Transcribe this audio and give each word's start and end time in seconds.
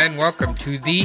And 0.00 0.16
welcome 0.16 0.54
to 0.54 0.78
the 0.78 1.02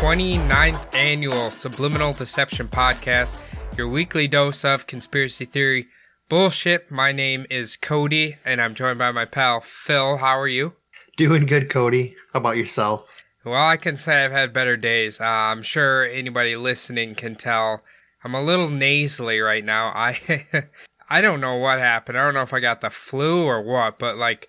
29th 0.00 0.94
annual 0.94 1.50
Subliminal 1.50 2.14
Deception 2.14 2.66
Podcast, 2.66 3.36
your 3.76 3.88
weekly 3.88 4.26
dose 4.26 4.64
of 4.64 4.86
conspiracy 4.86 5.44
theory 5.44 5.88
bullshit. 6.30 6.90
My 6.90 7.12
name 7.12 7.44
is 7.50 7.76
Cody 7.76 8.36
and 8.42 8.62
I'm 8.62 8.74
joined 8.74 8.98
by 8.98 9.10
my 9.10 9.26
pal 9.26 9.60
Phil. 9.60 10.16
How 10.16 10.38
are 10.38 10.48
you? 10.48 10.72
Doing 11.18 11.44
good, 11.44 11.68
Cody. 11.68 12.16
How 12.32 12.40
about 12.40 12.56
yourself? 12.56 13.06
Well, 13.44 13.62
I 13.62 13.76
can 13.76 13.96
say 13.96 14.24
I've 14.24 14.32
had 14.32 14.54
better 14.54 14.78
days. 14.78 15.20
Uh, 15.20 15.24
I'm 15.26 15.60
sure 15.60 16.06
anybody 16.06 16.56
listening 16.56 17.14
can 17.14 17.34
tell 17.34 17.82
I'm 18.24 18.34
a 18.34 18.42
little 18.42 18.70
nasally 18.70 19.40
right 19.40 19.62
now. 19.62 19.92
I 19.94 20.46
I 21.10 21.20
don't 21.20 21.42
know 21.42 21.56
what 21.56 21.80
happened. 21.80 22.16
I 22.16 22.24
don't 22.24 22.32
know 22.32 22.40
if 22.40 22.54
I 22.54 22.60
got 22.60 22.80
the 22.80 22.88
flu 22.88 23.44
or 23.44 23.60
what, 23.60 23.98
but 23.98 24.16
like 24.16 24.48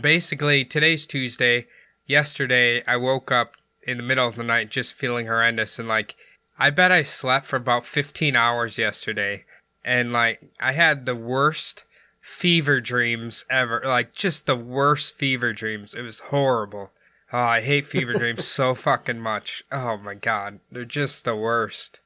basically 0.00 0.64
today's 0.64 1.04
Tuesday. 1.04 1.66
Yesterday 2.08 2.82
I 2.86 2.96
woke 2.96 3.30
up 3.30 3.54
in 3.82 3.98
the 3.98 4.02
middle 4.02 4.26
of 4.26 4.34
the 4.34 4.42
night 4.42 4.70
just 4.70 4.94
feeling 4.94 5.26
horrendous 5.26 5.78
and 5.78 5.86
like 5.86 6.16
I 6.58 6.70
bet 6.70 6.90
I 6.90 7.04
slept 7.04 7.46
for 7.46 7.56
about 7.56 7.84
15 7.84 8.34
hours 8.34 8.78
yesterday 8.78 9.44
and 9.84 10.12
like 10.12 10.40
I 10.58 10.72
had 10.72 11.06
the 11.06 11.14
worst 11.14 11.84
fever 12.20 12.80
dreams 12.80 13.44
ever. 13.48 13.82
Like 13.84 14.12
just 14.12 14.46
the 14.46 14.56
worst 14.56 15.14
fever 15.14 15.52
dreams. 15.52 15.94
It 15.94 16.02
was 16.02 16.20
horrible. 16.20 16.90
Oh, 17.32 17.38
I 17.38 17.60
hate 17.60 17.84
fever 17.84 18.14
dreams 18.18 18.46
so 18.46 18.74
fucking 18.74 19.20
much. 19.20 19.62
Oh 19.70 19.96
my 19.98 20.14
god, 20.14 20.60
they're 20.72 20.84
just 20.84 21.24
the 21.24 21.36
worst. 21.36 22.00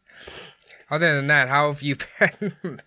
Other 0.91 1.15
than 1.15 1.29
that, 1.29 1.49
how 1.49 1.69
have 1.73 1.83
you 1.83 1.97
been? 2.19 2.81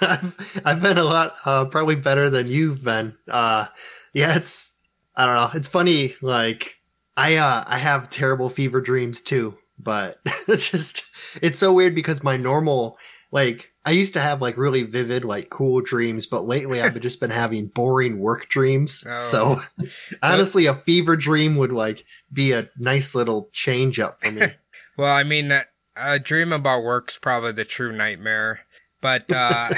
I've, 0.00 0.62
I've 0.64 0.82
been 0.82 0.98
a 0.98 1.04
lot, 1.04 1.34
uh, 1.46 1.66
probably 1.66 1.94
better 1.94 2.28
than 2.28 2.48
you've 2.48 2.82
been. 2.82 3.16
Uh, 3.28 3.66
yeah, 4.12 4.36
it's, 4.36 4.71
I 5.14 5.26
don't 5.26 5.34
know. 5.34 5.50
It's 5.54 5.68
funny. 5.68 6.14
Like, 6.22 6.80
I, 7.16 7.36
uh, 7.36 7.64
I 7.66 7.78
have 7.78 8.10
terrible 8.10 8.48
fever 8.48 8.80
dreams 8.80 9.20
too, 9.20 9.56
but 9.78 10.18
it's 10.48 10.70
just, 10.70 11.04
it's 11.42 11.58
so 11.58 11.72
weird 11.72 11.94
because 11.94 12.22
my 12.22 12.36
normal, 12.36 12.98
like, 13.30 13.72
I 13.84 13.90
used 13.90 14.14
to 14.14 14.20
have 14.20 14.40
like 14.40 14.56
really 14.56 14.84
vivid, 14.84 15.24
like 15.24 15.50
cool 15.50 15.80
dreams, 15.80 16.26
but 16.26 16.44
lately 16.44 16.80
I've 16.80 16.98
just 17.00 17.20
been 17.20 17.30
having 17.30 17.66
boring 17.66 18.18
work 18.20 18.48
dreams. 18.48 19.04
Oh. 19.08 19.16
So 19.16 19.58
honestly, 20.22 20.66
a 20.66 20.74
fever 20.74 21.16
dream 21.16 21.56
would 21.56 21.72
like 21.72 22.04
be 22.32 22.52
a 22.52 22.68
nice 22.78 23.14
little 23.14 23.48
change 23.52 23.98
up 23.98 24.20
for 24.20 24.30
me. 24.30 24.46
well, 24.96 25.12
I 25.12 25.24
mean, 25.24 25.52
a 25.96 26.18
dream 26.20 26.52
about 26.52 26.84
work's 26.84 27.18
probably 27.18 27.52
the 27.52 27.64
true 27.64 27.92
nightmare. 27.92 28.60
But 29.00 29.28
uh, 29.32 29.70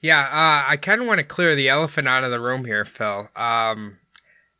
yeah, 0.00 0.20
uh, 0.20 0.70
I 0.70 0.78
kind 0.80 1.02
of 1.02 1.06
want 1.06 1.18
to 1.18 1.26
clear 1.26 1.54
the 1.54 1.68
elephant 1.68 2.08
out 2.08 2.24
of 2.24 2.30
the 2.30 2.40
room 2.40 2.64
here, 2.64 2.86
Phil. 2.86 3.28
Um, 3.36 3.98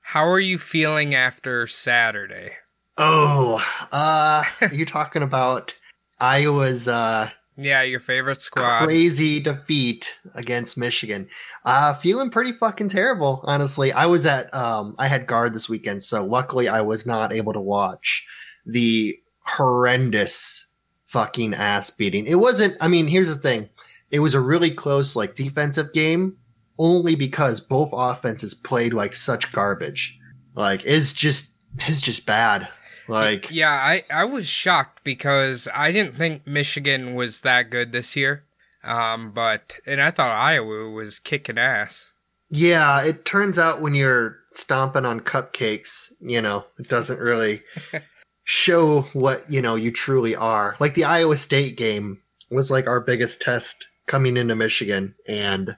how 0.08 0.26
are 0.26 0.40
you 0.40 0.56
feeling 0.56 1.14
after 1.14 1.66
Saturday? 1.66 2.52
Oh, 2.96 3.62
uh, 3.92 4.42
you're 4.72 4.86
talking 4.86 5.22
about 5.22 5.78
Iowa's 6.18 6.88
uh, 6.88 7.28
Yeah, 7.58 7.82
your 7.82 8.00
favorite 8.00 8.40
squad. 8.40 8.86
crazy 8.86 9.38
defeat 9.38 10.16
against 10.34 10.78
Michigan. 10.78 11.28
Uh, 11.66 11.92
feeling 11.92 12.30
pretty 12.30 12.52
fucking 12.52 12.88
terrible, 12.88 13.44
honestly. 13.44 13.92
I 13.92 14.06
was 14.06 14.24
at, 14.24 14.52
um, 14.54 14.94
I 14.98 15.08
had 15.08 15.26
guard 15.26 15.52
this 15.52 15.68
weekend, 15.68 16.02
so 16.02 16.24
luckily 16.24 16.70
I 16.70 16.80
was 16.80 17.04
not 17.04 17.30
able 17.30 17.52
to 17.52 17.60
watch 17.60 18.26
the 18.64 19.14
horrendous 19.40 20.70
fucking 21.04 21.52
ass 21.52 21.90
beating. 21.90 22.26
It 22.26 22.36
wasn't, 22.36 22.78
I 22.80 22.88
mean, 22.88 23.08
here's 23.08 23.28
the 23.28 23.34
thing. 23.34 23.68
It 24.10 24.20
was 24.20 24.34
a 24.34 24.40
really 24.40 24.70
close, 24.70 25.14
like, 25.16 25.34
defensive 25.34 25.92
game 25.92 26.38
only 26.78 27.14
because 27.14 27.60
both 27.60 27.90
offenses 27.92 28.54
played 28.54 28.92
like 28.92 29.14
such 29.14 29.52
garbage. 29.52 30.18
Like, 30.54 30.82
it's 30.84 31.12
just, 31.12 31.52
it's 31.80 32.00
just 32.00 32.26
bad. 32.26 32.68
Like, 33.08 33.50
Yeah, 33.50 33.72
I, 33.72 34.04
I 34.10 34.24
was 34.24 34.46
shocked 34.46 35.02
because 35.02 35.66
I 35.74 35.92
didn't 35.92 36.14
think 36.14 36.46
Michigan 36.46 37.14
was 37.14 37.40
that 37.40 37.70
good 37.70 37.92
this 37.92 38.16
year. 38.16 38.44
Um, 38.84 39.32
but 39.32 39.76
and 39.86 40.00
I 40.00 40.10
thought 40.10 40.30
Iowa 40.30 40.90
was 40.90 41.18
kicking 41.18 41.58
ass. 41.58 42.12
Yeah, 42.50 43.02
it 43.02 43.24
turns 43.24 43.58
out 43.58 43.82
when 43.82 43.94
you're 43.94 44.38
stomping 44.50 45.04
on 45.04 45.20
cupcakes, 45.20 46.12
you 46.20 46.40
know, 46.40 46.64
it 46.78 46.88
doesn't 46.88 47.20
really 47.20 47.62
show 48.44 49.02
what, 49.12 49.50
you 49.50 49.60
know, 49.60 49.74
you 49.74 49.90
truly 49.90 50.34
are. 50.34 50.76
Like 50.80 50.94
the 50.94 51.04
Iowa 51.04 51.36
State 51.36 51.76
game 51.76 52.22
was 52.50 52.70
like 52.70 52.86
our 52.86 53.00
biggest 53.00 53.42
test 53.42 53.86
coming 54.06 54.36
into 54.36 54.56
Michigan. 54.56 55.14
And 55.26 55.76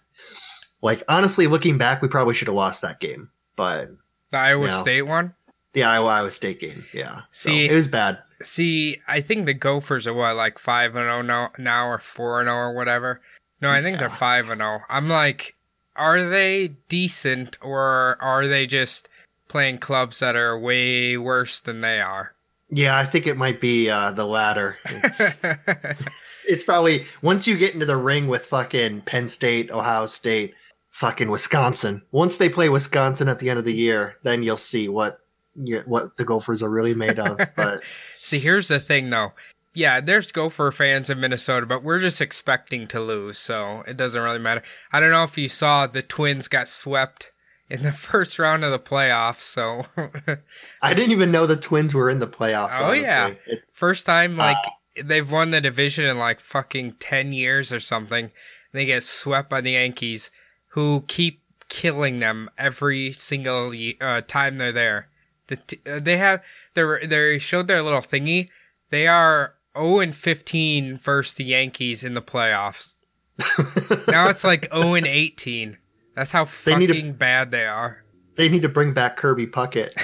like, 0.83 1.03
honestly, 1.09 1.47
looking 1.47 1.79
back, 1.79 2.03
we 2.03 2.09
probably 2.09 2.35
should 2.35 2.49
have 2.49 2.55
lost 2.55 2.83
that 2.83 3.01
game. 3.01 3.31
But 3.57 3.91
The 4.31 4.39
Iowa 4.39 4.67
No. 4.69 4.79
State 4.81 5.03
one. 5.03 5.35
the 5.73 5.85
Iowa 5.85 6.09
Iowa 6.09 6.31
State 6.31 6.61
game, 6.61 6.85
yeah. 6.95 7.23
So, 7.31 7.51
See- 7.51 7.67
it 7.67 7.73
was 7.73 7.89
bad. 7.89 8.19
See, 8.43 8.97
I 9.07 9.21
think 9.21 9.45
the 9.45 9.53
Gophers 9.55 10.07
are 10.07 10.15
what 10.15 10.35
like 10.35 10.59
five 10.59 10.97
and 10.97 11.05
zero 11.05 11.21
now, 11.21 11.51
now 11.59 11.87
or 11.89 11.99
four 11.99 12.41
and 12.41 12.47
zero 12.49 12.57
or 12.57 12.75
whatever. 12.75 13.21
No, 13.61 13.69
I 13.71 13.83
think 13.83 13.99
they're 13.99 14.09
five 14.09 14.49
and 14.49 14.61
zero. 14.63 14.81
I'm 14.89 15.09
like, 15.09 15.57
are 15.95 16.23
they 16.23 16.69
decent 16.89 17.59
or 17.61 18.17
are 18.23 18.47
they 18.47 18.67
just 18.67 19.11
playing 19.49 19.77
clubs 19.77 20.21
that 20.21 20.37
are 20.37 20.59
way 20.59 21.19
worse 21.19 21.61
than 21.61 21.83
they 21.83 22.01
are? 22.01 22.33
Yeah, 22.71 22.97
I 22.97 23.05
think 23.05 23.27
it 23.27 23.37
might 23.37 23.61
be 23.61 23.91
uh, 23.91 24.13
the 24.13 24.25
latter. 24.25 24.79
It's, 24.87 25.45
it's, 25.45 26.45
it's 26.49 26.65
probably 26.65 27.05
once 27.21 27.47
you 27.47 27.59
get 27.59 27.75
into 27.75 27.85
the 27.85 27.97
ring 27.99 28.27
with 28.29 28.47
fucking 28.47 29.03
Penn 29.03 29.29
State, 29.29 29.71
Ohio 29.71 30.07
State, 30.07 30.55
fucking 30.91 31.31
Wisconsin. 31.31 32.03
Once 32.13 32.37
they 32.37 32.49
play 32.49 32.69
Wisconsin 32.69 33.29
at 33.29 33.39
the 33.39 33.49
end 33.51 33.59
of 33.59 33.65
the 33.65 33.75
year, 33.75 34.17
then 34.23 34.43
you'll 34.43 34.57
see 34.57 34.89
what 34.89 35.21
you- 35.57 35.83
what 35.87 36.17
the 36.17 36.25
Gophers 36.25 36.63
are 36.63 36.71
really 36.71 36.95
made 36.95 37.19
of. 37.19 37.39
But 37.57 37.83
See, 38.21 38.39
here's 38.39 38.69
the 38.69 38.79
thing 38.81 39.11
though. 39.11 39.33
Yeah, 39.73 40.01
there's 40.01 40.33
Gopher 40.33 40.73
fans 40.73 41.09
in 41.11 41.21
Minnesota, 41.21 41.65
but 41.65 41.85
we're 41.85 42.01
just 42.01 42.21
expecting 42.21 42.89
to 42.89 43.01
lose, 43.01 43.39
so 43.39 43.85
it 43.87 43.97
doesn't 43.97 44.21
really 44.23 44.41
matter. 44.41 44.63
I 44.93 44.99
don't 44.99 45.11
know 45.13 45.23
if 45.23 45.39
you 45.39 45.49
saw 45.49 45.87
the 45.87 46.03
Twins 46.03 46.49
got 46.49 46.69
swept 46.69 47.31
in 47.69 47.83
the 47.83 47.93
first 48.09 48.39
round 48.41 48.65
of 48.65 48.73
the 48.73 48.81
playoffs, 48.81 49.43
so 49.43 49.83
I 50.83 50.93
didn't 50.95 51.13
even 51.13 51.31
know 51.31 51.47
the 51.47 51.57
Twins 51.57 51.95
were 51.95 52.11
in 52.11 52.19
the 52.19 52.27
playoffs. 52.27 52.79
Oh, 52.81 52.87
honestly. 52.87 53.03
yeah. 53.05 53.35
It- 53.47 53.63
first 53.71 54.07
time 54.07 54.35
uh, 54.41 54.45
like 54.45 54.57
they've 55.05 55.31
won 55.31 55.51
the 55.53 55.61
division 55.61 56.05
in 56.05 56.19
like 56.19 56.41
fucking 56.41 56.95
10 56.99 57.33
years 57.33 57.73
or 57.73 57.79
something. 57.81 58.33
They 58.73 58.87
get 58.87 59.03
swept 59.05 59.49
by 59.49 59.61
the 59.61 59.73
Yankees 59.73 60.31
who 60.71 61.05
keep 61.09 61.43
killing 61.69 62.19
them 62.19 62.49
every 62.59 63.13
single 63.13 63.73
uh, 64.01 64.21
time 64.23 64.59
they're 64.59 64.73
there. 64.73 65.09
The 65.47 65.57
t- 65.57 65.81
uh, 65.87 65.99
they 66.01 66.17
have 66.17 66.45
they 66.75 67.07
they 67.07 67.39
showed 67.39 67.67
their 67.67 67.83
little 67.83 68.01
thingy. 68.01 68.49
They 68.91 69.07
are 69.07 69.55
0 69.79 70.01
and 70.01 70.15
15 70.15 70.97
versus 70.97 71.35
the 71.35 71.45
Yankees 71.45 72.03
in 72.05 72.13
the 72.15 72.23
playoffs. 72.23 72.99
now 74.09 74.29
it's 74.29 74.45
like 74.45 74.73
0 74.75 74.95
and 74.95 75.07
18. 75.07 75.79
That's 76.15 76.33
how 76.33 76.45
They 76.45 76.77
need 76.77 76.89
to- 76.89 76.95
fucking 76.95 77.13
bad 77.15 77.51
they 77.53 77.67
are. 77.67 78.05
they 78.37 78.49
need 78.49 78.63
to 78.63 78.69
bring 78.69 78.93
back 78.93 79.17
Kirby 79.17 79.47
Puckett. 79.47 79.95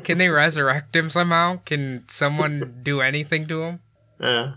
Can 0.04 0.18
they 0.18 0.28
resurrect 0.28 0.94
him 0.94 1.08
somehow? 1.10 1.60
Can 1.64 2.04
someone 2.08 2.80
do 2.82 3.00
anything 3.00 3.46
to 3.48 3.62
him? 3.62 3.80
Yeah. 4.20 4.54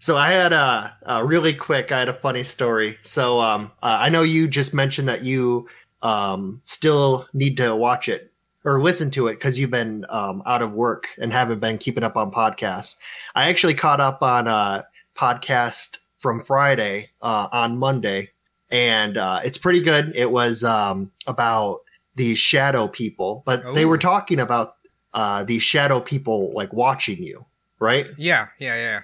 So 0.00 0.16
I 0.16 0.30
had 0.30 0.52
a, 0.52 0.96
a 1.02 1.24
really 1.24 1.52
quick. 1.52 1.92
I 1.92 1.98
had 1.98 2.08
a 2.08 2.12
funny 2.14 2.42
story. 2.42 2.98
So 3.02 3.38
um, 3.38 3.70
uh, 3.82 3.98
I 4.00 4.08
know 4.08 4.22
you 4.22 4.48
just 4.48 4.72
mentioned 4.74 5.06
that 5.08 5.22
you 5.22 5.68
um, 6.02 6.60
still 6.64 7.28
need 7.34 7.56
to 7.58 7.76
watch 7.76 8.08
it 8.08 8.32
or 8.64 8.80
listen 8.80 9.10
to 9.12 9.28
it 9.28 9.34
because 9.34 9.58
you've 9.58 9.70
been 9.70 10.06
um, 10.08 10.42
out 10.46 10.62
of 10.62 10.72
work 10.72 11.06
and 11.18 11.32
haven't 11.32 11.60
been 11.60 11.76
keeping 11.78 12.02
up 12.02 12.16
on 12.16 12.30
podcasts. 12.32 12.96
I 13.34 13.48
actually 13.50 13.74
caught 13.74 14.00
up 14.00 14.22
on 14.22 14.46
a 14.48 14.84
podcast 15.14 15.98
from 16.18 16.42
Friday 16.42 17.10
uh, 17.22 17.48
on 17.52 17.76
Monday, 17.78 18.30
and 18.70 19.16
uh, 19.18 19.40
it's 19.44 19.58
pretty 19.58 19.80
good. 19.80 20.12
It 20.16 20.30
was 20.30 20.64
um, 20.64 21.10
about 21.26 21.80
these 22.14 22.38
shadow 22.38 22.88
people, 22.88 23.42
but 23.46 23.74
they 23.74 23.84
Oh. 23.84 23.88
were 23.88 23.98
talking 23.98 24.40
about 24.40 24.76
uh, 25.12 25.44
these 25.44 25.62
shadow 25.62 26.00
people 26.00 26.52
like 26.54 26.72
watching 26.72 27.22
you, 27.22 27.44
right? 27.78 28.08
Yeah, 28.16 28.48
yeah, 28.58 28.74
yeah. 28.76 29.00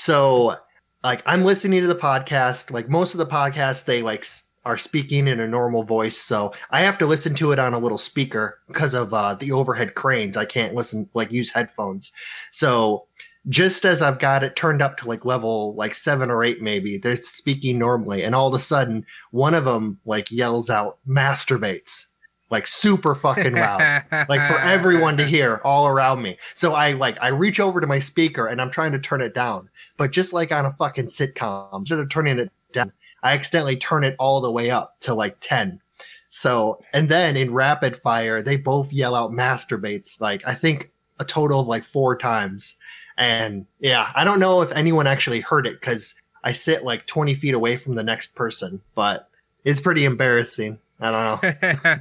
So, 0.00 0.56
like, 1.04 1.22
I'm 1.26 1.44
listening 1.44 1.82
to 1.82 1.86
the 1.86 1.94
podcast. 1.94 2.70
Like, 2.70 2.88
most 2.88 3.12
of 3.12 3.18
the 3.18 3.26
podcasts, 3.26 3.84
they 3.84 4.00
like 4.00 4.24
are 4.64 4.78
speaking 4.78 5.28
in 5.28 5.40
a 5.40 5.46
normal 5.46 5.82
voice. 5.82 6.16
So 6.16 6.54
I 6.70 6.80
have 6.80 6.96
to 6.98 7.06
listen 7.06 7.34
to 7.34 7.52
it 7.52 7.58
on 7.58 7.74
a 7.74 7.78
little 7.78 7.98
speaker 7.98 8.60
because 8.66 8.94
of 8.94 9.12
uh, 9.12 9.34
the 9.34 9.52
overhead 9.52 9.94
cranes. 9.94 10.38
I 10.38 10.46
can't 10.46 10.74
listen, 10.74 11.10
like 11.12 11.30
use 11.32 11.50
headphones. 11.50 12.12
So 12.50 13.08
just 13.50 13.84
as 13.84 14.00
I've 14.00 14.18
got 14.18 14.42
it 14.42 14.56
turned 14.56 14.80
up 14.80 14.96
to 14.98 15.08
like 15.08 15.26
level 15.26 15.74
like 15.74 15.94
seven 15.94 16.30
or 16.30 16.42
eight, 16.42 16.62
maybe 16.62 16.96
they're 16.96 17.16
speaking 17.16 17.78
normally. 17.78 18.22
And 18.22 18.34
all 18.34 18.48
of 18.48 18.54
a 18.54 18.58
sudden 18.58 19.04
one 19.32 19.52
of 19.52 19.66
them 19.66 20.00
like 20.06 20.30
yells 20.30 20.70
out 20.70 20.98
masturbates 21.06 22.06
like 22.50 22.66
super 22.66 23.14
fucking 23.14 23.54
loud, 23.54 24.04
like 24.10 24.46
for 24.48 24.58
everyone 24.58 25.16
to 25.16 25.26
hear 25.26 25.60
all 25.64 25.86
around 25.86 26.20
me. 26.20 26.36
So 26.54 26.74
I 26.74 26.92
like, 26.92 27.16
I 27.22 27.28
reach 27.28 27.60
over 27.60 27.80
to 27.80 27.86
my 27.86 28.00
speaker 28.00 28.46
and 28.46 28.60
I'm 28.60 28.70
trying 28.70 28.92
to 28.92 28.98
turn 28.98 29.20
it 29.20 29.34
down, 29.34 29.70
but 29.96 30.10
just 30.10 30.32
like 30.32 30.50
on 30.50 30.66
a 30.66 30.70
fucking 30.70 31.06
sitcom, 31.06 31.78
instead 31.78 32.00
of 32.00 32.08
turning 32.08 32.38
it 32.38 32.50
down, 32.72 32.92
I 33.22 33.34
accidentally 33.34 33.76
turn 33.76 34.04
it 34.04 34.16
all 34.18 34.40
the 34.40 34.50
way 34.50 34.70
up 34.70 34.98
to 35.00 35.14
like 35.14 35.36
10. 35.40 35.80
So, 36.28 36.82
and 36.92 37.08
then 37.08 37.36
in 37.36 37.52
rapid 37.52 37.96
fire, 37.96 38.42
they 38.42 38.56
both 38.56 38.92
yell 38.92 39.14
out 39.14 39.30
masturbates, 39.30 40.20
like 40.20 40.42
I 40.46 40.54
think 40.54 40.90
a 41.18 41.24
total 41.24 41.60
of 41.60 41.68
like 41.68 41.84
four 41.84 42.16
times. 42.16 42.76
And 43.16 43.66
yeah, 43.78 44.10
I 44.14 44.24
don't 44.24 44.40
know 44.40 44.62
if 44.62 44.72
anyone 44.72 45.06
actually 45.06 45.40
heard 45.40 45.66
it 45.66 45.80
because 45.80 46.14
I 46.42 46.52
sit 46.52 46.84
like 46.84 47.06
20 47.06 47.34
feet 47.34 47.54
away 47.54 47.76
from 47.76 47.94
the 47.94 48.02
next 48.02 48.34
person, 48.34 48.80
but 48.94 49.28
it's 49.64 49.80
pretty 49.80 50.04
embarrassing. 50.04 50.78
I 51.00 51.10
don't 51.10 51.42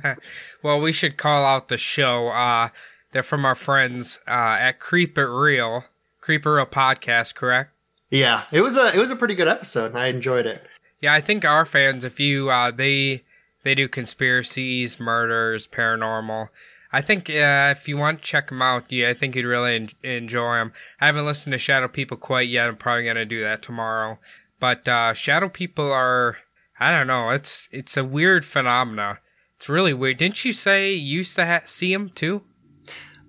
know. 0.03 0.15
well, 0.63 0.81
we 0.81 0.91
should 0.91 1.17
call 1.17 1.45
out 1.45 1.67
the 1.67 1.77
show. 1.77 2.29
Uh, 2.29 2.69
they're 3.11 3.23
from 3.23 3.45
our 3.45 3.55
friends 3.55 4.19
uh, 4.27 4.57
at 4.59 4.79
Creep 4.79 5.17
It 5.17 5.27
Real, 5.27 5.85
Creep 6.21 6.45
It 6.45 6.49
Real 6.49 6.65
podcast, 6.65 7.35
correct? 7.35 7.71
Yeah, 8.09 8.43
it 8.51 8.61
was 8.61 8.77
a 8.77 8.93
it 8.93 8.97
was 8.97 9.11
a 9.11 9.15
pretty 9.15 9.35
good 9.35 9.47
episode. 9.47 9.95
I 9.95 10.07
enjoyed 10.07 10.45
it. 10.45 10.63
Yeah, 10.99 11.13
I 11.13 11.21
think 11.21 11.45
our 11.45 11.65
fans, 11.65 12.03
if 12.03 12.19
you 12.19 12.49
uh, 12.49 12.71
they 12.71 13.23
they 13.63 13.75
do 13.75 13.87
conspiracies, 13.87 14.99
murders, 14.99 15.67
paranormal. 15.67 16.49
I 16.91 17.01
think 17.01 17.29
uh, 17.29 17.69
if 17.71 17.87
you 17.87 17.97
want 17.97 18.19
to 18.19 18.23
check 18.23 18.47
them 18.47 18.63
out, 18.63 18.91
yeah, 18.91 19.09
I 19.09 19.13
think 19.13 19.35
you'd 19.35 19.45
really 19.45 19.75
en- 19.75 19.89
enjoy 20.01 20.55
them. 20.55 20.73
I 20.99 21.05
haven't 21.05 21.25
listened 21.25 21.51
to 21.51 21.59
Shadow 21.59 21.87
People 21.87 22.17
quite 22.17 22.49
yet. 22.49 22.67
I'm 22.67 22.77
probably 22.77 23.05
gonna 23.05 23.25
do 23.25 23.41
that 23.41 23.61
tomorrow. 23.61 24.17
But 24.59 24.87
uh, 24.87 25.13
Shadow 25.13 25.49
People 25.49 25.91
are, 25.91 26.37
I 26.79 26.91
don't 26.91 27.07
know. 27.07 27.29
It's 27.29 27.67
it's 27.71 27.97
a 27.97 28.05
weird 28.05 28.45
phenomena. 28.45 29.19
It's 29.57 29.67
really 29.69 29.93
weird. 29.93 30.17
Didn't 30.17 30.45
you 30.45 30.53
say 30.53 30.93
you 30.93 31.17
used 31.17 31.35
to 31.35 31.45
ha- 31.45 31.61
see 31.65 31.91
them 31.91 32.09
too? 32.09 32.43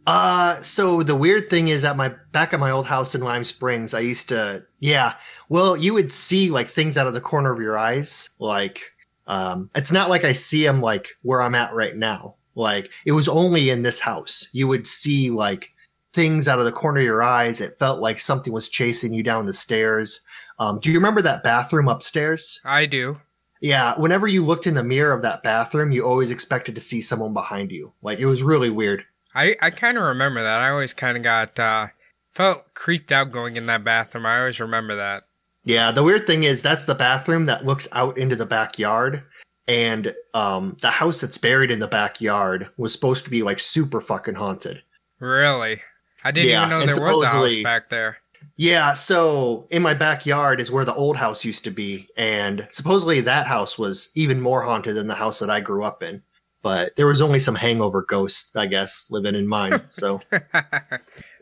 Uh, 0.06 0.60
so 0.60 1.02
the 1.02 1.14
weird 1.14 1.50
thing 1.50 1.68
is 1.68 1.84
at 1.84 1.96
my 1.96 2.12
back 2.32 2.52
at 2.52 2.60
my 2.60 2.70
old 2.70 2.86
house 2.86 3.14
in 3.14 3.20
Lime 3.20 3.44
Springs, 3.44 3.94
I 3.94 4.00
used 4.00 4.28
to, 4.30 4.64
yeah. 4.78 5.14
Well, 5.48 5.76
you 5.76 5.92
would 5.94 6.10
see 6.10 6.50
like 6.50 6.68
things 6.68 6.96
out 6.96 7.06
of 7.06 7.14
the 7.14 7.20
corner 7.20 7.52
of 7.52 7.60
your 7.60 7.76
eyes. 7.76 8.30
Like, 8.38 8.80
um, 9.26 9.70
it's 9.74 9.92
not 9.92 10.08
like 10.08 10.24
I 10.24 10.32
see 10.32 10.64
them 10.64 10.80
like 10.80 11.08
where 11.22 11.42
I'm 11.42 11.54
at 11.54 11.74
right 11.74 11.94
now. 11.94 12.36
Like, 12.54 12.90
it 13.06 13.12
was 13.12 13.28
only 13.28 13.70
in 13.70 13.82
this 13.82 14.00
house. 14.00 14.48
You 14.52 14.66
would 14.68 14.86
see 14.86 15.30
like 15.30 15.72
things 16.12 16.48
out 16.48 16.58
of 16.58 16.64
the 16.64 16.72
corner 16.72 16.98
of 17.00 17.06
your 17.06 17.22
eyes. 17.22 17.60
It 17.60 17.78
felt 17.78 18.00
like 18.00 18.18
something 18.18 18.52
was 18.52 18.68
chasing 18.68 19.12
you 19.12 19.22
down 19.22 19.46
the 19.46 19.54
stairs. 19.54 20.22
Um, 20.58 20.80
do 20.80 20.90
you 20.90 20.98
remember 20.98 21.22
that 21.22 21.44
bathroom 21.44 21.88
upstairs? 21.88 22.60
I 22.64 22.86
do. 22.86 23.20
Yeah, 23.60 23.94
whenever 23.98 24.26
you 24.26 24.44
looked 24.44 24.66
in 24.66 24.74
the 24.74 24.82
mirror 24.82 25.12
of 25.12 25.22
that 25.22 25.42
bathroom, 25.42 25.92
you 25.92 26.04
always 26.06 26.30
expected 26.30 26.74
to 26.74 26.80
see 26.80 27.00
someone 27.02 27.34
behind 27.34 27.70
you. 27.70 27.92
Like 28.02 28.18
it 28.18 28.26
was 28.26 28.42
really 28.42 28.70
weird. 28.70 29.04
I, 29.34 29.56
I 29.60 29.70
kind 29.70 29.96
of 29.98 30.04
remember 30.04 30.42
that. 30.42 30.60
I 30.60 30.70
always 30.70 30.94
kind 30.94 31.16
of 31.16 31.22
got 31.22 31.58
uh, 31.58 31.88
felt 32.28 32.74
creeped 32.74 33.12
out 33.12 33.30
going 33.30 33.56
in 33.56 33.66
that 33.66 33.84
bathroom. 33.84 34.26
I 34.26 34.40
always 34.40 34.60
remember 34.60 34.96
that. 34.96 35.24
Yeah, 35.64 35.90
the 35.92 36.02
weird 36.02 36.26
thing 36.26 36.44
is 36.44 36.62
that's 36.62 36.86
the 36.86 36.94
bathroom 36.94 37.44
that 37.46 37.66
looks 37.66 37.86
out 37.92 38.16
into 38.16 38.34
the 38.34 38.46
backyard, 38.46 39.22
and 39.68 40.14
um, 40.32 40.76
the 40.80 40.90
house 40.90 41.20
that's 41.20 41.36
buried 41.36 41.70
in 41.70 41.80
the 41.80 41.86
backyard 41.86 42.70
was 42.78 42.94
supposed 42.94 43.24
to 43.26 43.30
be 43.30 43.42
like 43.42 43.60
super 43.60 44.00
fucking 44.00 44.34
haunted. 44.34 44.82
Really? 45.18 45.82
I 46.24 46.30
didn't 46.32 46.48
Yeah, 46.48 46.66
even 46.66 46.70
know 46.70 46.86
there 46.86 47.04
was 47.04 47.22
a 47.22 47.28
house 47.28 47.58
back 47.58 47.90
there. 47.90 48.18
Yeah, 48.60 48.92
so 48.92 49.66
in 49.70 49.80
my 49.80 49.94
backyard 49.94 50.60
is 50.60 50.70
where 50.70 50.84
the 50.84 50.94
old 50.94 51.16
house 51.16 51.46
used 51.46 51.64
to 51.64 51.70
be, 51.70 52.08
and 52.14 52.66
supposedly 52.68 53.22
that 53.22 53.46
house 53.46 53.78
was 53.78 54.10
even 54.14 54.38
more 54.38 54.60
haunted 54.60 54.96
than 54.96 55.06
the 55.06 55.14
house 55.14 55.38
that 55.38 55.48
I 55.48 55.60
grew 55.60 55.82
up 55.82 56.02
in. 56.02 56.22
But 56.60 56.94
there 56.96 57.06
was 57.06 57.22
only 57.22 57.38
some 57.38 57.54
hangover 57.54 58.02
ghosts, 58.02 58.54
I 58.54 58.66
guess, 58.66 59.08
living 59.10 59.34
in 59.34 59.48
mine. 59.48 59.80
So 59.88 60.20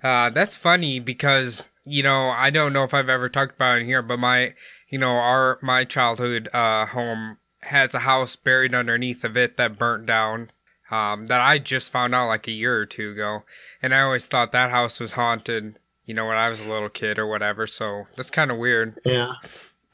Uh, 0.01 0.31
that's 0.31 0.57
funny 0.57 1.01
because 1.01 1.69
you 1.85 2.05
know 2.05 2.29
I 2.29 2.51
don't 2.51 2.73
know 2.73 2.85
if 2.85 2.95
I've 2.95 3.09
ever 3.09 3.29
talked 3.29 3.57
about 3.57 3.81
it 3.81 3.85
here, 3.87 4.01
but 4.01 4.21
my 4.21 4.55
you 4.89 4.99
know 4.99 5.11
our 5.11 5.59
my 5.61 5.83
childhood 5.83 6.49
uh, 6.53 6.87
home 6.87 7.39
has 7.63 7.95
a 7.95 8.01
house 8.01 8.37
buried 8.37 8.75
underneath 8.75 9.25
of 9.25 9.37
it 9.37 9.57
that 9.57 9.77
burnt 9.77 10.07
down. 10.07 10.53
Um, 10.89 11.27
that 11.27 11.41
I 11.41 11.59
just 11.59 11.91
found 11.91 12.15
out 12.15 12.29
like 12.29 12.47
a 12.47 12.53
year 12.53 12.79
or 12.79 12.87
two 12.87 13.11
ago, 13.11 13.43
and 13.83 13.93
I 13.93 14.03
always 14.03 14.29
thought 14.29 14.53
that 14.53 14.71
house 14.71 15.01
was 15.01 15.13
haunted. 15.13 15.81
You 16.09 16.15
know, 16.15 16.27
when 16.27 16.37
I 16.39 16.49
was 16.49 16.67
a 16.67 16.71
little 16.73 16.89
kid 16.89 17.19
or 17.19 17.27
whatever. 17.29 17.67
So 17.69 18.07
that's 18.17 18.31
kind 18.31 18.51
of 18.51 18.57
weird. 18.59 18.99
yeah, 19.05 19.35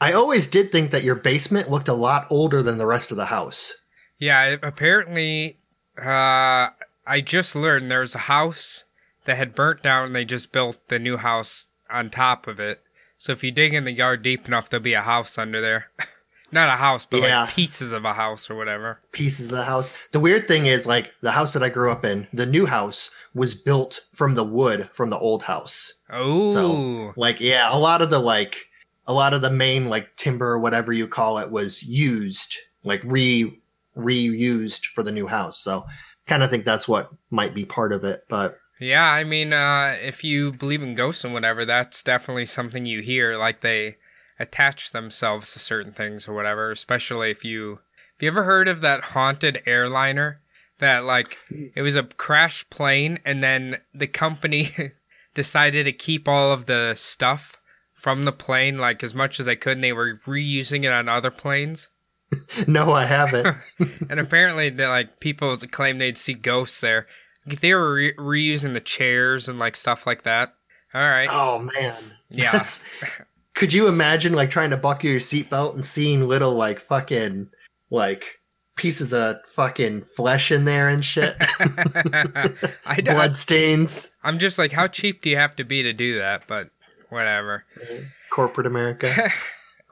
I 0.01 0.13
always 0.13 0.47
did 0.47 0.71
think 0.71 0.89
that 0.91 1.03
your 1.03 1.15
basement 1.15 1.69
looked 1.69 1.87
a 1.89 1.93
lot 1.93 2.25
older 2.31 2.63
than 2.63 2.77
the 2.79 2.85
rest 2.87 3.11
of 3.11 3.17
the 3.17 3.25
house. 3.25 3.73
Yeah, 4.17 4.55
apparently, 4.63 5.59
uh, 6.01 6.69
I 7.05 7.21
just 7.23 7.55
learned 7.55 7.89
there's 7.91 8.15
a 8.15 8.19
house 8.19 8.85
that 9.25 9.37
had 9.37 9.55
burnt 9.55 9.83
down 9.83 10.07
and 10.07 10.15
they 10.15 10.25
just 10.25 10.51
built 10.51 10.79
the 10.87 10.99
new 10.99 11.17
house 11.17 11.67
on 11.89 12.09
top 12.09 12.47
of 12.47 12.59
it. 12.59 12.81
So 13.17 13.31
if 13.31 13.43
you 13.43 13.51
dig 13.51 13.73
in 13.73 13.83
the 13.85 13.91
yard 13.91 14.21
deep 14.21 14.47
enough, 14.47 14.69
there'll 14.69 14.83
be 14.83 14.93
a 14.93 15.01
house 15.01 15.37
under 15.37 15.59
there. 15.61 15.87
Not 16.51 16.69
a 16.69 16.73
house, 16.73 17.05
but 17.05 17.21
Yeah. 17.21 17.41
like 17.41 17.49
pieces 17.49 17.91
of 17.91 18.05
a 18.05 18.13
house 18.13 18.49
or 18.49 18.55
whatever. 18.55 19.01
pieces 19.11 19.47
of 19.47 19.51
the 19.51 19.63
house. 19.63 19.93
The 20.11 20.19
weird 20.19 20.47
thing 20.47 20.67
is, 20.67 20.85
like, 20.85 21.13
the 21.21 21.31
house 21.31 21.53
that 21.53 21.63
I 21.63 21.69
grew 21.69 21.91
up 21.91 22.05
in, 22.05 22.27
the 22.31 22.45
new 22.45 22.65
house 22.67 23.09
was 23.33 23.55
built 23.55 24.01
from 24.13 24.35
the 24.35 24.43
wood 24.43 24.89
from 24.93 25.09
the 25.09 25.17
old 25.17 25.43
house. 25.43 25.93
Oh, 26.09 26.47
So, 26.47 27.13
like, 27.17 27.39
yeah, 27.39 27.67
a 27.71 27.77
lot 27.77 28.01
of 28.01 28.09
the, 28.09 28.19
like, 28.19 28.69
a 29.07 29.13
lot 29.13 29.33
of 29.33 29.41
the 29.41 29.49
main, 29.49 29.89
like, 29.89 30.15
timber 30.15 30.47
or 30.47 30.59
whatever 30.59 30.93
you 30.93 31.07
call 31.07 31.37
it 31.39 31.51
was 31.51 31.83
used, 31.83 32.57
like, 32.83 33.03
re, 33.05 33.59
reused 33.97 34.85
for 34.87 35.03
the 35.03 35.11
new 35.11 35.27
house. 35.27 35.59
So, 35.59 35.85
kind 36.27 36.43
of 36.43 36.49
think 36.49 36.65
that's 36.65 36.87
what 36.87 37.11
might 37.29 37.53
be 37.55 37.65
part 37.65 37.91
of 37.91 38.03
it. 38.03 38.25
But, 38.29 38.59
yeah. 38.79 39.09
I 39.11 39.23
mean, 39.23 39.53
uh, 39.53 39.95
if 40.01 40.23
you 40.23 40.51
believe 40.51 40.83
in 40.83 40.95
ghosts 40.95 41.23
and 41.23 41.33
whatever, 41.33 41.65
that's 41.65 42.03
definitely 42.03 42.45
something 42.45 42.85
you 42.85 43.01
hear. 43.01 43.37
Like 43.37 43.61
they 43.61 43.95
attach 44.37 44.91
themselves 44.91 45.53
to 45.53 45.59
certain 45.59 45.91
things 45.91 46.27
or 46.27 46.33
whatever. 46.33 46.71
Especially 46.71 47.31
if 47.31 47.45
you, 47.45 47.79
have 48.15 48.21
you 48.21 48.27
ever 48.27 48.43
heard 48.43 48.67
of 48.67 48.81
that 48.81 49.01
haunted 49.01 49.63
airliner? 49.65 50.41
That 50.79 51.05
like 51.05 51.37
it 51.73 51.81
was 51.81 51.95
a 51.95 52.03
crash 52.03 52.69
plane, 52.69 53.19
and 53.23 53.41
then 53.41 53.77
the 53.93 54.07
company 54.07 54.67
decided 55.35 55.83
to 55.83 55.91
keep 55.91 56.27
all 56.27 56.51
of 56.51 56.65
the 56.65 56.95
stuff 56.95 57.61
from 57.93 58.25
the 58.25 58.31
plane, 58.31 58.79
like 58.79 59.03
as 59.03 59.13
much 59.13 59.39
as 59.39 59.45
they 59.45 59.55
could, 59.55 59.73
and 59.73 59.81
they 59.81 59.93
were 59.93 60.15
reusing 60.25 60.83
it 60.83 60.91
on 60.91 61.07
other 61.07 61.31
planes. 61.31 61.89
no, 62.67 62.91
I 62.91 63.05
haven't. 63.05 63.55
and 64.09 64.19
apparently, 64.19 64.69
they 64.69 64.87
like 64.87 65.19
people 65.19 65.55
claim 65.57 65.99
they'd 65.99 66.17
see 66.17 66.33
ghosts 66.33 66.81
there. 66.81 67.05
They 67.45 67.75
were 67.75 67.93
re- 67.93 68.13
reusing 68.13 68.73
the 68.73 68.81
chairs 68.81 69.47
and 69.47 69.59
like 69.59 69.75
stuff 69.75 70.07
like 70.07 70.23
that. 70.23 70.55
All 70.95 71.01
right, 71.01 71.27
oh, 71.29 71.59
man. 71.59 71.93
Yeah. 72.29 72.53
That's, 72.53 72.85
could 73.53 73.73
you 73.73 73.89
imagine, 73.89 74.31
like, 74.31 74.49
trying 74.49 74.69
to 74.69 74.77
buckle 74.77 75.09
your 75.09 75.19
seatbelt 75.19 75.73
and 75.73 75.83
seeing 75.83 76.25
little, 76.25 76.53
like, 76.53 76.79
fucking, 76.79 77.49
like, 77.89 78.39
pieces 78.75 79.13
of 79.13 79.37
fucking 79.47 80.03
flesh 80.03 80.51
in 80.51 80.65
there 80.65 80.87
and 80.89 81.03
shit? 81.03 81.35
I, 82.85 83.01
Blood 83.03 83.35
stains. 83.35 84.15
I'm 84.23 84.39
just 84.39 84.57
like, 84.59 84.71
how 84.71 84.87
cheap 84.87 85.21
do 85.21 85.29
you 85.29 85.37
have 85.37 85.55
to 85.57 85.63
be 85.63 85.83
to 85.83 85.93
do 85.93 86.17
that? 86.19 86.43
But 86.47 86.69
whatever. 87.09 87.65
Corporate 88.29 88.67
America. 88.67 89.11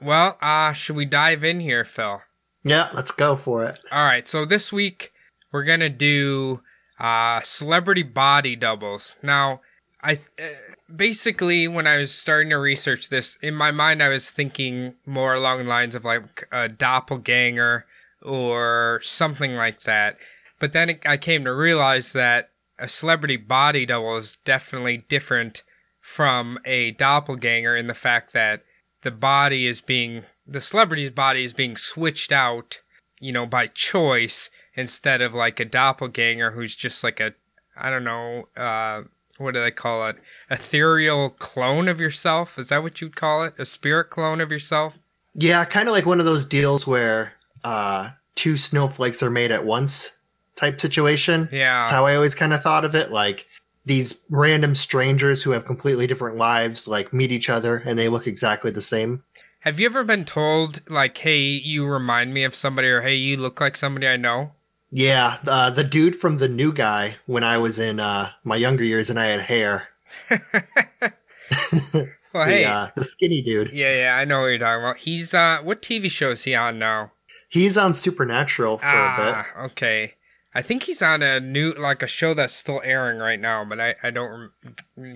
Well, 0.02 0.38
uh, 0.42 0.74
should 0.74 0.98
we 0.98 1.06
dive 1.06 1.46
in 1.46 1.62
here, 1.62 1.86
Phil? 1.86 2.22
yeah, 2.66 2.90
let's 2.94 3.12
go 3.12 3.38
for 3.38 3.64
it. 3.64 3.80
All 3.90 4.06
right, 4.06 4.28
so 4.28 4.44
this 4.44 4.74
week 4.74 5.14
we're 5.54 5.64
gonna 5.64 5.88
do 5.88 6.62
uh, 7.00 7.40
celebrity 7.42 8.04
body 8.04 8.58
doubles. 8.58 9.18
Now, 9.24 9.62
I 10.02 10.14
uh, 10.14 10.46
basically 10.94 11.70
when 11.70 11.88
I 11.88 11.98
was 11.98 12.14
starting 12.14 12.50
to 12.50 12.58
research 12.58 13.08
this, 13.08 13.38
in 13.42 13.56
my 13.56 13.72
mind 13.72 14.04
I 14.04 14.10
was 14.10 14.32
thinking 14.32 14.96
more 15.06 15.34
along 15.36 15.60
the 15.60 15.64
lines 15.66 15.96
of 15.96 16.04
like 16.04 16.48
a 16.52 16.68
doppelganger 16.68 17.86
or 18.24 19.00
something 19.04 19.56
like 19.56 19.82
that. 19.82 20.18
But 20.60 20.74
then 20.74 20.90
it, 20.90 21.08
I 21.08 21.18
came 21.18 21.44
to 21.44 21.54
realize 21.54 22.14
that 22.14 22.52
a 22.80 22.88
celebrity 22.88 23.38
body 23.38 23.86
double 23.86 24.18
is 24.18 24.38
definitely 24.44 24.98
different 24.98 25.64
from 26.00 26.60
a 26.66 26.92
doppelganger 26.92 27.76
in 27.76 27.88
the 27.88 27.94
fact 27.94 28.34
that 28.34 28.64
the 29.02 29.12
body 29.12 29.66
is 29.66 29.82
being 29.82 30.24
the 30.46 30.62
celebrity's 30.62 31.12
body 31.12 31.44
is 31.44 31.54
being 31.54 31.78
switched 31.78 32.32
out, 32.32 32.82
you 33.20 33.32
know, 33.32 33.46
by 33.46 33.68
choice 33.68 34.50
instead 34.76 35.22
of 35.22 35.34
like 35.34 35.60
a 35.60 35.66
doppelganger 35.66 36.52
who's 36.52 36.76
just 36.76 37.04
like 37.04 37.20
a 37.20 37.34
I 37.78 37.90
don't 37.90 38.04
know, 38.04 38.50
uh 38.58 39.04
what 39.38 39.54
do 39.54 39.62
they 39.62 39.72
call 39.72 40.08
it? 40.08 40.18
Ethereal 40.50 41.30
clone 41.30 41.88
of 41.88 42.00
yourself? 42.00 42.60
Is 42.60 42.70
that 42.70 42.84
what 42.84 43.02
you'd 43.02 43.16
call 43.16 43.44
it? 43.44 43.56
A 43.58 43.66
spirit 43.66 44.10
clone 44.10 44.42
of 44.42 44.52
yourself? 44.52 44.98
Yeah, 45.34 45.66
kind 45.66 45.88
of 45.88 45.94
like 45.94 46.06
one 46.06 46.20
of 46.20 46.26
those 46.26 46.46
deals 46.46 46.86
where 46.86 47.34
uh, 47.64 48.12
two 48.36 48.58
snowflakes 48.58 49.22
are 49.24 49.30
made 49.30 49.52
at 49.52 49.66
once 49.66 50.20
type 50.56 50.80
situation. 50.80 51.50
Yeah. 51.52 51.80
That's 51.80 51.90
how 51.92 52.06
I 52.06 52.16
always 52.16 52.36
kind 52.36 52.54
of 52.54 52.62
thought 52.62 52.86
of 52.86 52.96
it. 52.96 53.12
Like 53.12 53.48
these 53.86 54.22
random 54.30 54.76
strangers 54.76 55.44
who 55.44 55.52
have 55.52 55.66
completely 55.66 56.08
different 56.08 56.38
lives, 56.38 56.88
like 56.88 57.12
meet 57.14 57.32
each 57.32 57.50
other 57.50 57.78
and 57.78 57.98
they 57.98 58.10
look 58.10 58.28
exactly 58.28 58.72
the 58.72 58.82
same. 58.82 59.24
Have 59.62 59.80
you 59.80 59.86
ever 59.86 60.04
been 60.04 60.26
told 60.26 60.82
like, 60.90 61.18
"Hey, 61.18 61.40
you 61.40 61.86
remind 61.88 62.34
me 62.34 62.44
of 62.44 62.54
somebody," 62.54 62.90
or 62.90 63.00
"Hey, 63.02 63.16
you 63.16 63.38
look 63.38 63.62
like 63.62 63.78
somebody 63.78 64.08
I 64.08 64.18
know"? 64.18 64.52
Yeah, 64.92 65.38
uh, 65.48 65.70
the 65.70 65.86
dude 65.86 66.18
from 66.18 66.36
the 66.38 66.50
new 66.50 66.74
guy 66.74 67.16
when 67.28 67.46
I 67.46 67.58
was 67.58 67.80
in 67.80 68.00
uh, 68.00 68.32
my 68.44 68.58
younger 68.58 68.84
years 68.84 69.10
and 69.10 69.18
I 69.18 69.28
had 69.28 69.42
hair. 69.42 69.88
Well, 72.34 72.48
The, 72.48 72.52
hey, 72.52 72.66
uh, 72.66 72.88
the 72.96 73.04
skinny 73.04 73.42
dude. 73.44 73.72
yeah, 73.74 73.94
yeah, 73.96 74.18
I 74.18 74.26
know 74.26 74.42
what 74.42 74.48
you're 74.48 74.58
talking 74.58 74.82
about. 74.82 74.98
He's 74.98 75.34
uh, 75.36 75.60
what 75.64 75.82
TV 75.82 76.10
show 76.12 76.32
is 76.32 76.44
he 76.44 76.56
on 76.56 76.78
now? 76.80 77.12
He's 77.54 77.78
on 77.78 77.94
Supernatural 77.94 78.80
for 78.80 78.88
a 78.88 78.90
Ah, 78.90 79.66
okay. 79.66 80.16
I 80.56 80.64
think 80.64 80.84
he's 80.84 81.04
on 81.04 81.22
a 81.22 81.40
new 81.40 81.72
like 81.74 82.02
a 82.02 82.08
show 82.08 82.34
that's 82.34 82.56
still 82.56 82.82
airing 82.84 83.20
right 83.20 83.40
now, 83.40 83.64
but 83.64 83.80
I 83.80 83.94
I 84.02 84.10
don't 84.10 84.50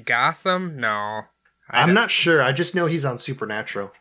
Gotham. 0.06 0.80
No, 0.80 1.24
bit. 1.68 1.76
I'm 1.80 1.96
not 1.96 2.12
sure. 2.12 2.44
I 2.44 2.52
just 2.52 2.76
know 2.76 2.86
he's 2.86 3.06
on 3.06 3.18
Supernatural. 3.18 3.92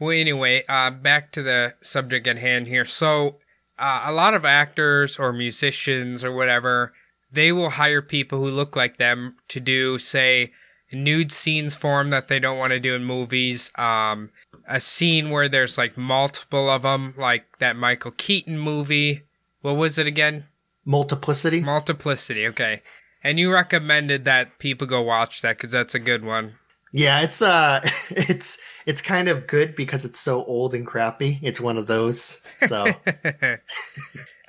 Well, 0.00 0.10
anyway, 0.10 0.64
uh, 0.68 0.90
back 0.90 1.30
to 1.30 1.44
the 1.44 1.74
subject 1.80 2.26
at 2.26 2.38
hand 2.38 2.66
here. 2.66 2.84
So, 2.84 3.38
uh, 3.78 4.02
a 4.04 4.12
lot 4.12 4.34
of 4.34 4.44
actors 4.44 5.16
or 5.16 5.32
musicians 5.32 6.24
or 6.24 6.32
whatever, 6.32 6.92
they 7.30 7.52
will 7.52 7.70
hire 7.70 8.02
people 8.02 8.40
who 8.40 8.50
look 8.50 8.74
like 8.74 8.96
them 8.96 9.36
to 9.46 9.60
do, 9.60 9.98
say, 10.00 10.50
nude 10.92 11.30
scenes 11.30 11.76
for 11.76 11.98
them 11.98 12.10
that 12.10 12.26
they 12.26 12.40
don't 12.40 12.58
want 12.58 12.72
to 12.72 12.80
do 12.80 12.96
in 12.96 13.04
movies. 13.04 13.70
Um, 13.76 14.30
a 14.66 14.80
scene 14.80 15.30
where 15.30 15.48
there's 15.48 15.78
like 15.78 15.96
multiple 15.96 16.68
of 16.68 16.82
them, 16.82 17.14
like 17.16 17.58
that 17.58 17.76
Michael 17.76 18.12
Keaton 18.12 18.58
movie. 18.58 19.22
What 19.60 19.76
was 19.76 19.98
it 19.98 20.06
again? 20.06 20.46
Multiplicity. 20.84 21.62
Multiplicity. 21.62 22.46
Okay. 22.48 22.82
And 23.22 23.38
you 23.38 23.52
recommended 23.52 24.24
that 24.24 24.58
people 24.58 24.86
go 24.86 25.00
watch 25.02 25.42
that 25.42 25.56
because 25.56 25.72
that's 25.72 25.94
a 25.94 25.98
good 25.98 26.24
one. 26.24 26.54
Yeah, 26.92 27.22
it's 27.22 27.42
uh 27.42 27.80
it's 28.10 28.58
it's 28.86 29.02
kind 29.02 29.28
of 29.28 29.46
good 29.46 29.74
because 29.74 30.04
it's 30.04 30.20
so 30.20 30.44
old 30.44 30.74
and 30.74 30.86
crappy. 30.86 31.38
It's 31.42 31.60
one 31.60 31.78
of 31.78 31.86
those. 31.86 32.42
So 32.58 32.86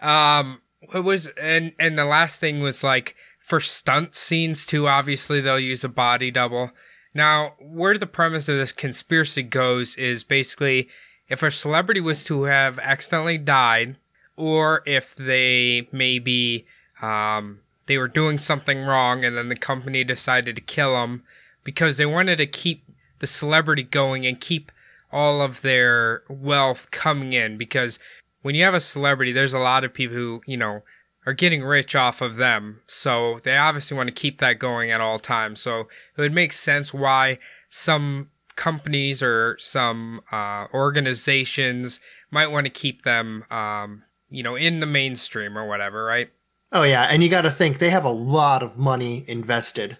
Um, 0.05 0.61
it 0.93 1.03
was, 1.03 1.27
and 1.41 1.73
and 1.79 1.97
the 1.97 2.05
last 2.05 2.39
thing 2.39 2.59
was 2.59 2.83
like 2.83 3.15
for 3.39 3.59
stunt 3.59 4.15
scenes 4.15 4.65
too. 4.65 4.87
Obviously, 4.87 5.41
they'll 5.41 5.59
use 5.59 5.83
a 5.83 5.89
body 5.89 6.31
double. 6.31 6.71
Now, 7.15 7.53
where 7.59 7.97
the 7.97 8.05
premise 8.05 8.49
of 8.49 8.57
this 8.57 8.73
conspiracy 8.73 9.41
goes 9.41 9.95
is 9.95 10.25
basically 10.25 10.89
if 11.29 11.41
a 11.41 11.49
celebrity 11.49 12.01
was 12.01 12.25
to 12.25 12.43
have 12.43 12.77
accidentally 12.79 13.37
died, 13.37 13.95
or 14.35 14.83
if 14.85 15.15
they 15.15 15.87
maybe 15.93 16.67
um, 17.01 17.61
they 17.87 17.97
were 17.97 18.09
doing 18.09 18.37
something 18.37 18.85
wrong 18.85 19.23
and 19.23 19.37
then 19.37 19.47
the 19.47 19.55
company 19.55 20.03
decided 20.03 20.57
to 20.57 20.61
kill 20.61 20.93
them 20.93 21.23
because 21.63 21.97
they 21.97 22.05
wanted 22.05 22.35
to 22.37 22.45
keep 22.45 22.83
the 23.19 23.27
celebrity 23.27 23.83
going 23.83 24.25
and 24.25 24.41
keep 24.41 24.71
all 25.09 25.41
of 25.41 25.61
their 25.61 26.23
wealth 26.27 26.91
coming 26.91 27.31
in. 27.31 27.57
Because 27.57 27.97
when 28.41 28.55
you 28.55 28.63
have 28.63 28.73
a 28.73 28.81
celebrity 28.81 29.31
there's 29.31 29.53
a 29.53 29.59
lot 29.59 29.85
of 29.85 29.93
people 29.93 30.17
who 30.17 30.41
you 30.45 30.57
know 30.57 30.83
are 31.25 31.33
getting 31.33 31.63
rich 31.63 31.95
off 31.95 32.21
of 32.21 32.35
them. 32.35 32.81
So 32.87 33.39
they 33.43 33.57
obviously 33.57 33.97
want 33.97 34.07
to 34.07 34.13
keep 34.13 34.39
that 34.39 34.59
going 34.59 34.91
at 34.91 35.01
all 35.01 35.19
times. 35.19 35.61
So 35.61 35.81
it 36.17 36.21
would 36.21 36.33
make 36.33 36.53
sense 36.53 36.93
why 36.93 37.39
some 37.69 38.29
companies 38.55 39.21
or 39.21 39.57
some 39.59 40.21
uh, 40.31 40.67
organizations 40.73 41.99
might 42.31 42.51
want 42.51 42.65
to 42.65 42.71
keep 42.71 43.03
them 43.03 43.43
um, 43.51 44.03
you 44.29 44.43
know 44.43 44.55
in 44.55 44.79
the 44.79 44.85
mainstream 44.85 45.57
or 45.57 45.67
whatever 45.67 46.03
right? 46.05 46.29
Oh 46.71 46.83
yeah, 46.83 47.03
and 47.03 47.23
you 47.23 47.29
got 47.29 47.41
to 47.41 47.51
think 47.51 47.77
they 47.77 47.89
have 47.89 48.05
a 48.05 48.09
lot 48.09 48.63
of 48.63 48.77
money 48.77 49.23
invested 49.27 49.97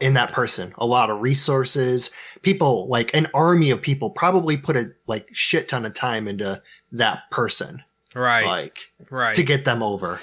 in 0.00 0.14
that 0.14 0.32
person, 0.32 0.74
a 0.78 0.86
lot 0.86 1.10
of 1.10 1.20
resources. 1.20 2.10
People 2.42 2.88
like 2.88 3.14
an 3.14 3.28
army 3.34 3.70
of 3.70 3.82
people 3.82 4.10
probably 4.10 4.56
put 4.56 4.76
a 4.76 4.90
like 5.06 5.28
shit 5.32 5.68
ton 5.68 5.84
of 5.84 5.94
time 5.94 6.26
into 6.26 6.60
that 6.92 7.30
person, 7.30 7.82
right. 8.14 8.46
Like 8.46 8.90
right. 9.10 9.34
to 9.34 9.42
get 9.42 9.64
them 9.64 9.82
over. 9.82 10.18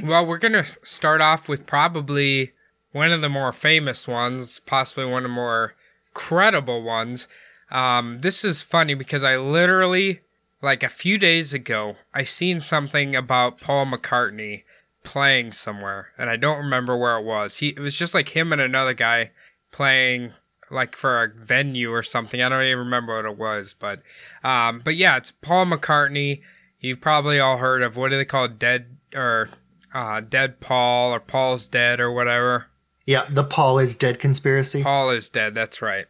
Well, 0.00 0.24
we're 0.26 0.38
going 0.38 0.52
to 0.52 0.64
start 0.64 1.20
off 1.20 1.48
with 1.48 1.66
probably 1.66 2.52
one 2.92 3.12
of 3.12 3.20
the 3.20 3.28
more 3.28 3.52
famous 3.52 4.08
ones, 4.08 4.60
possibly 4.60 5.04
one 5.04 5.24
of 5.24 5.30
the 5.30 5.34
more 5.34 5.74
credible 6.14 6.82
ones. 6.82 7.28
Um, 7.70 8.18
this 8.20 8.44
is 8.44 8.62
funny 8.62 8.94
because 8.94 9.22
I 9.22 9.36
literally, 9.36 10.20
like 10.62 10.82
a 10.82 10.88
few 10.88 11.18
days 11.18 11.52
ago, 11.52 11.96
I 12.14 12.22
seen 12.22 12.60
something 12.60 13.14
about 13.14 13.60
Paul 13.60 13.86
McCartney 13.86 14.62
playing 15.02 15.52
somewhere, 15.52 16.08
and 16.16 16.30
I 16.30 16.36
don't 16.36 16.58
remember 16.58 16.96
where 16.96 17.18
it 17.18 17.24
was. 17.24 17.58
He 17.58 17.68
it 17.68 17.80
was 17.80 17.96
just 17.96 18.14
like 18.14 18.30
him 18.30 18.52
and 18.52 18.62
another 18.62 18.94
guy 18.94 19.32
playing 19.72 20.32
like 20.70 20.96
for 20.96 21.22
a 21.22 21.28
venue 21.28 21.90
or 21.90 22.02
something. 22.02 22.40
I 22.40 22.48
don't 22.48 22.62
even 22.62 22.78
remember 22.78 23.16
what 23.16 23.24
it 23.30 23.38
was, 23.38 23.74
but 23.78 24.02
um, 24.44 24.80
but 24.84 24.96
yeah, 24.96 25.16
it's 25.16 25.32
Paul 25.32 25.66
McCartney. 25.66 26.40
You've 26.80 27.00
probably 27.00 27.40
all 27.40 27.58
heard 27.58 27.82
of 27.82 27.96
what 27.96 28.10
do 28.10 28.16
they 28.16 28.24
call 28.24 28.44
it? 28.46 28.58
dead 28.58 28.96
or 29.14 29.48
uh, 29.94 30.20
dead 30.20 30.60
Paul 30.60 31.12
or 31.12 31.20
Paul's 31.20 31.68
dead 31.68 32.00
or 32.00 32.10
whatever. 32.10 32.66
Yeah, 33.06 33.26
the 33.28 33.44
Paul 33.44 33.78
is 33.78 33.96
dead 33.96 34.18
conspiracy. 34.18 34.82
Paul 34.82 35.10
is 35.10 35.28
dead. 35.28 35.54
That's 35.54 35.82
right. 35.82 36.06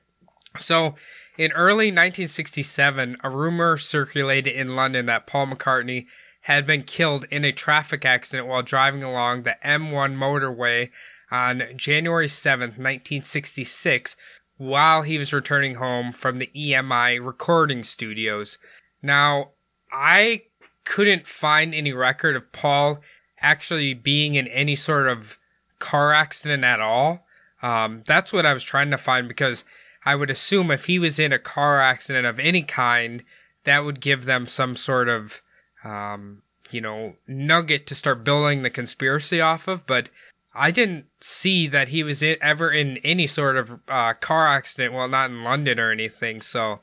So, 0.58 0.94
in 1.38 1.52
early 1.52 1.86
1967, 1.86 3.16
a 3.24 3.30
rumor 3.30 3.78
circulated 3.78 4.52
in 4.52 4.76
London 4.76 5.06
that 5.06 5.26
Paul 5.26 5.46
McCartney 5.46 6.06
had 6.42 6.66
been 6.66 6.82
killed 6.82 7.24
in 7.30 7.44
a 7.44 7.52
traffic 7.52 8.04
accident 8.04 8.48
while 8.48 8.62
driving 8.62 9.02
along 9.02 9.42
the 9.42 9.56
M1 9.64 10.16
motorway 10.16 10.90
on 11.30 11.62
January 11.76 12.26
7th, 12.26 12.78
1966, 12.78 14.16
while 14.58 15.02
he 15.02 15.16
was 15.18 15.32
returning 15.32 15.76
home 15.76 16.12
from 16.12 16.38
the 16.38 16.50
EMI 16.54 17.24
recording 17.24 17.82
studios. 17.82 18.58
Now, 19.00 19.52
I 19.90 20.42
couldn't 20.84 21.26
find 21.26 21.74
any 21.74 21.92
record 21.92 22.36
of 22.36 22.52
Paul 22.52 23.00
actually 23.42 23.94
being 23.94 24.34
in 24.34 24.46
any 24.48 24.74
sort 24.74 25.08
of 25.08 25.38
car 25.78 26.12
accident 26.12 26.64
at 26.64 26.80
all. 26.80 27.26
Um, 27.62 28.02
that's 28.06 28.32
what 28.32 28.46
I 28.46 28.52
was 28.52 28.64
trying 28.64 28.90
to 28.90 28.98
find 28.98 29.28
because 29.28 29.64
I 30.04 30.16
would 30.16 30.30
assume 30.30 30.70
if 30.70 30.86
he 30.86 30.98
was 30.98 31.18
in 31.18 31.32
a 31.32 31.38
car 31.38 31.80
accident 31.80 32.26
of 32.26 32.38
any 32.38 32.62
kind, 32.62 33.22
that 33.64 33.84
would 33.84 34.00
give 34.00 34.24
them 34.24 34.46
some 34.46 34.74
sort 34.74 35.08
of, 35.08 35.42
um, 35.84 36.42
you 36.70 36.80
know, 36.80 37.16
nugget 37.26 37.86
to 37.88 37.94
start 37.94 38.24
building 38.24 38.62
the 38.62 38.70
conspiracy 38.70 39.40
off 39.40 39.68
of. 39.68 39.86
But 39.86 40.08
I 40.54 40.70
didn't 40.70 41.06
see 41.20 41.66
that 41.68 41.88
he 41.88 42.02
was 42.02 42.22
in, 42.22 42.36
ever 42.40 42.70
in 42.70 42.98
any 42.98 43.26
sort 43.26 43.56
of 43.56 43.80
uh, 43.88 44.14
car 44.14 44.48
accident. 44.48 44.92
Well, 44.92 45.08
not 45.08 45.30
in 45.30 45.44
London 45.44 45.78
or 45.78 45.92
anything. 45.92 46.40
So 46.40 46.80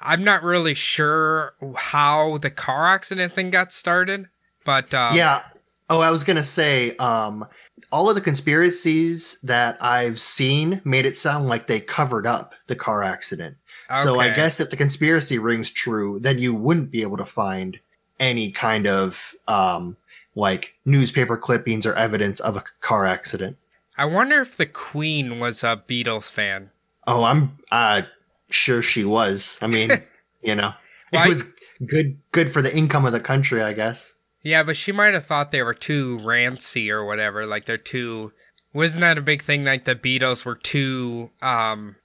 I'm 0.00 0.22
not 0.22 0.42
really 0.42 0.74
sure 0.74 1.54
how 1.76 2.38
the 2.38 2.50
car 2.50 2.86
accident 2.86 3.32
thing 3.32 3.50
got 3.50 3.72
started. 3.72 4.28
But 4.64 4.92
um, 4.92 5.16
Yeah. 5.16 5.42
Oh, 5.90 6.00
I 6.00 6.10
was 6.10 6.24
gonna 6.24 6.44
say, 6.44 6.94
um, 6.96 7.46
all 7.90 8.08
of 8.08 8.14
the 8.14 8.20
conspiracies 8.20 9.40
that 9.42 9.78
I've 9.80 10.20
seen 10.20 10.82
made 10.84 11.06
it 11.06 11.16
sound 11.16 11.46
like 11.46 11.66
they 11.66 11.80
covered 11.80 12.26
up 12.26 12.54
the 12.66 12.76
car 12.76 13.02
accident. 13.02 13.56
Okay. 13.90 14.02
So 14.02 14.20
I 14.20 14.28
guess 14.30 14.60
if 14.60 14.70
the 14.70 14.76
conspiracy 14.76 15.38
rings 15.38 15.70
true, 15.70 16.18
then 16.20 16.38
you 16.38 16.54
wouldn't 16.54 16.90
be 16.90 17.02
able 17.02 17.16
to 17.16 17.24
find 17.24 17.78
any 18.20 18.50
kind 18.50 18.86
of 18.86 19.34
um, 19.46 19.96
like 20.34 20.74
newspaper 20.84 21.36
clippings 21.36 21.86
or 21.86 21.94
evidence 21.94 22.40
of 22.40 22.56
a 22.56 22.64
car 22.80 23.06
accident. 23.06 23.56
I 23.96 24.04
wonder 24.04 24.40
if 24.40 24.56
the 24.56 24.66
Queen 24.66 25.40
was 25.40 25.64
a 25.64 25.82
Beatles 25.88 26.30
fan. 26.30 26.70
Oh, 27.06 27.24
I'm 27.24 27.56
uh, 27.72 28.02
sure 28.50 28.82
she 28.82 29.04
was. 29.04 29.58
I 29.62 29.66
mean, 29.66 29.90
you 30.42 30.54
know, 30.54 30.72
Well, 31.12 31.22
I- 31.22 31.26
it 31.26 31.28
was 31.28 31.54
good 31.86 32.18
good 32.32 32.52
for 32.52 32.60
the 32.60 32.76
income 32.76 33.06
of 33.06 33.12
the 33.12 33.20
country, 33.20 33.62
I 33.62 33.72
guess. 33.72 34.14
Yeah, 34.42 34.62
but 34.62 34.76
she 34.76 34.92
might 34.92 35.14
have 35.14 35.26
thought 35.26 35.50
they 35.50 35.62
were 35.62 35.74
too 35.74 36.18
rancy 36.20 36.90
or 36.90 37.04
whatever. 37.04 37.44
Like 37.46 37.66
they're 37.66 37.76
too. 37.76 38.32
Wasn't 38.72 39.00
that 39.00 39.18
a 39.18 39.22
big 39.22 39.42
thing? 39.42 39.64
Like 39.64 39.84
the 39.84 39.96
Beatles 39.96 40.44
were 40.44 40.54
too. 40.54 41.30
Um, 41.42 41.96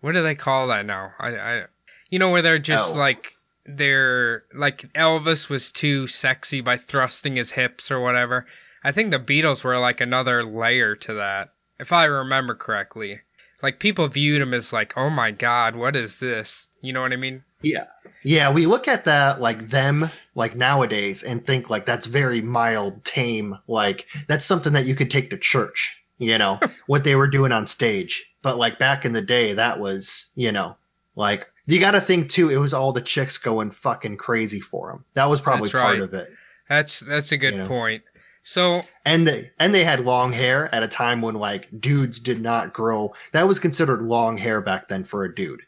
what 0.00 0.12
do 0.12 0.22
they 0.22 0.34
call 0.34 0.68
that 0.68 0.86
now? 0.86 1.12
I, 1.18 1.36
I 1.36 1.62
you 2.10 2.18
know, 2.18 2.30
where 2.30 2.42
they're 2.42 2.58
just 2.58 2.96
Oh. 2.96 2.98
like 2.98 3.34
they're 3.66 4.44
like 4.54 4.78
Elvis 4.94 5.48
was 5.48 5.70
too 5.70 6.06
sexy 6.06 6.60
by 6.60 6.76
thrusting 6.76 7.36
his 7.36 7.52
hips 7.52 7.90
or 7.90 8.00
whatever. 8.00 8.46
I 8.82 8.92
think 8.92 9.10
the 9.10 9.18
Beatles 9.20 9.62
were 9.64 9.78
like 9.78 10.00
another 10.00 10.42
layer 10.42 10.96
to 10.96 11.14
that, 11.14 11.50
if 11.78 11.92
I 11.92 12.04
remember 12.06 12.54
correctly. 12.54 13.20
Like 13.62 13.78
people 13.78 14.08
viewed 14.08 14.40
him 14.40 14.54
as 14.54 14.72
like, 14.72 14.96
oh 14.96 15.10
my 15.10 15.30
god, 15.30 15.76
what 15.76 15.94
is 15.94 16.18
this? 16.20 16.70
You 16.80 16.92
know 16.94 17.02
what 17.02 17.12
I 17.12 17.16
mean? 17.16 17.44
Yeah. 17.60 17.84
Yeah, 18.22 18.50
we 18.50 18.66
look 18.66 18.86
at 18.88 19.04
that 19.06 19.40
like 19.40 19.68
them 19.68 20.06
like 20.34 20.54
nowadays 20.56 21.22
and 21.22 21.44
think 21.44 21.70
like 21.70 21.86
that's 21.86 22.06
very 22.06 22.40
mild, 22.42 23.04
tame, 23.04 23.58
like 23.66 24.06
that's 24.28 24.44
something 24.44 24.72
that 24.74 24.84
you 24.86 24.94
could 24.94 25.10
take 25.10 25.30
to 25.30 25.38
church, 25.38 26.02
you 26.18 26.36
know, 26.38 26.60
what 26.86 27.04
they 27.04 27.16
were 27.16 27.28
doing 27.28 27.52
on 27.52 27.66
stage. 27.66 28.26
But 28.42 28.58
like 28.58 28.78
back 28.78 29.04
in 29.04 29.12
the 29.12 29.22
day, 29.22 29.54
that 29.54 29.80
was, 29.80 30.30
you 30.34 30.52
know, 30.52 30.76
like 31.16 31.46
You 31.66 31.78
got 31.80 31.92
to 31.92 32.00
think 32.00 32.28
too. 32.30 32.50
It 32.50 32.56
was 32.58 32.74
all 32.74 32.92
the 32.92 33.00
chicks 33.00 33.38
going 33.38 33.70
fucking 33.70 34.16
crazy 34.16 34.60
for 34.60 34.90
him. 34.90 35.04
That 35.14 35.28
was 35.30 35.40
probably 35.40 35.70
part 35.70 35.98
of 36.00 36.12
it. 36.14 36.28
That's 36.68 37.00
that's 37.00 37.32
a 37.32 37.36
good 37.36 37.54
Yeah. 37.54 37.66
point. 37.66 38.02
So 38.42 38.82
And 39.04 39.28
they 39.28 39.50
and 39.58 39.74
they 39.74 39.84
had 39.84 40.00
long 40.00 40.32
hair 40.32 40.74
at 40.74 40.82
a 40.82 40.88
time 40.88 41.20
when 41.20 41.34
like 41.34 41.68
dudes 41.78 42.18
did 42.20 42.40
not 42.40 42.72
grow. 42.72 43.12
That 43.32 43.46
was 43.48 43.58
considered 43.58 44.00
long 44.02 44.38
hair 44.38 44.60
back 44.60 44.88
then 44.88 45.04
for 45.04 45.24
a 45.24 45.34
dude. 45.34 45.62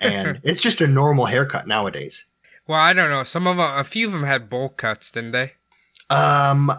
And 0.00 0.40
it's 0.44 0.62
just 0.62 0.80
a 0.80 0.86
normal 0.86 1.26
haircut 1.26 1.66
nowadays. 1.66 2.26
well, 2.66 2.78
I 2.78 2.92
don't 2.92 3.10
know. 3.10 3.22
Some 3.22 3.46
of 3.46 3.56
them, 3.56 3.66
a 3.78 3.84
few 3.84 4.06
of 4.06 4.12
them 4.12 4.24
had 4.24 4.48
bowl 4.48 4.68
cuts, 4.68 5.10
didn't 5.10 5.32
they? 5.32 5.52
Um, 6.10 6.72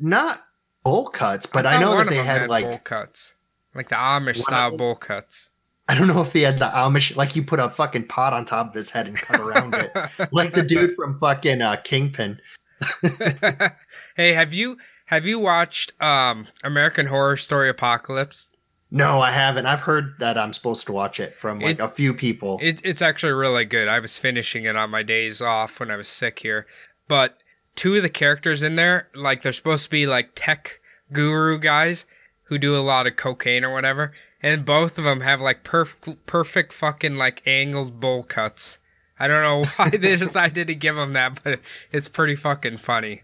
not 0.00 0.40
bowl 0.84 1.08
cuts, 1.08 1.46
but 1.46 1.66
I, 1.66 1.74
thought 1.74 1.80
know 1.80 1.96
that 1.98 2.08
they 2.08 2.16
them 2.16 2.26
had 2.26 2.48
like 2.48 2.64
bowl 2.64 2.78
cuts, 2.78 3.34
like 3.74 3.88
the 3.88 3.96
Amish 3.96 4.38
style 4.38 4.76
bowl 4.76 4.94
cuts. 4.94 5.50
I 5.88 5.94
don't 5.94 6.06
know 6.06 6.20
if 6.20 6.32
he 6.32 6.42
had 6.42 6.58
the 6.58 6.66
Amish 6.66 7.16
like 7.16 7.34
you 7.34 7.42
put 7.42 7.60
a 7.60 7.68
fucking 7.68 8.08
pot 8.08 8.32
on 8.32 8.44
top 8.44 8.68
of 8.68 8.74
his 8.74 8.90
head 8.90 9.06
and 9.06 9.16
cut 9.16 9.40
around 9.40 9.74
it, 9.74 9.90
like 10.32 10.54
the 10.54 10.62
dude 10.62 10.94
from 10.94 11.16
fucking 11.16 11.62
uh, 11.62 11.76
Kingpin. 11.82 12.40
hey, 14.16 14.32
have 14.32 14.54
you 14.54 14.76
have 15.06 15.26
you 15.26 15.40
watched 15.40 15.92
um 16.02 16.46
American 16.62 17.06
Horror 17.06 17.36
Story 17.36 17.68
Apocalypse? 17.68 18.50
No, 18.90 19.20
I 19.20 19.32
haven't. 19.32 19.66
I've 19.66 19.80
heard 19.80 20.14
that 20.18 20.38
I'm 20.38 20.52
supposed 20.54 20.86
to 20.86 20.92
watch 20.92 21.20
it 21.20 21.38
from 21.38 21.58
like 21.60 21.78
It- 21.78 21.80
a 21.82 21.88
few 21.88 22.14
people. 22.14 22.58
It, 22.62 22.80
it's 22.84 23.02
actually 23.02 23.32
really 23.34 23.64
good. 23.66 23.86
I 23.88 23.98
was 24.00 24.18
finishing 24.18 24.64
it 24.64 24.76
on 24.76 24.90
my 24.90 25.02
days 25.02 25.42
off 25.42 25.78
when 25.80 25.90
I 25.90 25.96
was 25.96 26.08
sick 26.08 26.38
here. 26.38 26.66
But 27.06 27.38
two 27.76 27.94
of 27.96 28.02
the 28.02 28.08
characters 28.08 28.62
in 28.62 28.76
there, 28.76 29.08
like 29.14 29.42
they're 29.42 29.52
supposed 29.52 29.84
to 29.84 29.90
be 29.90 30.06
like 30.06 30.30
tech 30.34 30.80
guru 31.12 31.58
guys 31.58 32.06
who 32.44 32.56
do 32.58 32.74
a 32.74 32.80
lot 32.80 33.06
of 33.06 33.16
cocaine 33.16 33.62
or 33.64 33.72
whatever, 33.74 34.12
and 34.42 34.64
both 34.64 34.96
of 34.96 35.04
them 35.04 35.20
have 35.20 35.40
like 35.40 35.64
perfect, 35.64 36.24
perfect 36.26 36.72
fucking 36.72 37.16
like 37.16 37.42
angled 37.46 38.00
bowl 38.00 38.22
cuts. 38.22 38.78
I 39.20 39.28
don't 39.28 39.42
know 39.42 39.64
why 39.76 39.90
they 39.90 40.16
decided 40.16 40.66
to 40.68 40.74
give 40.74 40.96
them 40.96 41.12
that, 41.12 41.42
but 41.44 41.60
it's 41.92 42.08
pretty 42.08 42.36
fucking 42.36 42.78
funny. 42.78 43.22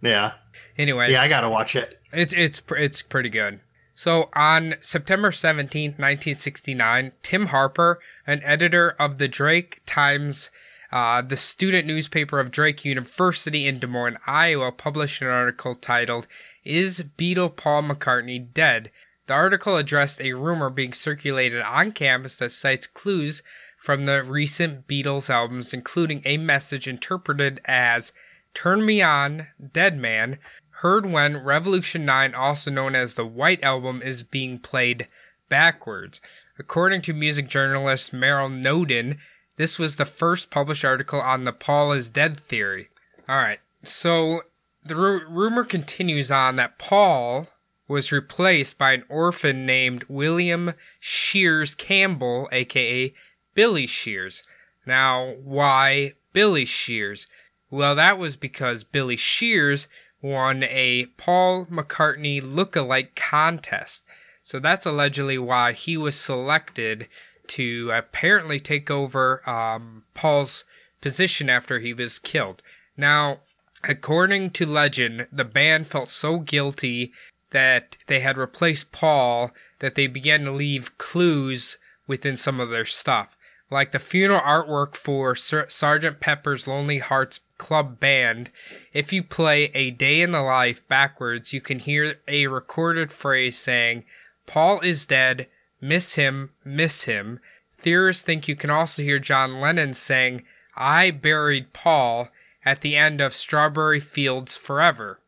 yeah, 0.00 0.34
Anyways, 0.76 1.10
yeah, 1.10 1.22
I 1.22 1.28
gotta 1.28 1.48
watch 1.48 1.74
it. 1.74 2.00
it's 2.12 2.32
it's 2.34 2.62
it's 2.76 3.02
pretty 3.02 3.28
good. 3.28 3.58
So 3.98 4.28
on 4.32 4.76
September 4.80 5.32
17th, 5.32 5.98
1969, 5.98 7.10
Tim 7.20 7.46
Harper, 7.46 7.98
an 8.28 8.40
editor 8.44 8.94
of 8.96 9.18
the 9.18 9.26
Drake 9.26 9.80
Times, 9.86 10.52
uh, 10.92 11.20
the 11.20 11.36
student 11.36 11.84
newspaper 11.84 12.38
of 12.38 12.52
Drake 12.52 12.84
University 12.84 13.66
in 13.66 13.80
Des 13.80 13.88
Moines, 13.88 14.18
Iowa, 14.24 14.70
published 14.70 15.20
an 15.20 15.26
article 15.26 15.74
titled 15.74 16.28
"Is 16.62 17.06
Beatle 17.16 17.56
Paul 17.56 17.82
McCartney 17.82 18.54
Dead?" 18.54 18.92
The 19.26 19.34
article 19.34 19.76
addressed 19.76 20.20
a 20.20 20.34
rumor 20.34 20.70
being 20.70 20.92
circulated 20.92 21.62
on 21.62 21.90
campus 21.90 22.36
that 22.36 22.52
cites 22.52 22.86
clues 22.86 23.42
from 23.76 24.06
the 24.06 24.22
recent 24.22 24.86
Beatles 24.86 25.28
albums, 25.28 25.74
including 25.74 26.22
a 26.24 26.36
message 26.36 26.86
interpreted 26.86 27.60
as 27.64 28.12
Turn 28.54 28.86
Me 28.86 29.02
On, 29.02 29.48
Dead 29.72 29.98
Man, 29.98 30.38
heard 30.80 31.04
when 31.04 31.42
Revolution 31.42 32.04
9, 32.04 32.36
also 32.36 32.70
known 32.70 32.94
as 32.94 33.16
the 33.16 33.26
White 33.26 33.62
Album, 33.64 34.00
is 34.00 34.22
being 34.22 34.58
played 34.58 35.08
backwards. 35.48 36.20
According 36.56 37.02
to 37.02 37.12
music 37.12 37.48
journalist 37.48 38.14
Merrell 38.14 38.48
Noden, 38.48 39.18
this 39.56 39.76
was 39.76 39.96
the 39.96 40.04
first 40.04 40.52
published 40.52 40.84
article 40.84 41.20
on 41.20 41.42
the 41.42 41.52
Paul 41.52 41.92
is 41.92 42.10
Dead 42.10 42.38
theory. 42.38 42.90
Alright, 43.28 43.58
so 43.82 44.42
the 44.84 44.94
ru- 44.94 45.26
rumor 45.28 45.64
continues 45.64 46.30
on 46.30 46.54
that 46.56 46.78
Paul 46.78 47.48
was 47.88 48.12
replaced 48.12 48.78
by 48.78 48.92
an 48.92 49.04
orphan 49.08 49.66
named 49.66 50.04
William 50.08 50.74
Shears 51.00 51.74
Campbell, 51.74 52.48
aka 52.52 53.12
Billy 53.54 53.88
Shears. 53.88 54.44
Now, 54.86 55.34
why 55.42 56.12
Billy 56.32 56.64
Shears? 56.64 57.26
Well, 57.68 57.96
that 57.96 58.16
was 58.16 58.36
because 58.36 58.84
Billy 58.84 59.16
Shears 59.16 59.88
won 60.20 60.64
a 60.64 61.06
Paul 61.16 61.66
McCartney 61.66 62.40
look-alike 62.42 63.14
contest. 63.14 64.06
So 64.42 64.58
that's 64.58 64.86
allegedly 64.86 65.38
why 65.38 65.72
he 65.72 65.96
was 65.96 66.16
selected 66.16 67.08
to 67.48 67.90
apparently 67.92 68.58
take 68.58 68.90
over 68.90 69.48
um, 69.48 70.04
Paul's 70.14 70.64
position 71.00 71.48
after 71.48 71.78
he 71.78 71.92
was 71.92 72.18
killed. 72.18 72.62
Now, 72.96 73.40
according 73.84 74.50
to 74.50 74.66
legend, 74.66 75.28
the 75.32 75.44
band 75.44 75.86
felt 75.86 76.08
so 76.08 76.38
guilty 76.38 77.12
that 77.50 77.96
they 78.06 78.20
had 78.20 78.36
replaced 78.36 78.92
Paul 78.92 79.52
that 79.78 79.94
they 79.94 80.06
began 80.06 80.44
to 80.44 80.52
leave 80.52 80.98
clues 80.98 81.78
within 82.06 82.36
some 82.36 82.60
of 82.60 82.70
their 82.70 82.84
stuff. 82.84 83.36
Like 83.70 83.92
the 83.92 83.98
funeral 83.98 84.40
artwork 84.40 84.96
for 84.96 85.34
Ser- 85.34 85.68
Sergeant 85.68 86.20
Pepper's 86.20 86.66
Lonely 86.66 86.98
Hearts 86.98 87.40
Club 87.58 88.00
Band, 88.00 88.50
if 88.92 89.12
you 89.12 89.22
play 89.22 89.70
A 89.74 89.90
Day 89.90 90.22
in 90.22 90.32
the 90.32 90.42
Life 90.42 90.86
backwards, 90.88 91.52
you 91.52 91.60
can 91.60 91.80
hear 91.80 92.14
a 92.26 92.46
recorded 92.46 93.12
phrase 93.12 93.58
saying, 93.58 94.04
Paul 94.46 94.80
is 94.80 95.06
dead, 95.06 95.48
miss 95.80 96.14
him, 96.14 96.50
miss 96.64 97.04
him. 97.04 97.40
Theorists 97.70 98.24
think 98.24 98.48
you 98.48 98.56
can 98.56 98.70
also 98.70 99.02
hear 99.02 99.18
John 99.18 99.60
Lennon 99.60 99.94
saying, 99.94 100.44
I 100.76 101.10
buried 101.10 101.72
Paul 101.72 102.28
at 102.64 102.80
the 102.80 102.96
end 102.96 103.20
of 103.20 103.32
Strawberry 103.32 104.00
Fields 104.00 104.56
Forever. 104.56 105.20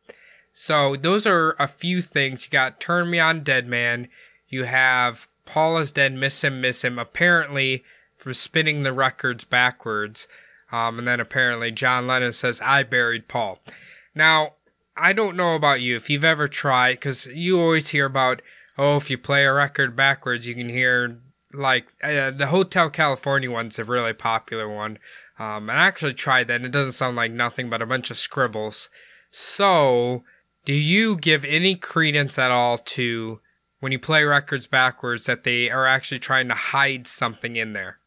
So 0.53 0.95
those 0.95 1.25
are 1.25 1.55
a 1.59 1.67
few 1.67 2.01
things. 2.01 2.45
You 2.45 2.51
got 2.51 2.79
Turn 2.79 3.09
Me 3.09 3.19
On 3.19 3.41
Dead 3.41 3.67
Man. 3.67 4.09
You 4.47 4.65
have 4.65 5.27
Paul 5.45 5.77
is 5.77 5.91
dead, 5.91 6.13
miss 6.13 6.43
him, 6.43 6.61
miss 6.61 6.83
him. 6.83 6.99
Apparently 6.99 7.83
for 8.15 8.33
spinning 8.33 8.83
the 8.83 8.93
records 8.93 9.43
backwards. 9.43 10.27
Um, 10.71 10.99
and 10.99 11.07
then 11.07 11.19
apparently 11.19 11.71
John 11.71 12.07
Lennon 12.07 12.31
says, 12.31 12.61
I 12.63 12.83
buried 12.83 13.27
Paul. 13.27 13.59
Now, 14.15 14.55
I 14.95 15.13
don't 15.13 15.37
know 15.37 15.55
about 15.55 15.81
you 15.81 15.95
if 15.95 16.09
you've 16.09 16.23
ever 16.23 16.47
tried, 16.47 16.93
because 16.93 17.27
you 17.27 17.59
always 17.59 17.89
hear 17.89 18.05
about, 18.05 18.41
oh, 18.77 18.97
if 18.97 19.09
you 19.09 19.17
play 19.17 19.45
a 19.45 19.53
record 19.53 19.95
backwards, 19.95 20.47
you 20.47 20.55
can 20.55 20.69
hear 20.69 21.19
like 21.53 21.87
uh, 22.03 22.31
the 22.31 22.47
Hotel 22.47 22.89
California 22.89 23.51
one's 23.51 23.79
a 23.79 23.85
really 23.85 24.13
popular 24.13 24.69
one. 24.69 24.97
Um, 25.39 25.69
and 25.69 25.79
I 25.79 25.87
actually 25.87 26.13
tried 26.13 26.47
that, 26.47 26.57
and 26.57 26.65
it 26.65 26.71
doesn't 26.71 26.93
sound 26.93 27.15
like 27.15 27.31
nothing 27.31 27.69
but 27.69 27.81
a 27.81 27.85
bunch 27.85 28.11
of 28.11 28.17
scribbles. 28.17 28.89
So, 29.31 30.23
do 30.65 30.73
you 30.73 31.17
give 31.17 31.43
any 31.45 31.75
credence 31.75 32.37
at 32.37 32.51
all 32.51 32.77
to 32.77 33.39
when 33.79 33.91
you 33.91 33.99
play 33.99 34.23
records 34.23 34.67
backwards 34.67 35.25
that 35.25 35.43
they 35.43 35.69
are 35.69 35.87
actually 35.87 36.19
trying 36.19 36.47
to 36.49 36.53
hide 36.53 37.07
something 37.07 37.55
in 37.55 37.73
there? 37.73 37.97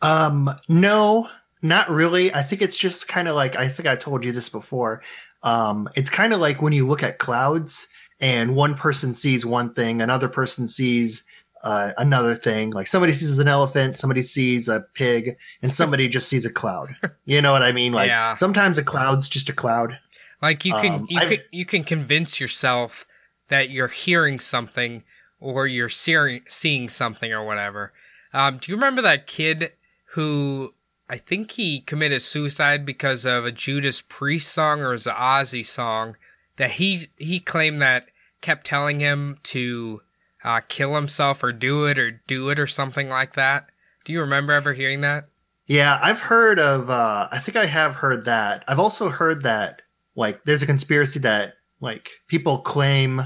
Um, 0.00 0.50
no, 0.68 1.28
not 1.64 1.90
really. 1.90 2.32
I 2.32 2.42
think 2.42 2.62
it's 2.62 2.78
just 2.78 3.08
kind 3.08 3.26
of 3.26 3.34
like 3.34 3.56
I 3.56 3.66
think 3.66 3.88
I 3.88 3.96
told 3.96 4.24
you 4.24 4.30
this 4.30 4.48
before. 4.48 5.02
Um, 5.42 5.88
it's 5.96 6.10
kind 6.10 6.32
of 6.32 6.38
like 6.40 6.62
when 6.62 6.72
you 6.72 6.86
look 6.86 7.02
at 7.02 7.18
clouds 7.18 7.88
and 8.20 8.54
one 8.54 8.74
person 8.74 9.14
sees 9.14 9.44
one 9.44 9.74
thing, 9.74 10.00
another 10.00 10.28
person 10.28 10.68
sees 10.68 11.24
uh, 11.64 11.92
another 11.98 12.34
thing. 12.34 12.70
Like 12.70 12.86
somebody 12.86 13.14
sees 13.14 13.38
an 13.38 13.48
elephant, 13.48 13.96
somebody 13.96 14.22
sees 14.22 14.68
a 14.68 14.84
pig, 14.94 15.36
and 15.62 15.74
somebody 15.80 16.08
just 16.08 16.28
sees 16.28 16.44
a 16.46 16.52
cloud. 16.52 16.94
You 17.24 17.40
know 17.42 17.52
what 17.52 17.62
I 17.62 17.72
mean? 17.72 17.92
Like 17.92 18.08
Yeah. 18.08 18.36
sometimes 18.36 18.78
a 18.78 18.84
cloud's 18.84 19.28
just 19.28 19.48
a 19.48 19.52
cloud. 19.54 19.98
Like 20.42 20.64
you 20.64 20.74
can 20.74 20.92
Um, 20.92 21.06
you 21.08 21.18
I've- 21.18 21.36
can 21.38 21.44
you 21.50 21.64
can 21.64 21.82
convince 21.84 22.38
yourself 22.40 23.06
that 23.48 23.70
you're 23.70 23.88
hearing 23.88 24.38
something 24.38 25.02
or 25.40 25.66
you're 25.66 25.88
seeing 25.90 26.42
seeing 26.46 26.88
something 26.88 27.32
or 27.32 27.44
whatever. 27.44 27.92
Um, 28.32 28.58
do 28.58 28.70
you 28.72 28.76
remember 28.76 29.00
that 29.02 29.26
kid 29.26 29.72
who 30.14 30.74
I 31.08 31.16
think 31.18 31.52
he 31.52 31.80
committed 31.80 32.22
suicide 32.22 32.86
because 32.86 33.24
of 33.24 33.44
a 33.44 33.52
Judas 33.52 34.02
Priest 34.02 34.52
song 34.52 34.80
or 34.80 34.94
it 34.94 35.00
Ozzy 35.00 35.64
song 35.64 36.16
that 36.56 36.72
he 36.72 37.06
he 37.18 37.40
claimed 37.40 37.80
that 37.80 38.08
kept 38.40 38.66
telling 38.66 39.00
him 39.00 39.38
to 39.42 40.00
uh, 40.42 40.60
kill 40.68 40.94
himself 40.94 41.42
or 41.42 41.52
do 41.52 41.86
it 41.86 41.98
or 41.98 42.22
do 42.26 42.50
it 42.50 42.58
or 42.58 42.66
something 42.66 43.08
like 43.08 43.34
that. 43.34 43.66
Do 44.04 44.12
you 44.12 44.20
remember 44.20 44.52
ever 44.52 44.72
hearing 44.72 45.00
that? 45.00 45.28
Yeah, 45.66 45.98
I've 46.02 46.20
heard 46.20 46.58
of. 46.58 46.90
Uh, 46.90 47.28
I 47.32 47.38
think 47.38 47.56
I 47.56 47.66
have 47.66 47.94
heard 47.94 48.26
that. 48.26 48.64
I've 48.68 48.78
also 48.78 49.08
heard 49.08 49.42
that 49.44 49.82
like 50.14 50.44
there's 50.44 50.62
a 50.62 50.66
conspiracy 50.66 51.20
that 51.20 51.54
like 51.80 52.10
people 52.28 52.58
claim 52.58 53.22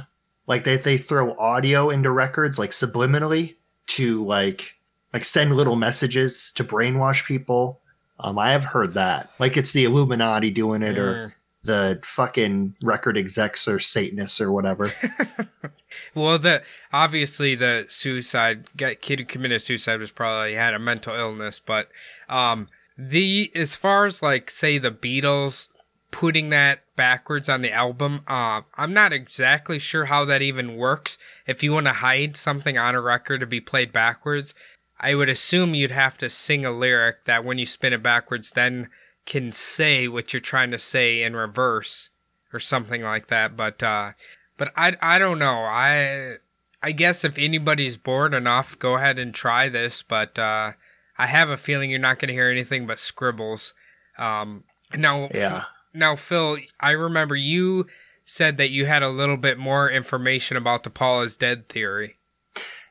like 0.46 0.64
they 0.64 0.76
they 0.76 0.98
throw 0.98 1.36
audio 1.38 1.90
into 1.90 2.10
records 2.10 2.58
like 2.58 2.70
subliminally 2.70 3.56
to 3.86 4.24
like 4.24 4.77
like 5.12 5.24
send 5.24 5.56
little 5.56 5.76
messages 5.76 6.52
to 6.54 6.64
brainwash 6.64 7.26
people. 7.26 7.80
Um, 8.20 8.38
I 8.38 8.52
have 8.52 8.64
heard 8.64 8.94
that 8.94 9.30
like 9.38 9.56
it's 9.56 9.72
the 9.72 9.84
Illuminati 9.84 10.50
doing 10.50 10.82
it 10.82 10.98
or 10.98 11.34
the 11.62 12.00
fucking 12.02 12.76
record 12.82 13.16
execs 13.16 13.68
or 13.68 13.78
Satanists 13.78 14.40
or 14.40 14.52
whatever. 14.52 14.88
Well, 16.14 16.38
the 16.38 16.62
obviously 16.92 17.54
the 17.54 17.86
suicide 17.88 18.66
kid 18.76 19.20
who 19.20 19.24
committed 19.24 19.62
suicide 19.62 20.00
was 20.00 20.10
probably 20.10 20.54
had 20.54 20.74
a 20.74 20.78
mental 20.78 21.14
illness, 21.14 21.60
but 21.60 21.88
um, 22.28 22.68
the 22.96 23.50
as 23.54 23.76
far 23.76 24.04
as 24.04 24.22
like 24.22 24.50
say 24.50 24.78
the 24.78 24.90
Beatles 24.90 25.68
putting 26.10 26.50
that 26.50 26.80
backwards 26.96 27.48
on 27.48 27.62
the 27.62 27.72
album, 27.72 28.22
uh, 28.26 28.62
I'm 28.74 28.92
not 28.92 29.12
exactly 29.12 29.78
sure 29.78 30.06
how 30.06 30.24
that 30.26 30.42
even 30.42 30.76
works. 30.76 31.18
If 31.46 31.62
you 31.62 31.72
want 31.72 31.86
to 31.86 31.92
hide 31.94 32.36
something 32.36 32.78
on 32.78 32.94
a 32.94 33.00
record 33.00 33.40
to 33.40 33.46
be 33.46 33.60
played 33.60 33.92
backwards, 33.92 34.54
I 35.00 35.14
would 35.14 35.28
assume 35.28 35.74
you'd 35.74 35.90
have 35.92 36.18
to 36.18 36.30
sing 36.30 36.64
a 36.64 36.72
lyric 36.72 37.24
that 37.24 37.44
when 37.44 37.58
you 37.58 37.66
spin 37.66 37.92
it 37.92 38.02
backwards, 38.02 38.52
then 38.52 38.88
can 39.26 39.52
say 39.52 40.08
what 40.08 40.32
you're 40.32 40.40
trying 40.40 40.70
to 40.70 40.78
say 40.78 41.22
in 41.22 41.36
reverse 41.36 42.10
or 42.52 42.58
something 42.58 43.02
like 43.02 43.28
that. 43.28 43.56
But 43.56 43.82
uh, 43.82 44.12
but 44.56 44.72
I 44.76 44.96
I 45.00 45.18
don't 45.18 45.38
know. 45.38 45.64
I 45.68 46.36
I 46.82 46.92
guess 46.92 47.24
if 47.24 47.38
anybody's 47.38 47.96
bored 47.96 48.34
enough, 48.34 48.78
go 48.78 48.96
ahead 48.96 49.18
and 49.18 49.34
try 49.34 49.68
this. 49.68 50.02
But 50.02 50.38
uh, 50.38 50.72
I 51.18 51.26
have 51.26 51.50
a 51.50 51.56
feeling 51.56 51.90
you're 51.90 51.98
not 51.98 52.18
going 52.18 52.28
to 52.28 52.34
hear 52.34 52.50
anything 52.50 52.86
but 52.86 52.98
scribbles. 52.98 53.74
Um, 54.16 54.64
now, 54.96 55.28
Yeah. 55.34 55.64
now, 55.92 56.16
Phil, 56.16 56.58
I 56.80 56.92
remember 56.92 57.36
you 57.36 57.86
said 58.24 58.56
that 58.58 58.70
you 58.70 58.86
had 58.86 59.02
a 59.02 59.08
little 59.08 59.36
bit 59.36 59.58
more 59.58 59.90
information 59.90 60.56
about 60.56 60.82
the 60.82 60.90
Paul 60.90 61.22
is 61.22 61.36
dead 61.36 61.68
theory. 61.68 62.17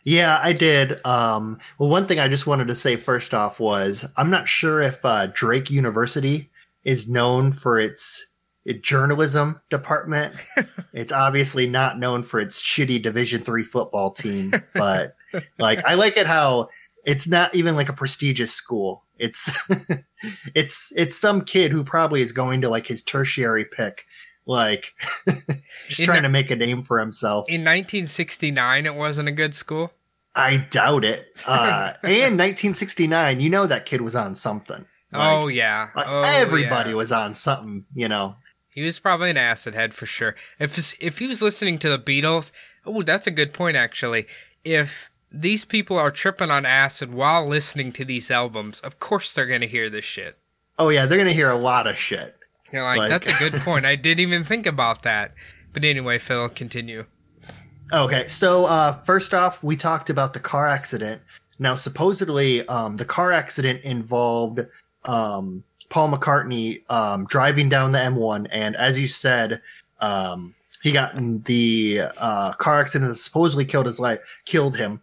Yeah, 0.08 0.40
I 0.42 0.54
did. 0.54 1.06
Um, 1.06 1.60
well, 1.78 1.90
one 1.90 2.08
thing 2.08 2.18
I 2.18 2.30
just 2.30 2.48
wanted 2.48 2.70
to 2.70 2.76
say 2.76 2.96
first 2.96 3.34
off 3.34 3.60
was 3.60 4.10
I'm 4.16 4.30
not 4.30 4.48
sure 4.48 4.80
if 4.80 5.04
uh, 5.04 5.28
Drake 5.34 5.70
University 5.70 6.50
is 6.86 7.10
known 7.10 7.52
for 7.52 7.78
its, 7.78 8.26
its 8.64 8.88
journalism 8.88 9.60
department. 9.70 10.34
it's 10.94 11.12
obviously 11.12 11.68
not 11.68 12.00
known 12.00 12.24
for 12.24 12.40
its 12.40 12.64
shitty 12.64 13.02
Division 13.02 13.42
three 13.42 13.66
football 13.66 14.12
team, 14.12 14.54
but 14.74 15.14
like 15.60 15.84
I 15.86 15.96
like 15.96 16.16
it 16.16 16.26
how 16.26 16.70
it's 17.06 17.28
not 17.28 17.54
even 17.54 17.76
like 17.76 17.90
a 17.90 17.94
prestigious 17.94 18.54
school. 18.54 19.04
It's 19.20 19.52
it's 20.56 20.94
it's 20.96 21.18
some 21.18 21.42
kid 21.42 21.74
who 21.74 21.84
probably 21.84 22.22
is 22.22 22.32
going 22.32 22.62
to 22.62 22.70
like 22.70 22.88
his 22.88 23.04
tertiary 23.04 23.66
pick, 23.66 24.06
like 24.46 24.94
just 25.90 26.00
In 26.00 26.06
trying 26.06 26.24
to 26.24 26.30
make 26.30 26.50
a 26.50 26.56
name 26.56 26.84
for 26.84 26.98
himself. 26.98 27.50
In 27.50 27.60
1969, 27.60 28.86
it 28.86 28.96
wasn't 28.96 29.28
a 29.28 29.34
good 29.34 29.54
school. 29.54 29.92
I 30.38 30.58
doubt 30.58 31.04
it. 31.04 31.26
Uh, 31.48 31.94
and 32.04 32.38
1969, 32.38 33.40
you 33.40 33.50
know 33.50 33.66
that 33.68 33.86
kid 33.86 34.02
was 34.02 34.16
on 34.16 34.36
something. 34.36 34.86
Like, 35.12 35.34
oh 35.34 35.48
yeah, 35.48 35.90
like, 35.96 36.06
oh, 36.08 36.22
everybody 36.22 36.90
yeah. 36.90 36.96
was 36.98 37.12
on 37.12 37.36
something, 37.36 37.86
you 37.94 38.10
know. 38.10 38.36
He 38.70 38.84
was 38.84 39.00
probably 39.00 39.30
an 39.30 39.38
acid 39.38 39.74
head 39.74 39.94
for 39.94 40.06
sure. 40.06 40.36
If 40.60 41.02
if 41.02 41.20
he 41.20 41.28
was 41.28 41.42
listening 41.42 41.80
to 41.80 41.90
the 41.90 41.98
Beatles, 41.98 42.52
oh, 42.86 43.02
that's 43.02 43.28
a 43.28 43.32
good 43.32 43.54
point 43.54 43.78
actually. 43.78 44.28
If 44.66 45.10
these 45.32 45.64
people 45.64 45.98
are 45.98 46.12
tripping 46.12 46.52
on 46.52 46.66
acid 46.66 47.14
while 47.14 47.48
listening 47.48 47.94
to 47.94 48.06
these 48.06 48.30
albums, 48.30 48.82
of 48.82 49.00
course 49.00 49.34
they're 49.34 49.46
gonna 49.48 49.68
hear 49.68 49.90
this 49.90 50.06
shit. 50.06 50.38
Oh 50.78 50.90
yeah, 50.90 51.06
they're 51.06 51.18
gonna 51.18 51.32
hear 51.32 51.50
a 51.50 51.58
lot 51.58 51.88
of 51.88 51.98
shit. 51.98 52.36
You're 52.74 52.84
like, 52.84 52.98
Like- 52.98 53.10
that's 53.10 53.28
a 53.30 53.50
good 53.50 53.62
point. 53.62 53.86
I 53.86 53.96
didn't 53.96 54.20
even 54.20 54.44
think 54.44 54.66
about 54.66 55.04
that. 55.04 55.34
But 55.72 55.86
anyway, 55.86 56.18
Phil, 56.18 56.50
continue. 56.50 57.06
Okay, 57.94 58.28
so 58.28 58.66
uh, 58.66 58.92
first 59.04 59.34
off, 59.34 59.64
we 59.64 59.78
talked 59.78 60.10
about 60.10 60.34
the 60.34 60.42
car 60.42 60.68
accident. 60.68 61.22
Now, 61.58 61.76
supposedly, 61.76 62.68
um, 62.68 62.98
the 62.98 63.06
car 63.06 63.32
accident 63.32 63.82
involved 63.84 64.60
um, 65.06 65.64
Paul 65.90 66.12
McCartney 66.12 66.84
um, 66.90 67.26
driving 67.28 67.70
down 67.70 67.94
the 67.94 68.00
M1, 68.00 68.48
and 68.52 68.76
as 68.76 69.00
you 69.00 69.08
said, 69.08 69.62
um, 70.02 70.54
he 70.84 70.92
got 70.92 71.16
in 71.16 71.42
the 71.44 72.02
uh, 72.20 72.54
car 72.54 72.82
accident 72.82 73.10
that 73.10 73.18
supposedly 73.18 73.64
killed 73.64 73.86
his 73.86 74.02
life, 74.02 74.20
killed 74.46 74.76
him. 74.76 75.02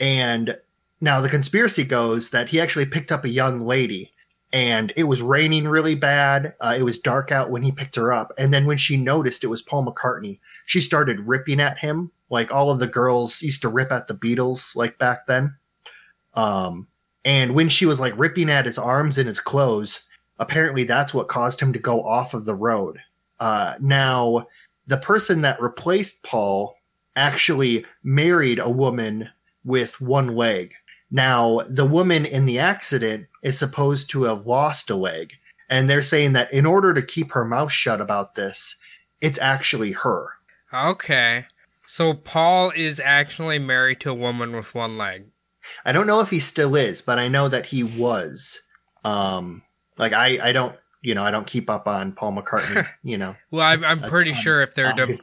And 0.00 0.56
now 1.02 1.20
the 1.20 1.28
conspiracy 1.28 1.84
goes 1.84 2.30
that 2.30 2.48
he 2.48 2.60
actually 2.60 2.86
picked 2.86 3.12
up 3.12 3.24
a 3.24 3.28
young 3.28 3.60
lady, 3.60 4.10
and 4.54 4.90
it 4.96 5.04
was 5.04 5.20
raining 5.20 5.68
really 5.68 5.94
bad. 5.94 6.54
Uh, 6.60 6.74
it 6.78 6.82
was 6.82 6.98
dark 6.98 7.30
out 7.30 7.50
when 7.50 7.62
he 7.62 7.72
picked 7.72 7.96
her 7.96 8.10
up, 8.10 8.32
and 8.38 8.54
then 8.54 8.64
when 8.64 8.78
she 8.78 8.96
noticed 8.96 9.44
it 9.44 9.48
was 9.48 9.60
Paul 9.60 9.84
McCartney, 9.84 10.38
she 10.64 10.80
started 10.80 11.20
ripping 11.20 11.60
at 11.60 11.78
him 11.78 12.10
like 12.32 12.50
all 12.50 12.70
of 12.70 12.78
the 12.78 12.86
girls 12.86 13.42
used 13.42 13.60
to 13.60 13.68
rip 13.68 13.92
at 13.92 14.08
the 14.08 14.14
Beatles 14.14 14.74
like 14.74 14.98
back 14.98 15.26
then. 15.26 15.54
Um, 16.32 16.88
and 17.26 17.54
when 17.54 17.68
she 17.68 17.84
was 17.84 18.00
like 18.00 18.18
ripping 18.18 18.48
at 18.48 18.64
his 18.64 18.78
arms 18.78 19.18
and 19.18 19.28
his 19.28 19.38
clothes, 19.38 20.08
apparently 20.38 20.84
that's 20.84 21.12
what 21.12 21.28
caused 21.28 21.60
him 21.60 21.74
to 21.74 21.78
go 21.78 22.02
off 22.02 22.32
of 22.32 22.46
the 22.46 22.54
road. 22.54 22.98
Uh, 23.38 23.74
now, 23.80 24.46
the 24.86 24.96
person 24.96 25.42
that 25.42 25.60
replaced 25.60 26.24
Paul 26.24 26.74
actually 27.16 27.84
married 28.02 28.58
a 28.58 28.70
woman 28.70 29.28
with 29.62 30.00
one 30.00 30.34
leg. 30.34 30.72
Now, 31.10 31.60
the 31.68 31.84
woman 31.84 32.24
in 32.24 32.46
the 32.46 32.58
accident 32.58 33.26
is 33.42 33.58
supposed 33.58 34.08
to 34.10 34.22
have 34.22 34.46
lost 34.46 34.88
a 34.88 34.96
leg. 34.96 35.34
And 35.68 35.88
they're 35.88 36.00
saying 36.00 36.32
that 36.32 36.52
in 36.52 36.64
order 36.64 36.94
to 36.94 37.02
keep 37.02 37.32
her 37.32 37.44
mouth 37.44 37.70
shut 37.70 38.00
about 38.00 38.34
this, 38.34 38.76
it's 39.20 39.38
actually 39.38 39.92
her. 39.92 40.30
Okay. 40.72 41.44
So 41.86 42.14
Paul 42.14 42.72
is 42.74 43.00
actually 43.00 43.58
married 43.58 44.00
to 44.00 44.10
a 44.10 44.14
woman 44.14 44.54
with 44.54 44.74
one 44.74 44.96
leg. 44.96 45.26
I 45.84 45.92
don't 45.92 46.06
know 46.06 46.20
if 46.20 46.30
he 46.30 46.40
still 46.40 46.74
is, 46.74 47.02
but 47.02 47.18
I 47.18 47.28
know 47.28 47.48
that 47.48 47.66
he 47.66 47.82
was. 47.82 48.62
Um, 49.04 49.62
like 49.98 50.12
I, 50.12 50.38
I 50.42 50.52
don't, 50.52 50.76
you 51.02 51.14
know, 51.14 51.22
I 51.22 51.30
don't 51.30 51.46
keep 51.46 51.68
up 51.68 51.86
on 51.86 52.12
Paul 52.12 52.32
McCartney. 52.32 52.86
You 53.02 53.18
know, 53.18 53.34
Well, 53.50 53.66
I'm, 53.66 53.84
I'm 53.84 54.00
pretty 54.00 54.32
ton, 54.32 54.42
sure 54.42 54.62
if 54.62 54.74
they're 54.74 54.92
di- 54.92 55.16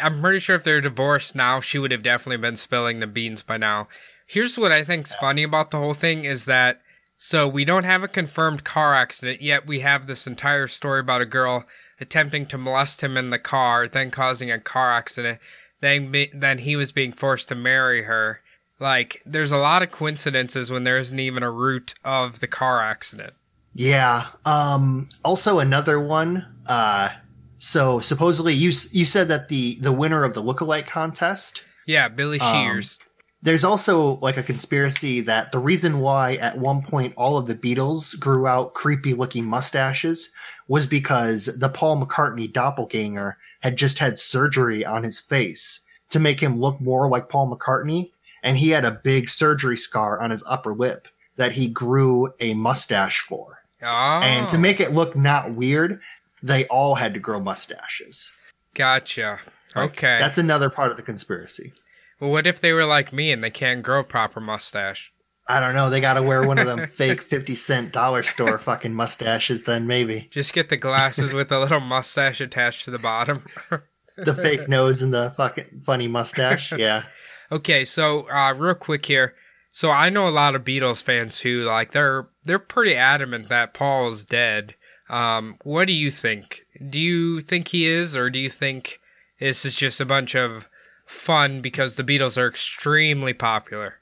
I'm 0.00 0.20
pretty 0.20 0.38
sure 0.38 0.56
if 0.56 0.64
they're 0.64 0.80
divorced 0.80 1.34
now, 1.34 1.60
she 1.60 1.78
would 1.78 1.90
have 1.90 2.02
definitely 2.02 2.38
been 2.38 2.56
spilling 2.56 3.00
the 3.00 3.06
beans 3.06 3.42
by 3.42 3.56
now. 3.56 3.88
Here's 4.26 4.58
what 4.58 4.72
I 4.72 4.84
think's 4.84 5.14
funny 5.14 5.42
about 5.42 5.70
the 5.70 5.78
whole 5.78 5.94
thing 5.94 6.24
is 6.24 6.44
that 6.44 6.80
so 7.16 7.48
we 7.48 7.64
don't 7.64 7.84
have 7.84 8.04
a 8.04 8.08
confirmed 8.08 8.62
car 8.62 8.94
accident 8.94 9.42
yet. 9.42 9.66
We 9.66 9.80
have 9.80 10.06
this 10.06 10.26
entire 10.26 10.68
story 10.68 11.00
about 11.00 11.20
a 11.20 11.26
girl 11.26 11.64
attempting 12.00 12.46
to 12.46 12.58
molest 12.58 13.02
him 13.02 13.16
in 13.16 13.30
the 13.30 13.40
car, 13.40 13.88
then 13.88 14.12
causing 14.12 14.52
a 14.52 14.58
car 14.58 14.92
accident. 14.92 15.40
Then 15.80 16.10
be, 16.10 16.30
then 16.34 16.58
he 16.58 16.76
was 16.76 16.92
being 16.92 17.12
forced 17.12 17.48
to 17.48 17.54
marry 17.54 18.04
her. 18.04 18.40
Like 18.80 19.22
there's 19.26 19.52
a 19.52 19.56
lot 19.56 19.82
of 19.82 19.90
coincidences 19.90 20.70
when 20.70 20.84
there 20.84 20.98
isn't 20.98 21.18
even 21.18 21.42
a 21.42 21.50
root 21.50 21.94
of 22.04 22.40
the 22.40 22.46
car 22.46 22.80
accident. 22.82 23.34
Yeah. 23.74 24.26
Um, 24.44 25.08
also 25.24 25.58
another 25.58 26.00
one. 26.00 26.46
Uh, 26.66 27.10
so 27.58 28.00
supposedly 28.00 28.54
you 28.54 28.72
you 28.92 29.04
said 29.04 29.28
that 29.28 29.48
the 29.48 29.78
the 29.80 29.92
winner 29.92 30.24
of 30.24 30.34
the 30.34 30.42
lookalike 30.42 30.86
contest. 30.86 31.62
Yeah, 31.86 32.08
Billy 32.08 32.40
Um, 32.40 32.52
Shears. 32.52 33.00
There's 33.40 33.64
also 33.64 34.16
like 34.16 34.36
a 34.36 34.42
conspiracy 34.42 35.20
that 35.20 35.52
the 35.52 35.60
reason 35.60 36.00
why 36.00 36.34
at 36.34 36.58
one 36.58 36.82
point 36.82 37.14
all 37.16 37.38
of 37.38 37.46
the 37.46 37.54
Beatles 37.54 38.18
grew 38.18 38.48
out 38.48 38.74
creepy 38.74 39.14
looking 39.14 39.44
mustaches 39.44 40.30
was 40.66 40.86
because 40.88 41.46
the 41.46 41.68
Paul 41.68 42.04
McCartney 42.04 42.52
doppelganger 42.52 43.38
had 43.60 43.76
just 43.76 43.98
had 43.98 44.18
surgery 44.18 44.84
on 44.84 45.02
his 45.02 45.20
face 45.20 45.80
to 46.10 46.18
make 46.18 46.40
him 46.40 46.60
look 46.60 46.80
more 46.80 47.08
like 47.08 47.28
Paul 47.28 47.54
McCartney. 47.54 48.10
And 48.42 48.56
he 48.56 48.70
had 48.70 48.84
a 48.84 49.00
big 49.02 49.28
surgery 49.28 49.76
scar 49.76 50.20
on 50.20 50.30
his 50.30 50.44
upper 50.48 50.72
lip 50.72 51.08
that 51.36 51.52
he 51.52 51.68
grew 51.68 52.32
a 52.40 52.54
mustache 52.54 53.20
for. 53.20 53.58
oh, 53.82 54.20
And 54.22 54.48
to 54.50 54.56
oh. 54.56 54.60
make 54.60 54.80
it 54.80 54.92
look 54.92 55.16
not 55.16 55.52
weird, 55.54 56.00
they 56.42 56.66
all 56.66 56.94
had 56.94 57.14
to 57.14 57.20
grow 57.20 57.40
mustaches. 57.40 58.30
gotcha. 58.74 59.40
Like, 59.74 59.90
Okay. 59.90 60.18
That's 60.18 60.38
another 60.38 60.70
part 60.70 60.90
of 60.90 60.96
the 60.96 61.02
conspiracy. 61.02 61.72
well, 62.20 62.30
what 62.30 62.46
if 62.46 62.60
they 62.60 62.72
were 62.72 62.86
like 62.86 63.12
me 63.12 63.30
and 63.32 63.42
they 63.44 63.50
can't 63.50 63.82
grow 63.82 64.00
a 64.00 64.04
proper 64.04 64.40
mustache? 64.40 65.12
I 65.50 65.60
don't 65.60 65.74
know. 65.74 65.88
They 65.88 66.00
got 66.00 66.14
to 66.14 66.22
wear 66.22 66.46
one 66.46 66.58
of 66.58 66.66
them 66.66 66.86
fake 66.90 67.22
50 67.22 67.54
cent 67.54 67.92
dollar 67.92 68.22
store 68.22 68.58
fucking 68.58 68.92
mustaches, 68.92 69.64
then 69.64 69.86
maybe. 69.86 70.28
Just 70.30 70.52
get 70.52 70.68
the 70.68 70.76
glasses 70.76 71.32
with 71.32 71.50
a 71.50 71.58
little 71.58 71.80
mustache 71.80 72.40
attached 72.40 72.84
to 72.84 72.90
the 72.90 72.98
bottom. 72.98 73.44
The 74.24 74.34
fake 74.34 74.68
nose 74.68 75.00
and 75.00 75.14
the 75.14 75.30
fucking 75.30 75.82
funny 75.84 76.08
mustache. 76.08 76.72
Yeah. 76.76 77.04
okay, 77.52 77.84
so 77.84 78.28
uh, 78.28 78.52
real 78.52 78.74
quick 78.74 79.06
here. 79.06 79.36
So 79.70 79.92
I 79.92 80.08
know 80.10 80.26
a 80.26 80.30
lot 80.30 80.56
of 80.56 80.64
Beatles 80.64 81.04
fans 81.04 81.42
who 81.42 81.62
like 81.62 81.92
they're 81.92 82.28
they're 82.42 82.58
pretty 82.58 82.96
adamant 82.96 83.48
that 83.48 83.74
Paul 83.74 84.08
is 84.08 84.24
dead. 84.24 84.74
Um, 85.08 85.56
what 85.62 85.86
do 85.86 85.92
you 85.92 86.10
think? 86.10 86.66
Do 86.90 86.98
you 86.98 87.40
think 87.40 87.68
he 87.68 87.86
is, 87.86 88.16
or 88.16 88.28
do 88.28 88.40
you 88.40 88.50
think 88.50 88.98
this 89.38 89.64
is 89.64 89.76
just 89.76 90.00
a 90.00 90.04
bunch 90.04 90.34
of 90.34 90.68
fun 91.06 91.60
because 91.60 91.94
the 91.94 92.02
Beatles 92.02 92.36
are 92.36 92.48
extremely 92.48 93.32
popular? 93.34 93.97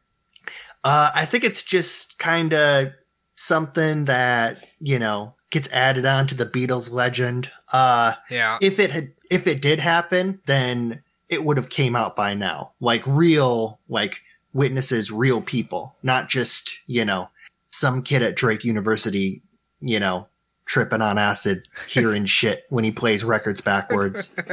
Uh, 0.87 1.11
I 1.15 1.25
think 1.25 1.43
it's 1.43 1.65
just 1.65 2.17
kind 2.21 2.55
of 2.55 2.93
something 3.35 4.05
that, 4.05 4.65
you 4.81 5.01
know, 5.01 5.35
gets 5.51 5.71
added 5.73 6.07
on 6.07 6.29
to 6.29 6.35
the 6.37 6.47
Beatles 6.47 6.93
legend. 6.93 7.51
Uh, 7.73 8.15
Yeah. 8.31 8.59
if 8.63 8.79
it 8.79 8.93
had, 8.93 9.13
if 9.29 9.49
it 9.49 9.61
did 9.61 9.81
happen, 9.81 10.41
then 10.47 11.03
it 11.29 11.45
would 11.45 11.57
have 11.57 11.71
came 11.71 11.97
out 11.97 12.15
by 12.15 12.35
now. 12.35 12.73
Like 12.79 13.03
real, 13.05 13.81
like 13.89 14.21
witnesses, 14.53 15.11
real 15.11 15.41
people, 15.43 15.97
not 16.05 16.29
just, 16.29 16.73
you 16.87 17.05
know, 17.05 17.31
some 17.71 18.01
kid 18.03 18.23
at 18.23 18.37
Drake 18.37 18.63
University, 18.65 19.43
you 19.81 19.99
know, 19.99 20.29
tripping 20.67 21.03
on 21.03 21.19
acid, 21.19 21.67
hearing 21.89 22.27
shit 22.27 22.63
when 22.69 22.85
he 22.85 22.93
plays 22.93 23.25
records 23.25 23.61
backwards. 23.61 24.33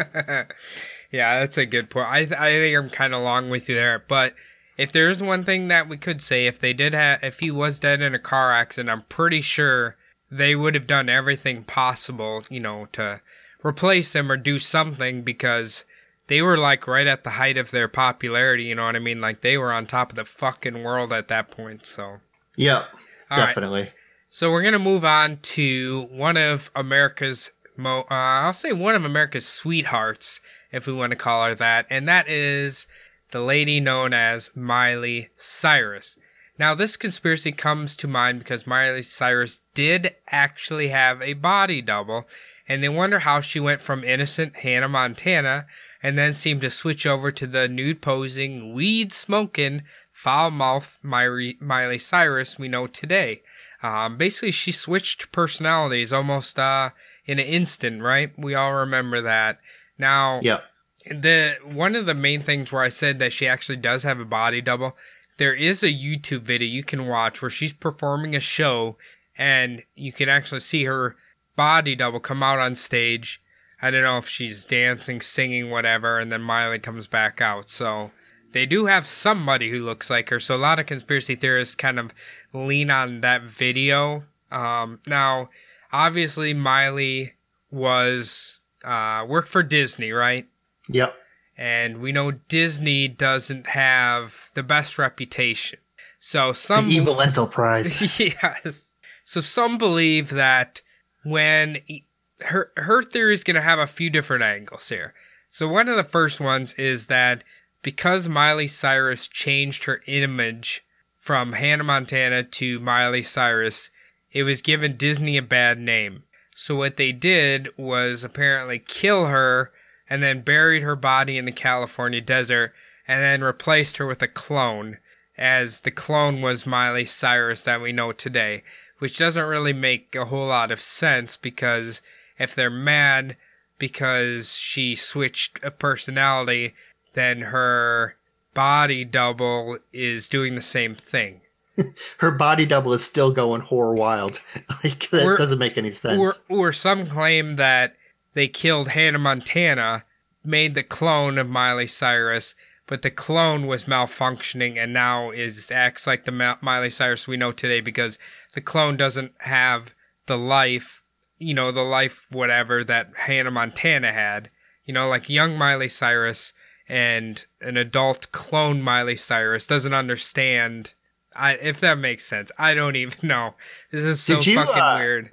yeah, 1.11 1.39
that's 1.39 1.59
a 1.59 1.65
good 1.67 1.91
point. 1.91 2.07
I 2.07 2.19
I 2.21 2.49
think 2.51 2.75
I'm 2.75 2.89
kind 2.89 3.13
of 3.13 3.21
along 3.21 3.49
with 3.51 3.69
you 3.69 3.75
there. 3.75 4.03
But 4.07 4.33
if 4.77 4.91
there's 4.91 5.21
one 5.21 5.43
thing 5.43 5.67
that 5.67 5.87
we 5.87 5.97
could 5.97 6.21
say, 6.21 6.47
if 6.47 6.59
they 6.59 6.73
did 6.73 6.93
have, 6.93 7.23
if 7.23 7.39
he 7.39 7.51
was 7.51 7.79
dead 7.79 8.01
in 8.01 8.15
a 8.15 8.19
car 8.19 8.51
accident, 8.51 8.89
I'm 8.89 9.01
pretty 9.01 9.41
sure 9.41 9.95
they 10.31 10.55
would 10.55 10.73
have 10.73 10.87
done 10.87 11.09
everything 11.09 11.63
possible, 11.63 12.43
you 12.49 12.59
know, 12.59 12.87
to 12.93 13.21
replace 13.63 14.15
him 14.15 14.31
or 14.31 14.37
do 14.37 14.57
something 14.57 15.21
because 15.21 15.85
they 16.27 16.41
were 16.41 16.57
like 16.57 16.87
right 16.87 17.07
at 17.07 17.23
the 17.23 17.31
height 17.31 17.57
of 17.57 17.71
their 17.71 17.87
popularity. 17.87 18.63
You 18.63 18.75
know 18.75 18.85
what 18.85 18.95
I 18.95 18.99
mean? 18.99 19.21
Like 19.21 19.41
they 19.41 19.57
were 19.57 19.71
on 19.71 19.85
top 19.85 20.11
of 20.11 20.15
the 20.15 20.25
fucking 20.25 20.83
world 20.83 21.13
at 21.13 21.27
that 21.27 21.51
point. 21.51 21.85
So 21.85 22.19
Yep. 22.57 22.85
All 23.29 23.37
right. 23.37 23.47
definitely. 23.47 23.89
So 24.29 24.51
we're 24.51 24.63
gonna 24.63 24.79
move 24.79 25.05
on 25.05 25.37
to 25.37 26.07
one 26.11 26.37
of 26.37 26.71
America's 26.75 27.51
mo. 27.77 28.01
Uh, 28.09 28.43
I'll 28.45 28.53
say 28.53 28.73
one 28.73 28.95
of 28.95 29.05
America's 29.05 29.47
sweethearts, 29.47 30.41
if 30.71 30.87
we 30.87 30.93
want 30.93 31.11
to 31.11 31.15
call 31.15 31.45
her 31.45 31.55
that, 31.55 31.85
and 31.89 32.07
that 32.07 32.27
is 32.27 32.87
the 33.33 33.41
lady 33.41 33.79
known 33.79 34.13
as 34.13 34.51
Miley 34.55 35.29
Cyrus. 35.35 36.17
Now, 36.59 36.75
this 36.75 36.95
conspiracy 36.95 37.51
comes 37.51 37.97
to 37.97 38.07
mind 38.07 38.39
because 38.39 38.67
Miley 38.67 39.01
Cyrus 39.01 39.61
did 39.73 40.15
actually 40.27 40.89
have 40.89 41.19
a 41.21 41.33
body 41.33 41.81
double, 41.81 42.27
and 42.67 42.81
they 42.81 42.89
wonder 42.89 43.19
how 43.19 43.41
she 43.41 43.59
went 43.59 43.81
from 43.81 44.03
innocent 44.03 44.57
Hannah 44.57 44.87
Montana 44.87 45.65
and 46.03 46.15
then 46.15 46.33
seemed 46.33 46.61
to 46.61 46.69
switch 46.69 47.07
over 47.07 47.31
to 47.31 47.47
the 47.47 47.67
nude 47.67 48.01
posing, 48.01 48.71
weed 48.71 49.11
smoking, 49.11 49.81
foul 50.11 50.51
mouthed 50.51 50.99
Miley, 51.01 51.97
Cyrus 51.97 52.59
we 52.59 52.67
know 52.67 52.85
today. 52.85 53.41
Um, 53.81 54.17
basically, 54.17 54.51
she 54.51 54.71
switched 54.71 55.31
personalities 55.31 56.13
almost 56.13 56.59
uh, 56.59 56.91
in 57.25 57.39
an 57.39 57.45
instant, 57.45 58.03
right? 58.03 58.31
We 58.37 58.53
all 58.53 58.73
remember 58.73 59.21
that. 59.21 59.59
Now, 59.97 60.39
Yep. 60.43 60.63
The 61.07 61.57
one 61.63 61.95
of 61.95 62.05
the 62.05 62.13
main 62.13 62.41
things 62.41 62.71
where 62.71 62.81
I 62.81 62.89
said 62.89 63.19
that 63.19 63.33
she 63.33 63.47
actually 63.47 63.77
does 63.77 64.03
have 64.03 64.19
a 64.19 64.25
body 64.25 64.61
double, 64.61 64.97
there 65.37 65.53
is 65.53 65.83
a 65.83 65.93
YouTube 65.93 66.41
video 66.41 66.67
you 66.67 66.83
can 66.83 67.07
watch 67.07 67.41
where 67.41 67.49
she's 67.49 67.73
performing 67.73 68.35
a 68.35 68.39
show 68.39 68.97
and 69.37 69.83
you 69.95 70.11
can 70.11 70.29
actually 70.29 70.59
see 70.59 70.83
her 70.85 71.15
body 71.55 71.95
double 71.95 72.19
come 72.19 72.43
out 72.43 72.59
on 72.59 72.75
stage. 72.75 73.41
I 73.81 73.91
don't 73.91 74.03
know 74.03 74.17
if 74.17 74.29
she's 74.29 74.65
dancing, 74.65 75.19
singing, 75.19 75.69
whatever, 75.69 76.17
and 76.17 76.31
then 76.31 76.41
Miley 76.41 76.79
comes 76.79 77.07
back 77.07 77.41
out. 77.41 77.67
So 77.69 78.11
they 78.53 78.65
do 78.65 78.85
have 78.85 79.05
somebody 79.05 79.69
who 79.69 79.83
looks 79.83 80.09
like 80.09 80.29
her. 80.29 80.39
So 80.39 80.55
a 80.55 80.57
lot 80.57 80.79
of 80.79 80.85
conspiracy 80.85 81.35
theorists 81.35 81.75
kind 81.75 81.99
of 81.99 82.13
lean 82.53 82.89
on 82.89 83.15
that 83.21 83.43
video. 83.43 84.23
Um, 84.51 84.99
now, 85.07 85.49
obviously, 85.91 86.53
Miley 86.53 87.33
was 87.71 88.61
uh, 88.85 89.25
worked 89.27 89.49
for 89.49 89.63
Disney, 89.63 90.11
right? 90.11 90.47
Yep. 90.89 91.15
and 91.57 91.99
we 92.01 92.11
know 92.11 92.31
Disney 92.31 93.07
doesn't 93.07 93.67
have 93.67 94.51
the 94.53 94.63
best 94.63 94.97
reputation. 94.99 95.79
So 96.19 96.49
The 96.49 96.55
some 96.55 96.89
evil 96.89 97.21
enterprise. 97.21 98.19
yes. 98.19 98.93
So 99.23 99.41
some 99.41 99.77
believe 99.77 100.29
that 100.31 100.81
when 101.23 101.79
e- 101.87 102.05
her 102.45 102.71
her 102.77 103.01
theory 103.03 103.33
is 103.33 103.43
going 103.43 103.55
to 103.55 103.61
have 103.61 103.79
a 103.79 103.87
few 103.87 104.09
different 104.09 104.43
angles 104.43 104.89
here. 104.89 105.13
So 105.49 105.67
one 105.67 105.87
of 105.87 105.95
the 105.95 106.03
first 106.03 106.41
ones 106.41 106.73
is 106.75 107.07
that 107.07 107.43
because 107.81 108.27
Miley 108.29 108.67
Cyrus 108.67 109.27
changed 109.27 109.83
her 109.83 110.01
image 110.07 110.83
from 111.15 111.53
Hannah 111.53 111.83
Montana 111.83 112.43
to 112.43 112.79
Miley 112.79 113.21
Cyrus, 113.23 113.91
it 114.31 114.43
was 114.43 114.61
given 114.61 114.97
Disney 114.97 115.37
a 115.37 115.41
bad 115.41 115.77
name. 115.79 116.23
So 116.55 116.75
what 116.75 116.97
they 116.97 117.11
did 117.11 117.69
was 117.77 118.23
apparently 118.23 118.79
kill 118.79 119.25
her 119.27 119.71
and 120.13 120.21
then 120.21 120.41
buried 120.41 120.83
her 120.83 120.95
body 120.95 121.39
in 121.39 121.45
the 121.45 121.51
California 121.51 122.21
desert 122.21 122.71
and 123.07 123.23
then 123.23 123.43
replaced 123.43 123.97
her 123.97 124.05
with 124.05 124.21
a 124.21 124.27
clone 124.27 124.99
as 125.39 125.81
the 125.81 125.89
clone 125.89 126.39
was 126.39 126.67
Miley 126.67 127.03
Cyrus 127.03 127.63
that 127.63 127.81
we 127.81 127.91
know 127.91 128.11
today, 128.11 128.61
which 128.99 129.17
doesn't 129.17 129.47
really 129.49 129.73
make 129.73 130.13
a 130.13 130.25
whole 130.25 130.45
lot 130.45 130.69
of 130.69 130.79
sense 130.79 131.35
because 131.35 132.03
if 132.37 132.53
they're 132.53 132.69
mad 132.69 133.37
because 133.79 134.59
she 134.59 134.93
switched 134.93 135.57
a 135.63 135.71
personality, 135.71 136.75
then 137.15 137.41
her 137.41 138.15
body 138.53 139.03
double 139.03 139.79
is 139.91 140.29
doing 140.29 140.53
the 140.53 140.61
same 140.61 140.93
thing. 140.93 141.41
Her 142.19 142.29
body 142.29 142.67
double 142.67 142.93
is 142.93 143.03
still 143.03 143.31
going 143.31 143.61
horror 143.61 143.95
wild. 143.95 144.41
like 144.83 145.09
that 145.09 145.25
Or- 145.25 145.37
doesn't 145.37 145.57
make 145.57 145.75
any 145.75 145.89
sense. 145.89 146.19
Or, 146.19 146.67
or 146.67 146.71
some 146.71 147.07
claim 147.07 147.55
that 147.55 147.95
they 148.33 148.47
killed 148.47 148.89
Hannah 148.89 149.19
Montana, 149.19 150.05
made 150.43 150.73
the 150.75 150.83
clone 150.83 151.37
of 151.37 151.49
Miley 151.49 151.87
Cyrus, 151.87 152.55
but 152.87 153.01
the 153.01 153.11
clone 153.11 153.65
was 153.65 153.85
malfunctioning 153.85 154.77
and 154.77 154.93
now 154.93 155.31
is 155.31 155.71
acts 155.71 156.05
like 156.05 156.25
the 156.25 156.31
Ma- 156.31 156.57
Miley 156.61 156.89
Cyrus 156.89 157.27
we 157.27 157.37
know 157.37 157.51
today 157.51 157.79
because 157.79 158.19
the 158.53 158.61
clone 158.61 158.97
doesn't 158.97 159.33
have 159.39 159.95
the 160.25 160.37
life, 160.37 161.03
you 161.37 161.53
know, 161.53 161.71
the 161.71 161.83
life 161.83 162.27
whatever 162.29 162.83
that 162.83 163.11
Hannah 163.15 163.51
Montana 163.51 164.11
had. 164.11 164.49
You 164.85 164.93
know, 164.93 165.07
like 165.07 165.29
young 165.29 165.57
Miley 165.57 165.87
Cyrus 165.87 166.53
and 166.89 167.45
an 167.61 167.77
adult 167.77 168.31
clone 168.31 168.81
Miley 168.81 169.15
Cyrus 169.15 169.65
doesn't 169.65 169.93
understand. 169.93 170.93
I, 171.35 171.53
if 171.53 171.79
that 171.79 171.97
makes 171.97 172.25
sense, 172.25 172.51
I 172.59 172.73
don't 172.73 172.97
even 172.97 173.27
know. 173.27 173.55
This 173.91 174.03
is 174.03 174.21
so 174.21 174.41
you, 174.41 174.55
fucking 174.55 174.81
uh, 174.81 174.97
weird. 174.97 175.31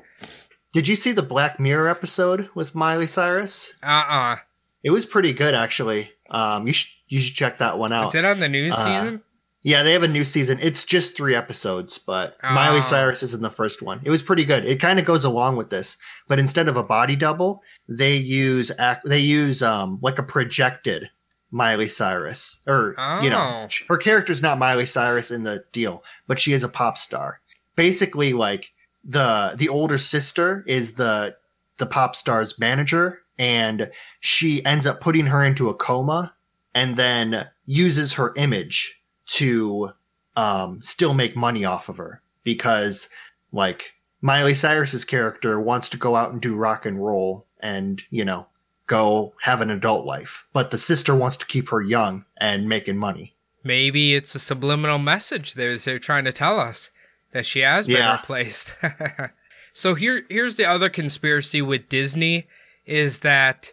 Did 0.72 0.87
you 0.87 0.94
see 0.96 1.12
the 1.12 1.22
Black 1.22 1.59
Mirror 1.59 1.88
episode 1.88 2.48
with 2.54 2.74
Miley 2.74 3.06
Cyrus? 3.06 3.74
Uh 3.83 4.04
uh 4.09 4.37
It 4.83 4.90
was 4.90 5.04
pretty 5.06 5.33
good, 5.33 5.54
actually. 5.54 6.12
Um, 6.30 6.66
you 6.66 6.72
should 6.72 6.90
you 7.09 7.18
should 7.18 7.35
check 7.35 7.59
that 7.59 7.78
one 7.78 7.92
out. 7.92 8.09
Is 8.09 8.14
it 8.14 8.24
on 8.24 8.38
the 8.40 8.48
news 8.48 8.74
Uh, 8.76 8.85
season? 8.85 9.22
Yeah, 9.62 9.83
they 9.83 9.92
have 9.92 10.04
a 10.04 10.09
new 10.09 10.24
season. 10.24 10.59
It's 10.62 10.85
just 10.85 11.16
three 11.16 11.35
episodes, 11.35 11.98
but 11.98 12.37
Oh. 12.42 12.54
Miley 12.54 12.83
Cyrus 12.83 13.22
is 13.22 13.35
in 13.35 13.42
the 13.42 13.50
first 13.50 13.83
one. 13.83 14.00
It 14.04 14.11
was 14.11 14.22
pretty 14.22 14.44
good. 14.44 14.64
It 14.64 14.80
kind 14.80 14.98
of 14.98 15.04
goes 15.04 15.24
along 15.24 15.56
with 15.56 15.68
this, 15.70 15.98
but 16.28 16.38
instead 16.38 16.68
of 16.68 16.76
a 16.76 16.83
body 16.85 17.16
double, 17.16 17.62
they 17.88 18.14
use 18.16 18.70
act. 18.78 19.06
They 19.09 19.18
use 19.18 19.62
um 19.62 19.98
like 20.02 20.18
a 20.18 20.22
projected 20.22 21.11
Miley 21.50 21.88
Cyrus, 21.88 22.62
or 22.68 22.94
you 23.22 23.28
know, 23.30 23.66
Oh. 23.66 23.68
her 23.88 23.96
character's 23.98 24.40
not 24.40 24.56
Miley 24.59 24.87
Cyrus 24.87 25.33
in 25.33 25.42
the 25.42 25.64
deal, 25.72 26.04
but 26.28 26.38
she 26.38 26.52
is 26.52 26.62
a 26.62 26.68
pop 26.68 26.96
star. 26.96 27.40
Basically, 27.74 28.33
like 28.33 28.70
the 29.04 29.54
the 29.56 29.68
older 29.68 29.98
sister 29.98 30.64
is 30.66 30.94
the 30.94 31.36
the 31.78 31.86
pop 31.86 32.14
star's 32.14 32.58
manager, 32.58 33.20
and 33.38 33.90
she 34.20 34.64
ends 34.64 34.86
up 34.86 35.00
putting 35.00 35.26
her 35.26 35.42
into 35.42 35.68
a 35.68 35.74
coma, 35.74 36.34
and 36.74 36.96
then 36.96 37.48
uses 37.66 38.14
her 38.14 38.32
image 38.36 39.02
to 39.26 39.90
um, 40.36 40.82
still 40.82 41.14
make 41.14 41.36
money 41.36 41.64
off 41.64 41.88
of 41.88 41.96
her 41.96 42.22
because 42.44 43.08
like 43.52 43.94
Miley 44.20 44.54
Cyrus's 44.54 45.04
character 45.04 45.60
wants 45.60 45.88
to 45.90 45.96
go 45.96 46.16
out 46.16 46.32
and 46.32 46.40
do 46.40 46.56
rock 46.56 46.84
and 46.86 47.04
roll 47.04 47.46
and 47.60 48.02
you 48.10 48.24
know 48.24 48.46
go 48.86 49.34
have 49.42 49.60
an 49.60 49.70
adult 49.70 50.04
life, 50.04 50.46
but 50.52 50.70
the 50.70 50.78
sister 50.78 51.14
wants 51.14 51.36
to 51.38 51.46
keep 51.46 51.68
her 51.70 51.80
young 51.80 52.24
and 52.38 52.68
making 52.68 52.96
money. 52.96 53.34
Maybe 53.62 54.14
it's 54.14 54.34
a 54.34 54.38
subliminal 54.38 54.98
message 54.98 55.54
they're 55.54 55.76
they're 55.76 55.98
trying 55.98 56.24
to 56.24 56.32
tell 56.32 56.58
us 56.58 56.90
that 57.32 57.46
she 57.46 57.60
has 57.60 57.86
been 57.86 57.96
Yeah. 57.96 58.16
replaced. 58.16 58.76
so 59.72 59.94
here 59.94 60.24
here's 60.28 60.56
the 60.56 60.64
other 60.66 60.88
conspiracy 60.88 61.62
with 61.62 61.88
Disney 61.88 62.46
is 62.86 63.20
that 63.20 63.72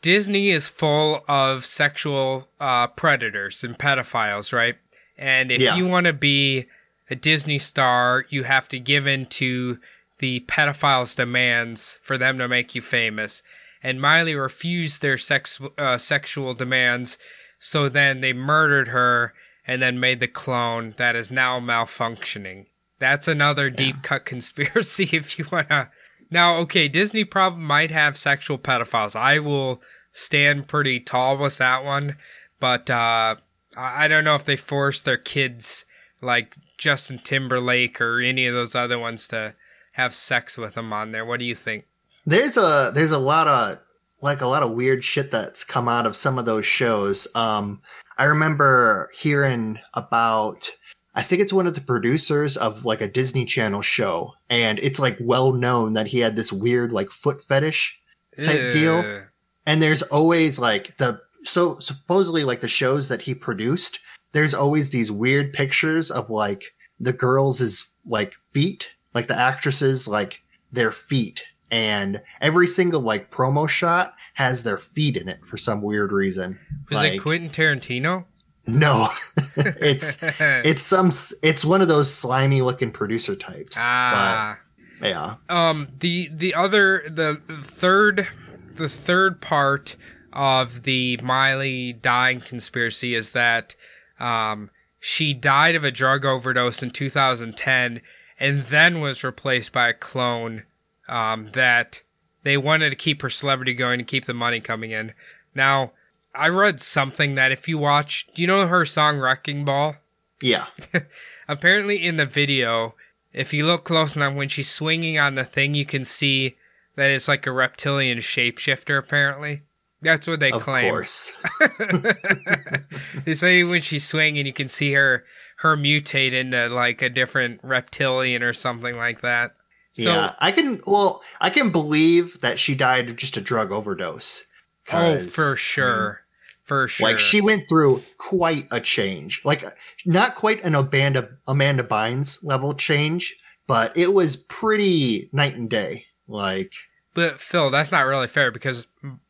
Disney 0.00 0.50
is 0.50 0.68
full 0.68 1.24
of 1.28 1.64
sexual 1.64 2.48
uh, 2.60 2.86
predators 2.88 3.64
and 3.64 3.76
pedophiles, 3.78 4.52
right? 4.52 4.76
And 5.16 5.50
if 5.50 5.60
Yeah. 5.60 5.76
you 5.76 5.86
want 5.86 6.06
to 6.06 6.12
be 6.12 6.66
a 7.10 7.16
Disney 7.16 7.58
star, 7.58 8.24
you 8.28 8.44
have 8.44 8.68
to 8.68 8.78
give 8.78 9.06
in 9.06 9.26
to 9.26 9.80
the 10.18 10.40
pedophiles' 10.40 11.16
demands 11.16 11.98
for 12.02 12.16
them 12.18 12.38
to 12.38 12.46
make 12.48 12.74
you 12.74 12.82
famous. 12.82 13.42
And 13.82 14.00
Miley 14.00 14.34
refused 14.34 15.02
their 15.02 15.18
sex 15.18 15.60
uh, 15.78 15.98
sexual 15.98 16.54
demands, 16.54 17.18
so 17.58 17.88
then 17.88 18.20
they 18.20 18.32
murdered 18.32 18.88
her 18.88 19.32
and 19.68 19.82
then 19.82 20.00
made 20.00 20.18
the 20.18 20.26
clone 20.26 20.94
that 20.96 21.14
is 21.14 21.30
now 21.30 21.60
malfunctioning. 21.60 22.66
That's 22.98 23.28
another 23.28 23.68
deep 23.68 24.02
cut 24.02 24.24
conspiracy 24.24 25.10
if 25.12 25.38
you 25.38 25.44
wanna. 25.52 25.90
Now, 26.30 26.56
okay, 26.56 26.88
Disney 26.88 27.24
probably 27.24 27.62
might 27.62 27.90
have 27.90 28.18
sexual 28.18 28.58
pedophiles. 28.58 29.14
I 29.14 29.38
will 29.38 29.82
stand 30.10 30.66
pretty 30.66 30.98
tall 30.98 31.36
with 31.36 31.58
that 31.58 31.84
one, 31.84 32.16
but 32.58 32.90
uh, 32.90 33.36
I 33.76 34.04
I 34.04 34.08
don't 34.08 34.24
know 34.24 34.34
if 34.34 34.44
they 34.44 34.56
force 34.56 35.02
their 35.02 35.16
kids 35.18 35.84
like 36.20 36.56
Justin 36.78 37.18
Timberlake 37.18 38.00
or 38.00 38.20
any 38.20 38.46
of 38.46 38.54
those 38.54 38.74
other 38.74 38.98
ones 38.98 39.28
to 39.28 39.54
have 39.92 40.14
sex 40.14 40.56
with 40.56 40.74
them 40.74 40.92
on 40.92 41.12
there. 41.12 41.24
What 41.24 41.40
do 41.40 41.44
you 41.44 41.54
think? 41.54 41.84
There's 42.24 42.56
a 42.56 42.90
there's 42.94 43.12
a 43.12 43.18
lot 43.18 43.48
of 43.48 43.78
like 44.20 44.40
a 44.40 44.46
lot 44.46 44.62
of 44.62 44.72
weird 44.72 45.04
shit 45.04 45.30
that's 45.30 45.64
come 45.64 45.88
out 45.88 46.06
of 46.06 46.16
some 46.16 46.38
of 46.38 46.44
those 46.44 46.66
shows. 46.66 47.28
Um, 47.34 47.82
I 48.18 48.24
remember 48.24 49.10
hearing 49.14 49.78
about 49.94 50.70
I 51.14 51.22
think 51.22 51.42
it's 51.42 51.52
one 51.52 51.66
of 51.66 51.74
the 51.74 51.80
producers 51.80 52.56
of 52.56 52.84
like 52.84 53.00
a 53.00 53.08
Disney 53.08 53.44
Channel 53.44 53.82
show, 53.82 54.34
and 54.50 54.78
it's 54.80 55.00
like 55.00 55.16
well 55.20 55.52
known 55.52 55.94
that 55.94 56.08
he 56.08 56.20
had 56.20 56.36
this 56.36 56.52
weird 56.52 56.92
like 56.92 57.10
foot 57.10 57.42
fetish 57.42 58.00
type 58.42 58.72
deal. 58.72 59.22
And 59.66 59.82
there's 59.82 60.02
always 60.02 60.58
like 60.58 60.96
the 60.98 61.20
so 61.42 61.78
supposedly 61.78 62.44
like 62.44 62.60
the 62.60 62.68
shows 62.68 63.08
that 63.08 63.22
he 63.22 63.34
produced 63.34 64.00
there's 64.32 64.54
always 64.54 64.90
these 64.90 65.10
weird 65.10 65.52
pictures 65.52 66.10
of 66.10 66.30
like 66.30 66.74
the 67.00 67.12
girls' 67.12 67.60
is 67.60 67.90
like 68.06 68.34
feet 68.44 68.92
like 69.14 69.26
the 69.26 69.38
actresses 69.38 70.08
like 70.08 70.42
their 70.72 70.92
feet 70.92 71.44
and 71.70 72.20
every 72.40 72.66
single 72.66 73.00
like 73.00 73.30
promo 73.30 73.68
shot 73.68 74.14
has 74.38 74.62
their 74.62 74.78
feet 74.78 75.16
in 75.16 75.28
it 75.28 75.44
for 75.44 75.56
some 75.56 75.82
weird 75.82 76.12
reason. 76.12 76.56
Was 76.88 77.00
Like, 77.00 77.14
it 77.14 77.18
Quentin 77.18 77.48
Tarantino? 77.48 78.24
No, 78.68 79.08
it's 79.56 80.18
it's 80.22 80.80
some 80.82 81.10
it's 81.42 81.64
one 81.64 81.82
of 81.82 81.88
those 81.88 82.14
slimy 82.14 82.62
looking 82.62 82.92
producer 82.92 83.34
types. 83.34 83.76
ah. 83.80 84.60
But, 85.00 85.08
yeah, 85.08 85.34
Um, 85.48 85.88
the 85.98 86.28
the 86.32 86.54
other 86.54 87.02
the 87.08 87.40
third 87.48 88.28
the 88.76 88.88
third 88.88 89.40
part 89.40 89.96
of 90.32 90.84
the 90.84 91.18
Miley 91.20 91.92
dying 91.92 92.38
conspiracy 92.38 93.16
is 93.16 93.32
that 93.32 93.74
um 94.20 94.70
she 95.00 95.34
died 95.34 95.74
of 95.74 95.82
a 95.82 95.90
drug 95.90 96.24
overdose 96.24 96.80
in 96.80 96.90
2010 96.90 98.00
and 98.38 98.58
then 98.58 99.00
was 99.00 99.24
replaced 99.24 99.72
by 99.72 99.88
a 99.88 99.94
clone 99.94 100.62
um 101.08 101.48
that 101.54 102.04
they 102.48 102.56
wanted 102.56 102.90
to 102.90 102.96
keep 102.96 103.22
her 103.22 103.30
celebrity 103.30 103.74
going 103.74 103.98
to 103.98 104.04
keep 104.04 104.24
the 104.24 104.34
money 104.34 104.60
coming 104.60 104.90
in. 104.90 105.12
Now, 105.54 105.92
I 106.34 106.48
read 106.48 106.80
something 106.80 107.34
that 107.34 107.52
if 107.52 107.68
you 107.68 107.78
watch, 107.78 108.26
do 108.34 108.42
you 108.42 108.48
know 108.48 108.66
her 108.66 108.84
song 108.84 109.18
Wrecking 109.18 109.64
Ball? 109.64 109.96
yeah, 110.40 110.66
apparently 111.48 111.96
in 112.04 112.16
the 112.16 112.26
video, 112.26 112.94
if 113.32 113.52
you 113.52 113.66
look 113.66 113.84
close 113.84 114.16
enough, 114.16 114.34
when 114.34 114.48
she's 114.48 114.70
swinging 114.70 115.18
on 115.18 115.34
the 115.34 115.44
thing, 115.44 115.74
you 115.74 115.84
can 115.84 116.04
see 116.04 116.56
that 116.96 117.10
it's 117.10 117.28
like 117.28 117.46
a 117.46 117.52
reptilian 117.52 118.18
shapeshifter. 118.18 118.98
Apparently, 118.98 119.62
that's 120.00 120.26
what 120.26 120.40
they 120.40 120.52
of 120.52 120.62
claim. 120.62 120.86
Of 120.86 120.90
course. 120.92 121.36
They 123.24 123.34
say 123.34 123.64
when 123.64 123.82
she's 123.82 124.06
swinging, 124.06 124.46
you 124.46 124.52
can 124.52 124.68
see 124.68 124.92
her 124.94 125.24
her 125.58 125.76
mutate 125.76 126.32
into 126.32 126.68
like 126.68 127.02
a 127.02 127.10
different 127.10 127.60
reptilian 127.62 128.42
or 128.42 128.52
something 128.52 128.96
like 128.96 129.20
that. 129.22 129.54
So, 129.92 130.12
yeah, 130.12 130.34
I 130.38 130.52
can. 130.52 130.80
Well, 130.86 131.22
I 131.40 131.50
can 131.50 131.70
believe 131.70 132.40
that 132.40 132.58
she 132.58 132.74
died 132.74 133.08
of 133.08 133.16
just 133.16 133.36
a 133.36 133.40
drug 133.40 133.72
overdose. 133.72 134.46
oh, 134.92 135.18
for 135.22 135.56
sure, 135.56 136.22
for 136.62 136.86
sure. 136.88 137.08
Like 137.08 137.18
she 137.18 137.40
went 137.40 137.68
through 137.68 138.02
quite 138.18 138.66
a 138.70 138.80
change. 138.80 139.42
Like 139.44 139.64
not 140.06 140.34
quite 140.36 140.62
an 140.62 140.74
Amanda 140.74 141.30
Amanda 141.46 141.82
Bynes 141.82 142.44
level 142.44 142.74
change, 142.74 143.36
but 143.66 143.96
it 143.96 144.12
was 144.12 144.36
pretty 144.36 145.30
night 145.32 145.56
and 145.56 145.68
day. 145.68 146.04
Like 146.28 146.72
but 147.14 147.40
Phil, 147.40 147.70
that's 147.70 147.90
not 147.90 148.06
really 148.06 148.28
fair 148.28 148.52
because 148.52 148.86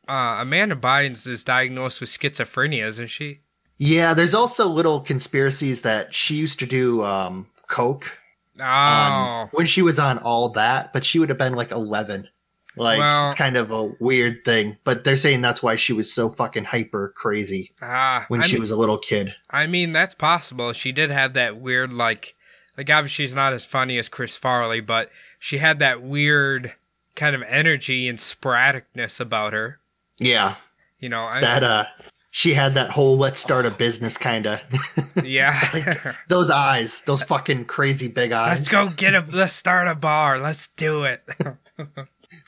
uh, 0.07 0.37
Amanda 0.39 0.75
Bynes 0.75 1.27
is 1.27 1.43
diagnosed 1.43 2.01
with 2.01 2.09
schizophrenia, 2.09 2.85
isn't 2.85 3.07
she? 3.07 3.39
yeah, 3.79 4.13
there's 4.13 4.35
also 4.35 4.67
little 4.67 4.99
conspiracies 4.99 5.81
that 5.83 6.13
she 6.13 6.35
used 6.35 6.59
to 6.59 6.65
do 6.65 7.03
um 7.03 7.47
coke 7.67 8.18
Oh, 8.61 8.65
um, 9.43 9.49
when 9.51 9.65
she 9.65 9.81
was 9.81 9.99
on 9.99 10.17
all 10.19 10.49
that, 10.49 10.93
but 10.93 11.05
she 11.05 11.19
would 11.19 11.29
have 11.29 11.37
been 11.37 11.55
like 11.55 11.71
11. 11.71 12.27
Like 12.75 12.99
Well- 12.99 13.27
it's 13.27 13.35
kind 13.35 13.57
of 13.57 13.71
a 13.71 13.91
weird 13.99 14.45
thing, 14.45 14.77
but 14.83 15.03
they're 15.03 15.17
saying 15.17 15.41
that's 15.41 15.61
why 15.63 15.75
she 15.75 15.91
was 15.91 16.13
so 16.13 16.29
fucking 16.29 16.65
hyper 16.65 17.13
crazy 17.15 17.71
ah, 17.81 18.25
when 18.29 18.41
I 18.41 18.45
she 18.45 18.53
mean- 18.55 18.61
was 18.61 18.71
a 18.71 18.77
little 18.77 18.97
kid. 18.97 19.35
I 19.49 19.67
mean, 19.67 19.91
that's 19.91 20.15
possible. 20.15 20.71
She 20.73 20.91
did 20.91 21.09
have 21.11 21.33
that 21.33 21.57
weird, 21.57 21.91
like, 21.91 22.35
like 22.77 22.89
obviously 22.89 23.25
she's 23.25 23.35
not 23.35 23.53
as 23.53 23.65
funny 23.65 23.97
as 23.97 24.07
Chris 24.07 24.37
Farley, 24.37 24.79
but 24.81 25.09
she 25.39 25.57
had 25.57 25.79
that 25.79 26.01
weird 26.01 26.75
kind 27.15 27.35
of 27.35 27.41
energy 27.47 28.07
and 28.07 28.17
sporadicness 28.19 29.19
about 29.19 29.51
her. 29.53 29.79
Yeah, 30.19 30.55
You 30.99 31.09
know, 31.09 31.23
I, 31.25 31.41
that 31.41 31.63
uh 31.63 31.85
she 32.31 32.53
had 32.53 32.75
that 32.75 32.91
whole 32.91 33.17
let's 33.17 33.39
start 33.39 33.65
a 33.65 33.71
business 33.71 34.17
kind 34.17 34.45
of 34.45 34.59
yeah. 35.23 36.13
those 36.27 36.49
eyes, 36.49 37.01
those 37.01 37.23
fucking 37.23 37.65
crazy 37.65 38.07
big 38.07 38.31
eyes. 38.31 38.59
let's 38.59 38.69
go 38.69 38.89
get 38.95 39.15
a, 39.15 39.25
let's 39.31 39.53
start 39.53 39.87
a 39.87 39.95
bar. 39.95 40.39
Let's 40.39 40.67
do 40.69 41.03
it. 41.03 41.23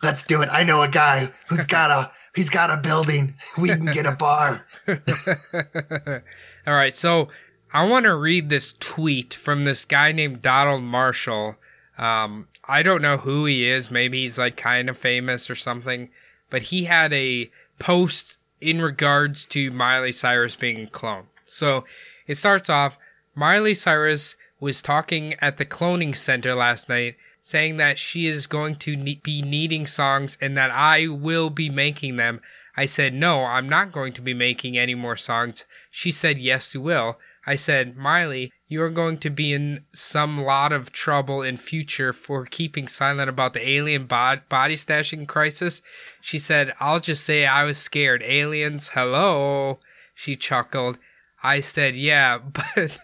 Let's 0.04 0.24
do 0.24 0.42
it. 0.42 0.50
I 0.52 0.64
know 0.64 0.82
a 0.82 0.88
guy 0.88 1.32
who's 1.48 1.66
got 1.66 1.90
a 1.90 2.12
he's 2.36 2.50
got 2.50 2.70
a 2.70 2.78
building. 2.78 3.36
We 3.58 3.70
can 3.70 3.86
get 3.86 4.06
a 4.06 4.12
bar. 4.12 4.66
All 4.88 6.74
right, 6.74 6.96
so 6.96 7.30
I 7.74 7.88
want 7.88 8.06
to 8.06 8.16
read 8.16 8.50
this 8.50 8.74
tweet 8.74 9.34
from 9.34 9.66
this 9.66 9.86
guy 9.86 10.12
named 10.12 10.42
Donald 10.42 10.84
Marshall. 10.84 11.56
Um, 11.98 12.48
I 12.68 12.84
don't 12.84 13.02
know 13.02 13.18
who 13.18 13.46
he 13.46 13.66
is. 13.66 13.92
Maybe 13.92 14.22
he's 14.22 14.38
like 14.38 14.56
kind 14.56 14.90
of 14.90 14.98
famous 14.98 15.50
or 15.50 15.56
something. 15.56 16.10
But 16.50 16.64
he 16.64 16.86
had 16.86 17.12
a 17.14 17.50
post 17.80 18.38
in 18.62 18.82
regards 18.82 19.46
to 19.48 19.72
Miley 19.72 20.12
Cyrus 20.12 20.56
being 20.56 20.84
a 20.84 20.88
clone. 20.88 21.26
So 21.48 21.86
it 22.28 22.36
starts 22.36 22.70
off 22.70 22.98
Miley 23.36 23.74
Cyrus 23.74 24.36
was 24.60 24.82
talking 24.82 25.34
at 25.40 25.58
the 25.58 25.66
cloning 25.66 26.16
center 26.16 26.54
last 26.54 26.88
night, 26.88 27.16
saying 27.40 27.78
that 27.78 27.98
she 27.98 28.28
is 28.28 28.46
going 28.46 28.76
to 28.76 28.96
be 28.96 29.42
needing 29.42 29.88
songs 29.88 30.38
and 30.40 30.56
that 30.58 30.72
I 30.72 31.08
will 31.08 31.50
be 31.50 31.70
making 31.70 32.18
them. 32.18 32.42
I 32.78 32.86
said, 32.86 33.14
no, 33.14 33.44
I'm 33.44 33.68
not 33.68 33.92
going 33.92 34.14
to 34.14 34.22
be 34.22 34.34
making 34.34 34.78
any 34.78 34.96
more 34.96 35.18
songs. 35.18 35.66
She 35.90 36.12
said, 36.12 36.38
yes, 36.38 36.74
you 36.74 36.82
will. 36.82 37.20
I 37.46 37.56
said, 37.56 37.98
Miley, 37.98 38.52
you 38.68 38.82
are 38.84 38.90
going 38.90 39.18
to 39.18 39.30
be 39.30 39.52
in 39.52 39.86
some 39.94 40.44
lot 40.44 40.72
of 40.72 40.92
trouble 40.92 41.42
in 41.42 41.58
future 41.58 42.14
for 42.14 42.46
keeping 42.46 42.88
silent 42.88 43.30
about 43.30 43.54
the 43.54 43.68
alien 43.68 44.06
bod- 44.06 44.48
body 44.48 44.76
stashing 44.76 45.28
crisis. 45.28 45.82
She 46.22 46.38
said, 46.38 46.72
I'll 46.80 47.00
just 47.00 47.26
say 47.26 47.46
I 47.46 47.64
was 47.64 47.78
scared. 47.80 48.22
Aliens, 48.24 48.90
hello. 48.94 49.80
She 50.14 50.36
chuckled. 50.36 51.00
I 51.44 51.60
said, 51.62 51.96
yeah, 51.96 52.38
but 52.54 53.00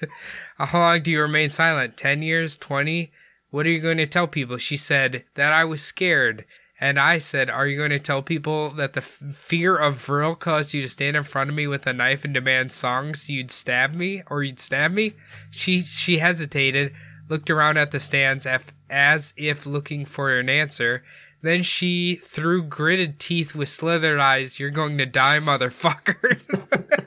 how 0.57 0.79
long 0.79 1.01
do 1.01 1.09
you 1.09 1.21
remain 1.21 1.49
silent? 1.49 1.97
10 1.97 2.21
years? 2.21 2.57
20? 2.57 3.11
What 3.49 3.65
are 3.65 3.69
you 3.69 3.79
going 3.79 3.97
to 3.97 4.05
tell 4.05 4.27
people? 4.27 4.57
She 4.57 4.77
said, 4.77 5.23
that 5.33 5.51
I 5.51 5.65
was 5.65 5.81
scared. 5.81 6.45
And 6.79 6.99
I 6.99 7.17
said, 7.17 7.49
Are 7.49 7.65
you 7.65 7.77
going 7.77 7.89
to 7.89 7.99
tell 7.99 8.21
people 8.21 8.69
that 8.69 8.93
the 8.93 8.99
f- 9.01 9.19
fear 9.33 9.75
of 9.75 9.95
Vril 9.95 10.35
caused 10.35 10.73
you 10.73 10.81
to 10.81 10.89
stand 10.89 11.17
in 11.17 11.23
front 11.23 11.49
of 11.49 11.55
me 11.55 11.65
with 11.67 11.87
a 11.87 11.93
knife 11.93 12.23
and 12.23 12.33
demand 12.33 12.71
songs? 12.71 13.29
You'd 13.29 13.51
stab 13.51 13.93
me 13.93 14.21
or 14.29 14.43
you'd 14.43 14.59
stab 14.59 14.91
me? 14.91 15.13
She 15.49 15.81
she 15.81 16.19
hesitated, 16.19 16.93
looked 17.29 17.49
around 17.49 17.77
at 17.77 17.91
the 17.91 17.99
stands 17.99 18.45
af- 18.45 18.73
as 18.89 19.33
if 19.37 19.65
looking 19.65 20.05
for 20.05 20.37
an 20.37 20.49
answer. 20.49 21.03
Then 21.41 21.61
she, 21.61 22.15
through 22.15 22.63
gritted 22.63 23.19
teeth 23.19 23.55
with 23.55 23.69
slithered 23.69 24.19
eyes, 24.19 24.59
You're 24.59 24.69
going 24.69 24.97
to 24.99 25.05
die, 25.05 25.39
motherfucker. 25.39 26.39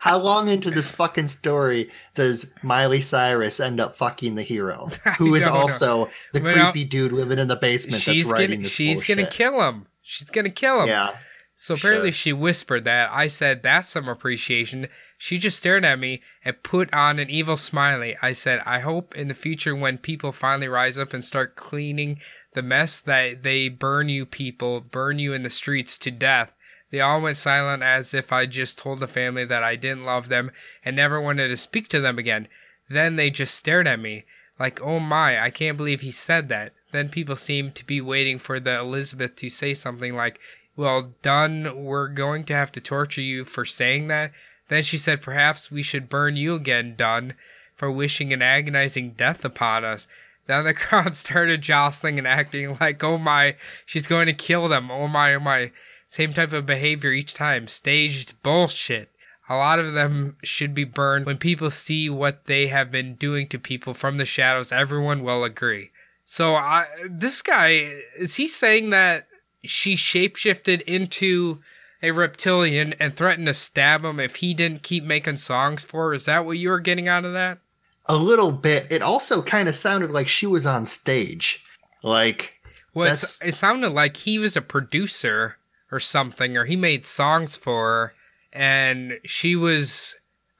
How 0.00 0.18
long 0.18 0.48
into 0.48 0.70
this 0.70 0.90
fucking 0.92 1.28
story 1.28 1.90
does 2.14 2.52
Miley 2.62 3.00
Cyrus 3.00 3.60
end 3.60 3.80
up 3.80 3.94
fucking 3.96 4.34
the 4.34 4.42
hero, 4.42 4.88
who 5.18 5.34
is 5.34 5.44
don't 5.44 5.54
know. 5.54 5.60
also 5.60 6.10
the 6.32 6.40
But 6.40 6.54
creepy 6.54 6.84
dude 6.84 7.12
living 7.12 7.38
in 7.38 7.48
the 7.48 7.56
basement 7.56 8.02
she's 8.02 8.24
that's 8.28 8.32
writing 8.32 8.56
gonna 8.56 8.62
this 8.64 8.72
she's 8.72 8.98
bullshit? 9.04 9.16
gonna 9.18 9.28
kill 9.30 9.60
him. 9.60 9.86
She's 10.02 10.30
gonna 10.30 10.50
kill 10.50 10.80
him. 10.82 10.88
Yeah, 10.88 11.16
So 11.54 11.74
apparently 11.74 12.10
Sure. 12.10 12.16
she 12.16 12.32
whispered 12.32 12.84
that. 12.84 13.10
I 13.12 13.26
said, 13.28 13.62
that's 13.62 13.88
some 13.88 14.08
appreciation. 14.08 14.88
She 15.18 15.36
just 15.36 15.58
stared 15.58 15.84
at 15.84 15.98
me 15.98 16.22
and 16.44 16.62
put 16.62 16.92
on 16.94 17.18
an 17.18 17.28
evil 17.28 17.58
smiley. 17.58 18.16
I 18.22 18.32
said, 18.32 18.62
I 18.64 18.78
hope 18.80 19.14
in 19.14 19.28
the 19.28 19.34
future 19.34 19.76
when 19.76 19.98
people 19.98 20.32
finally 20.32 20.68
rise 20.68 20.96
up 20.96 21.12
and 21.12 21.22
start 21.22 21.56
cleaning 21.56 22.18
the 22.54 22.62
mess 22.62 23.00
that 23.02 23.42
they 23.42 23.68
burn 23.68 24.08
you 24.08 24.24
people, 24.24 24.80
burn 24.80 25.18
you 25.18 25.34
in 25.34 25.42
the 25.42 25.50
streets 25.50 25.98
to 25.98 26.10
death. 26.10 26.56
They 26.90 27.00
all 27.00 27.20
went 27.20 27.36
silent 27.36 27.82
as 27.82 28.14
if 28.14 28.32
I 28.32 28.46
just 28.46 28.78
told 28.78 28.98
the 28.98 29.08
family 29.08 29.44
that 29.44 29.62
I 29.62 29.76
didn't 29.76 30.04
love 30.04 30.28
them 30.28 30.50
and 30.84 30.96
never 30.96 31.20
wanted 31.20 31.48
to 31.48 31.56
speak 31.56 31.88
to 31.88 32.00
them 32.00 32.18
again. 32.18 32.48
Then 32.88 33.16
they 33.16 33.30
just 33.30 33.54
stared 33.54 33.86
at 33.86 34.00
me. 34.00 34.24
Like, 34.58 34.80
oh 34.82 35.00
my, 35.00 35.42
I 35.42 35.50
can't 35.50 35.76
believe 35.76 36.02
he 36.02 36.10
said 36.10 36.48
that. 36.48 36.74
Then 36.92 37.08
people 37.08 37.36
seemed 37.36 37.74
to 37.76 37.86
be 37.86 38.00
waiting 38.00 38.36
for 38.36 38.60
the 38.60 38.78
Elizabeth 38.78 39.36
to 39.36 39.48
say 39.48 39.72
something 39.72 40.14
like, 40.14 40.38
well, 40.76 41.14
Dunn, 41.22 41.84
we're 41.84 42.08
going 42.08 42.44
to 42.44 42.54
have 42.54 42.72
to 42.72 42.80
torture 42.80 43.22
you 43.22 43.44
for 43.44 43.64
saying 43.64 44.08
that. 44.08 44.32
Then 44.68 44.82
she 44.82 44.98
said, 44.98 45.20
Perhaps 45.20 45.70
we 45.70 45.82
should 45.82 46.08
burn 46.08 46.36
you 46.36 46.54
again, 46.54 46.94
Dunn, 46.96 47.34
for 47.74 47.90
wishing 47.90 48.32
an 48.32 48.42
agonizing 48.42 49.12
death 49.12 49.44
upon 49.44 49.84
us. 49.84 50.06
Then 50.46 50.64
the 50.64 50.74
crowd 50.74 51.14
started 51.14 51.62
jostling 51.62 52.18
and 52.18 52.26
acting 52.26 52.76
like, 52.80 53.02
oh 53.04 53.18
my, 53.18 53.56
she's 53.86 54.06
going 54.06 54.26
to 54.26 54.32
kill 54.32 54.68
them. 54.68 54.90
Oh 54.90 55.08
my, 55.08 55.34
oh 55.34 55.40
my. 55.40 55.70
Same 56.10 56.32
type 56.32 56.52
of 56.52 56.66
behavior 56.66 57.12
each 57.12 57.34
time. 57.34 57.68
Staged 57.68 58.42
bullshit. 58.42 59.10
A 59.48 59.54
lot 59.54 59.78
of 59.78 59.92
them 59.92 60.36
should 60.42 60.74
be 60.74 60.82
burned. 60.82 61.24
When 61.24 61.38
people 61.38 61.70
see 61.70 62.10
what 62.10 62.46
they 62.46 62.66
have 62.66 62.90
been 62.90 63.14
doing 63.14 63.46
to 63.46 63.60
people 63.60 63.94
from 63.94 64.16
the 64.16 64.24
shadows, 64.24 64.72
everyone 64.72 65.22
will 65.22 65.44
agree. 65.44 65.92
So, 66.24 66.54
I, 66.54 66.86
this 67.08 67.42
guy, 67.42 67.92
is 68.16 68.36
he 68.36 68.48
saying 68.48 68.90
that 68.90 69.28
she 69.62 69.94
shapeshifted 69.94 70.82
into 70.82 71.60
a 72.02 72.10
reptilian 72.10 72.94
and 72.98 73.12
threatened 73.12 73.46
to 73.46 73.54
stab 73.54 74.04
him 74.04 74.18
if 74.18 74.36
he 74.36 74.52
didn't 74.52 74.82
keep 74.82 75.04
making 75.04 75.36
songs 75.36 75.84
for 75.84 76.08
her? 76.08 76.14
Is 76.14 76.24
that 76.24 76.44
what 76.44 76.58
you 76.58 76.70
were 76.70 76.80
getting 76.80 77.06
out 77.06 77.24
of 77.24 77.32
that? 77.34 77.58
a 78.06 78.16
little 78.16 78.50
bit. 78.50 78.88
It 78.90 79.02
also 79.02 79.40
kind 79.40 79.68
of 79.68 79.76
sounded 79.76 80.10
like 80.10 80.26
she 80.26 80.44
was 80.44 80.66
on 80.66 80.84
stage, 80.84 81.64
like 82.02 82.60
Well, 82.92 83.12
it 83.12 83.16
sounded 83.54 83.90
like 83.90 84.16
he 84.16 84.40
was 84.40 84.56
a 84.56 84.62
producer 84.62 85.56
or 85.92 86.00
something, 86.00 86.56
or 86.56 86.64
he 86.64 86.76
made 86.76 87.04
songs 87.06 87.56
for 87.56 87.86
her, 87.88 88.12
and 88.52 89.18
she 89.24 89.56
was, 89.56 90.16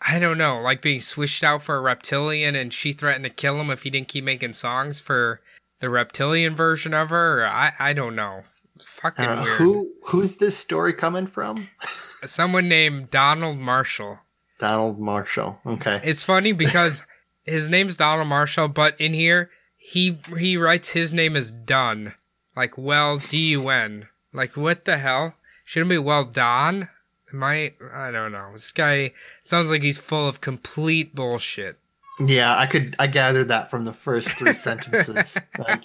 I 0.07 0.19
don't 0.19 0.39
know, 0.39 0.61
like 0.61 0.83
being 0.83 1.01
switched 1.01 1.43
out 1.45 1.63
for 1.63 1.77
a 1.77 1.81
reptilian, 1.81 2.55
and 2.55 2.73
she 2.73 2.93
threatened 2.93 3.25
to 3.25 3.31
kill 3.31 3.61
him 3.61 3.71
if 3.71 3.83
he 3.83 3.91
didn't 3.91 4.09
keep 4.09 4.25
making 4.25 4.53
songs 4.55 5.01
for 5.01 5.41
the 5.81 5.91
reptilian 5.91 6.55
version 6.55 6.93
of 6.95 7.11
her. 7.11 7.43
Or 7.43 7.47
I, 7.47 7.73
I 7.79 7.93
don't 7.93 8.17
know. 8.17 8.43
It's 8.77 8.87
fucking 8.87 9.25
Uh, 9.25 9.43
weird. 9.45 9.59
who 9.59 9.93
who's 10.07 10.37
this 10.37 10.57
story 10.57 10.93
coming 10.95 11.27
from? 11.27 11.69
Someone 11.83 12.69
named 12.69 13.11
Donald 13.11 13.59
Marshall. 13.59 14.21
Donald 14.59 14.99
Marshall. 14.99 15.59
Okay. 15.67 16.01
It's 16.03 16.25
funny 16.25 16.53
because 16.53 17.05
his 17.45 17.69
name's 17.69 17.97
Donald 17.97 18.29
Marshall, 18.29 18.69
but 18.69 18.99
in 19.01 19.13
here 19.15 19.51
he 19.77 20.17
he 20.39 20.57
writes 20.57 20.91
his 20.91 21.13
name 21.15 21.37
as 21.37 21.51
Dunn, 21.51 22.15
like 22.57 22.77
well 22.79 23.19
D 23.19 23.51
U 23.51 23.69
N. 23.69 24.09
Like 24.33 24.57
what 24.57 24.85
the 24.85 24.99
hell? 24.99 25.35
Shouldn't 25.65 25.91
be 25.91 25.99
well 25.99 26.25
done? 26.25 26.89
I? 27.33 27.75
I 27.93 28.11
don't 28.11 28.33
know. 28.33 28.51
This 28.53 28.73
guy 28.73 29.13
sounds 29.41 29.71
like 29.71 29.83
he's 29.83 29.99
full 29.99 30.27
of 30.27 30.41
complete 30.41 31.15
bullshit. 31.15 31.79
Yeah, 32.19 32.59
I 32.59 32.67
could. 32.67 32.97
I 32.99 33.07
gathered 33.07 33.49
that 33.49 33.71
from 33.71 33.85
the 33.85 33.93
first 33.93 34.29
three 34.31 34.55
sentences. 34.69 35.39
Like, 35.59 35.85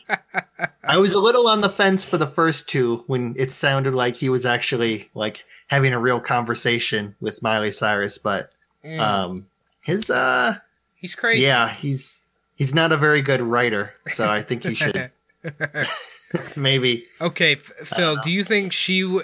I 0.83 0.97
was 0.97 1.13
a 1.13 1.19
little 1.19 1.47
on 1.47 1.61
the 1.61 1.69
fence 1.69 2.03
for 2.03 2.17
the 2.17 2.27
first 2.27 2.67
two 2.67 3.03
when 3.07 3.35
it 3.37 3.51
sounded 3.51 3.93
like 3.93 4.15
he 4.15 4.27
was 4.27 4.45
actually 4.45 5.09
like 5.13 5.43
having 5.67 5.93
a 5.93 5.99
real 5.99 6.19
conversation 6.19 7.15
with 7.21 7.41
Miley 7.43 7.71
Cyrus, 7.71 8.17
but 8.17 8.51
Mm, 8.83 8.99
um, 8.99 9.47
his 9.81 10.09
uh, 10.11 10.57
he's 10.95 11.15
crazy. 11.15 11.41
yeah, 11.43 11.69
he's 11.73 12.23
he's 12.55 12.75
not 12.75 12.91
a 12.91 12.97
very 12.97 13.21
good 13.21 13.41
writer, 13.41 13.93
so 14.07 14.29
I 14.29 14.41
think 14.43 14.63
he 14.63 14.75
should 14.75 15.09
maybe. 16.57 17.05
Okay, 17.21 17.53
F- 17.53 17.71
Phil, 17.87 18.17
do 18.23 18.31
you 18.31 18.43
think 18.43 18.73
she 18.73 19.01
w- 19.01 19.23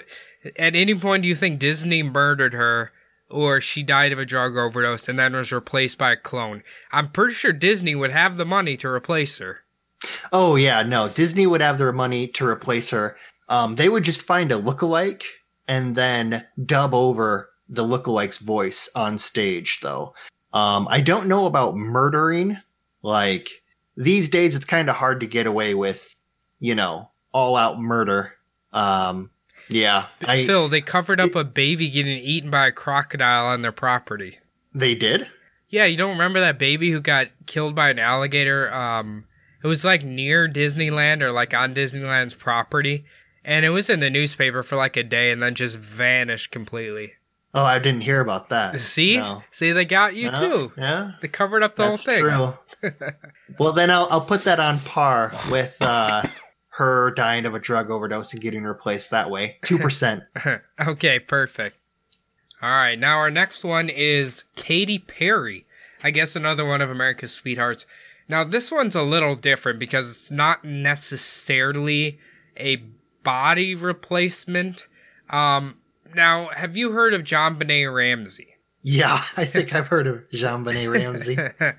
at 0.58 0.74
any 0.74 0.94
point 0.94 1.22
do 1.22 1.28
you 1.28 1.34
think 1.34 1.58
Disney 1.58 2.02
murdered 2.02 2.54
her 2.54 2.92
or 3.30 3.60
she 3.60 3.82
died 3.82 4.12
of 4.12 4.18
a 4.18 4.26
drug 4.26 4.56
overdose 4.56 5.08
and 5.08 5.18
then 5.18 5.34
was 5.34 5.52
replaced 5.52 5.98
by 5.98 6.12
a 6.12 6.16
clone? 6.16 6.62
I'm 6.90 7.08
pretty 7.08 7.34
sure 7.34 7.52
Disney 7.52 7.94
would 7.94 8.10
have 8.10 8.36
the 8.36 8.44
money 8.44 8.76
to 8.78 8.88
replace 8.88 9.38
her. 9.38 9.60
Oh 10.32 10.56
yeah, 10.56 10.82
no, 10.82 11.08
Disney 11.08 11.46
would 11.46 11.60
have 11.60 11.78
their 11.78 11.92
money 11.92 12.26
to 12.28 12.46
replace 12.46 12.90
her. 12.90 13.16
Um, 13.48 13.74
they 13.76 13.88
would 13.88 14.04
just 14.04 14.22
find 14.22 14.50
a 14.50 14.58
lookalike 14.58 15.24
and 15.68 15.94
then 15.94 16.44
dub 16.64 16.94
over 16.94 17.50
the 17.68 17.84
lookalike's 17.84 18.38
voice 18.38 18.90
on 18.94 19.18
stage, 19.18 19.80
though. 19.80 20.14
Um, 20.52 20.86
I 20.90 21.00
don't 21.00 21.28
know 21.28 21.46
about 21.46 21.76
murdering. 21.76 22.56
Like 23.02 23.48
these 23.96 24.28
days, 24.28 24.54
it's 24.54 24.64
kind 24.64 24.90
of 24.90 24.96
hard 24.96 25.20
to 25.20 25.26
get 25.26 25.46
away 25.46 25.74
with, 25.74 26.14
you 26.62 26.74
know, 26.76 27.10
all 27.32 27.56
out 27.56 27.78
murder. 27.80 28.34
Um, 28.72 29.30
yeah, 29.68 30.06
I, 30.26 30.44
Phil, 30.44 30.68
they 30.68 30.80
covered 30.80 31.20
up 31.20 31.34
a 31.34 31.44
baby 31.44 31.90
getting 31.90 32.18
eaten 32.18 32.50
by 32.50 32.68
a 32.68 32.72
crocodile 32.72 33.46
on 33.46 33.62
their 33.62 33.72
property. 33.72 34.38
they 34.74 34.94
did. 34.94 35.28
Yeah, 35.68 35.86
you 35.86 35.96
don't 35.96 36.12
remember 36.12 36.38
that 36.40 36.58
baby 36.58 36.90
who 36.90 37.00
got 37.00 37.28
killed 37.46 37.74
by 37.74 37.88
an 37.90 37.98
alligator? 37.98 38.72
Um, 38.72 39.24
it 39.64 39.66
was 39.66 39.84
like 39.86 40.04
near 40.04 40.46
Disneyland 40.48 41.22
or 41.22 41.32
like 41.32 41.54
on 41.54 41.74
Disneyland's 41.74 42.34
property. 42.34 43.04
And 43.44 43.64
it 43.64 43.70
was 43.70 43.88
in 43.90 44.00
the 44.00 44.10
newspaper 44.10 44.62
for 44.62 44.76
like 44.76 44.96
a 44.98 45.02
day 45.02 45.30
and 45.32 45.40
then 45.40 45.54
just 45.54 45.78
vanished 45.78 46.50
completely. 46.50 47.14
Oh, 47.54 47.64
I 47.64 47.78
didn't 47.78 48.02
hear 48.02 48.20
about 48.20 48.50
that. 48.50 48.78
See? 48.80 49.16
No. 49.16 49.42
See, 49.50 49.72
they 49.72 49.84
got 49.86 50.14
you 50.14 50.30
No? 50.30 50.38
too. 50.38 50.72
Yeah. 50.76 51.12
They 51.22 51.28
covered 51.28 51.62
up 51.62 51.74
the 51.74 51.84
That's 51.84 52.04
whole 52.04 52.14
thing. 52.14 52.22
true. 52.82 53.00
well, 53.58 53.72
then 53.72 53.90
I'll, 53.90 54.08
I'll 54.10 54.20
put 54.20 54.44
that 54.44 54.60
on 54.60 54.78
par 54.80 55.32
with 55.50 55.76
uh, 55.80 56.22
her 56.76 57.10
dying 57.10 57.44
of 57.44 57.54
a 57.54 57.58
drug 57.58 57.90
overdose 57.90 58.32
and 58.32 58.42
getting 58.42 58.64
replaced 58.64 59.10
that 59.10 59.30
way. 59.30 59.58
2%. 59.62 60.62
okay, 60.88 61.18
perfect. 61.18 61.76
All 62.62 62.70
right, 62.70 62.98
now 62.98 63.18
our 63.18 63.30
next 63.30 63.64
one 63.64 63.88
is 63.88 64.44
Katy 64.56 64.98
Perry. 64.98 65.66
I 66.02 66.10
guess 66.10 66.34
another 66.36 66.64
one 66.64 66.80
of 66.80 66.90
America's 66.90 67.34
sweethearts. 67.34 67.86
Now 68.28 68.44
this 68.44 68.70
one's 68.72 68.96
a 68.96 69.02
little 69.02 69.34
different 69.34 69.78
because 69.78 70.10
it's 70.10 70.30
not 70.30 70.64
necessarily 70.64 72.18
a 72.56 72.76
body 73.22 73.74
replacement. 73.74 74.86
Um, 75.30 75.78
now, 76.14 76.48
have 76.48 76.76
you 76.76 76.92
heard 76.92 77.14
of 77.14 77.22
JonBenet 77.22 77.92
Ramsey? 77.94 78.48
yeah, 78.82 79.20
I 79.36 79.44
think 79.44 79.74
I've 79.74 79.86
heard 79.86 80.06
of 80.06 80.28
JonBenet 80.30 80.92
Ramsey. 80.92 81.36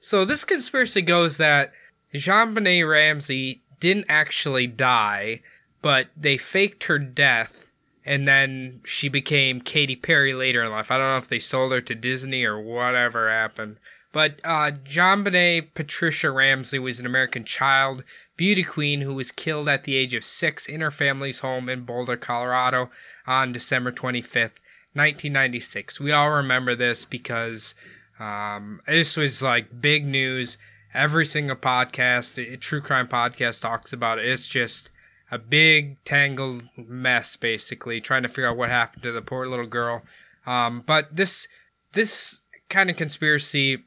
So 0.00 0.24
this 0.24 0.44
conspiracy 0.44 1.02
goes 1.02 1.38
that 1.38 1.72
JonBenet 2.14 2.88
Ramsey 2.88 3.62
didn't 3.80 4.06
actually 4.08 4.66
die, 4.66 5.40
but 5.82 6.08
they 6.16 6.36
faked 6.36 6.84
her 6.84 6.98
death, 6.98 7.70
and 8.04 8.26
then 8.26 8.80
she 8.84 9.08
became 9.08 9.60
Katy 9.60 9.96
Perry 9.96 10.34
later 10.34 10.62
in 10.62 10.70
life. 10.70 10.90
I 10.90 10.98
don't 10.98 11.10
know 11.10 11.18
if 11.18 11.28
they 11.28 11.38
sold 11.38 11.72
her 11.72 11.80
to 11.80 11.94
Disney 11.94 12.44
or 12.44 12.60
whatever 12.60 13.30
happened. 13.30 13.76
But 14.12 14.40
uh, 14.42 14.72
JonBenet 14.84 15.74
Patricia 15.74 16.30
Ramsey 16.30 16.78
was 16.78 16.98
an 16.98 17.06
American 17.06 17.44
child 17.44 18.04
beauty 18.36 18.62
queen 18.62 19.02
who 19.02 19.14
was 19.14 19.30
killed 19.30 19.68
at 19.68 19.84
the 19.84 19.96
age 19.96 20.14
of 20.14 20.24
six 20.24 20.66
in 20.66 20.80
her 20.80 20.90
family's 20.90 21.40
home 21.40 21.68
in 21.68 21.82
Boulder, 21.82 22.16
Colorado 22.16 22.88
on 23.26 23.52
December 23.52 23.92
25th, 23.92 24.56
1996. 24.94 26.00
We 26.00 26.12
all 26.12 26.30
remember 26.30 26.74
this 26.74 27.04
because 27.04 27.74
um, 28.18 28.80
this 28.86 29.16
was 29.16 29.42
like 29.42 29.80
big 29.80 30.06
news. 30.06 30.56
Every 30.98 31.24
single 31.24 31.54
podcast, 31.54 32.60
true 32.60 32.80
crime 32.80 33.06
podcast 33.06 33.62
talks 33.62 33.92
about 33.92 34.18
it. 34.18 34.24
It's 34.24 34.48
just 34.48 34.90
a 35.30 35.38
big 35.38 36.02
tangled 36.02 36.64
mess, 36.76 37.36
basically, 37.36 38.00
trying 38.00 38.24
to 38.24 38.28
figure 38.28 38.48
out 38.48 38.56
what 38.56 38.68
happened 38.68 39.04
to 39.04 39.12
the 39.12 39.22
poor 39.22 39.46
little 39.46 39.68
girl. 39.68 40.02
Um, 40.44 40.82
but 40.84 41.14
this 41.14 41.46
this 41.92 42.42
kind 42.68 42.90
of 42.90 42.96
conspiracy, 42.96 43.84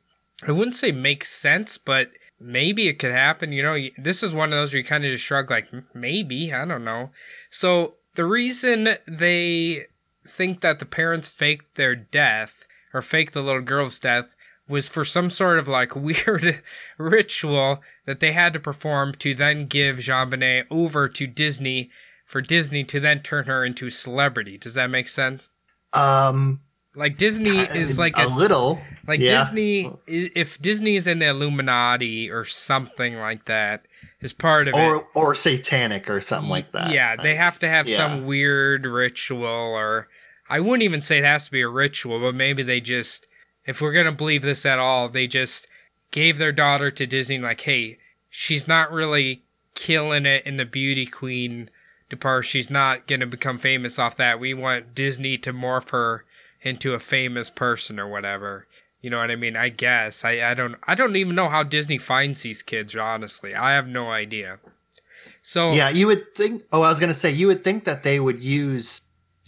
I 0.47 0.53
wouldn't 0.53 0.77
say 0.77 0.93
makes 0.93 1.27
sense, 1.27 1.77
but 1.77 2.11
maybe 2.39 2.87
it 2.87 2.97
could 2.97 3.11
happen. 3.11 3.51
You 3.51 3.63
know, 3.63 3.77
this 3.97 4.23
is 4.23 4.33
one 4.33 4.53
of 4.53 4.57
those 4.57 4.71
where 4.71 4.77
you 4.79 4.85
kind 4.85 5.03
of 5.03 5.11
just 5.11 5.25
shrug, 5.25 5.51
like 5.51 5.67
maybe, 5.93 6.53
I 6.53 6.63
don't 6.63 6.85
know. 6.85 7.11
So 7.49 7.95
the 8.15 8.25
reason 8.25 8.87
they 9.05 9.87
think 10.25 10.61
that 10.61 10.79
the 10.79 10.85
parents 10.85 11.27
faked 11.27 11.75
their 11.75 11.93
death 11.93 12.65
or 12.93 13.01
faked 13.01 13.33
the 13.33 13.41
little 13.41 13.61
girl's 13.61 13.99
death 13.99 14.37
was 14.71 14.89
for 14.89 15.05
some 15.05 15.29
sort 15.29 15.59
of 15.59 15.67
like 15.67 15.95
weird 15.95 16.63
ritual 16.97 17.81
that 18.05 18.19
they 18.19 18.31
had 18.31 18.53
to 18.53 18.59
perform 18.59 19.13
to 19.13 19.35
then 19.35 19.67
give 19.67 19.97
JonBenet 19.97 20.65
over 20.71 21.07
to 21.09 21.27
Disney 21.27 21.91
for 22.25 22.41
Disney 22.41 22.83
to 22.85 22.99
then 22.99 23.19
turn 23.19 23.45
her 23.45 23.65
into 23.65 23.87
a 23.87 23.91
celebrity. 23.91 24.57
Does 24.57 24.75
that 24.75 24.89
make 24.89 25.09
sense? 25.09 25.49
Um, 25.93 26.61
Like 26.95 27.17
Disney 27.17 27.57
is 27.57 27.99
like 27.99 28.17
a, 28.17 28.23
a, 28.23 28.37
little. 28.37 28.79
like 29.05 29.19
yeah. 29.19 29.39
Disney 29.39 29.91
if 30.07 30.59
Disney 30.61 30.95
is 30.95 31.07
in 31.07 31.19
the 31.19 31.27
Illuminati 31.27 32.31
or 32.31 32.45
something 32.45 33.17
like 33.17 33.45
that 33.45 33.85
is 34.21 34.33
part 34.33 34.67
of 34.67 34.75
it. 34.75 34.79
Or, 34.79 35.07
or 35.13 35.35
satanic 35.35 36.09
or 36.09 36.21
something 36.21 36.49
like 36.49 36.71
that. 36.71 36.91
Yeah, 36.91 37.15
they 37.15 37.35
have 37.35 37.59
to 37.59 37.67
have 37.67 37.87
yeah. 37.87 37.97
some 37.97 38.25
weird 38.25 38.85
ritual, 38.85 39.45
or 39.45 40.07
I 40.49 40.59
wouldn't 40.59 40.83
even 40.83 41.01
say 41.01 41.17
it 41.17 41.25
has 41.25 41.45
to 41.45 41.51
be 41.51 41.61
a 41.61 41.67
ritual, 41.67 42.19
but 42.19 42.35
maybe 42.35 42.63
they 42.63 42.79
just, 42.79 43.27
if 43.65 43.81
we're 43.81 43.93
gonna 43.93 44.11
believe 44.11 44.41
this 44.41 44.65
at 44.65 44.79
all, 44.79 45.09
they 45.09 45.27
just 45.27 45.67
gave 46.11 46.37
their 46.37 46.51
daughter 46.51 46.91
to 46.91 47.07
Disney, 47.07 47.39
like, 47.39 47.61
hey, 47.61 47.97
she's 48.29 48.67
not 48.67 48.91
really 48.91 49.43
killing 49.75 50.25
it 50.25 50.45
in 50.45 50.57
the 50.57 50.65
beauty 50.65 51.05
queen 51.05 51.69
department. 52.09 52.45
She's 52.45 52.69
not 52.69 53.07
gonna 53.07 53.25
become 53.27 53.57
famous 53.57 53.97
off 53.97 54.17
that. 54.17 54.39
We 54.39 54.53
want 54.53 54.93
Disney 54.93 55.37
to 55.39 55.53
morph 55.53 55.91
her 55.91 56.25
into 56.61 56.93
a 56.93 56.99
famous 56.99 57.49
person 57.49 57.99
or 57.99 58.07
whatever. 58.07 58.67
You 59.01 59.09
know 59.09 59.17
what 59.17 59.31
I 59.31 59.35
mean? 59.35 59.55
I 59.55 59.69
guess 59.69 60.23
I, 60.23 60.51
I 60.51 60.53
don't 60.53 60.75
I 60.87 60.95
don't 60.95 61.15
even 61.15 61.35
know 61.35 61.49
how 61.49 61.63
Disney 61.63 61.97
finds 61.97 62.43
these 62.43 62.61
kids. 62.61 62.95
Honestly, 62.95 63.55
I 63.55 63.73
have 63.73 63.87
no 63.87 64.11
idea. 64.11 64.59
So 65.41 65.73
Yeah, 65.73 65.89
you 65.89 66.07
would 66.07 66.35
think. 66.35 66.63
Oh, 66.71 66.83
I 66.83 66.89
was 66.89 66.99
gonna 66.99 67.13
say 67.13 67.31
you 67.31 67.47
would 67.47 67.63
think 67.63 67.85
that 67.85 68.03
they 68.03 68.19
would 68.19 68.43
use 68.43 69.01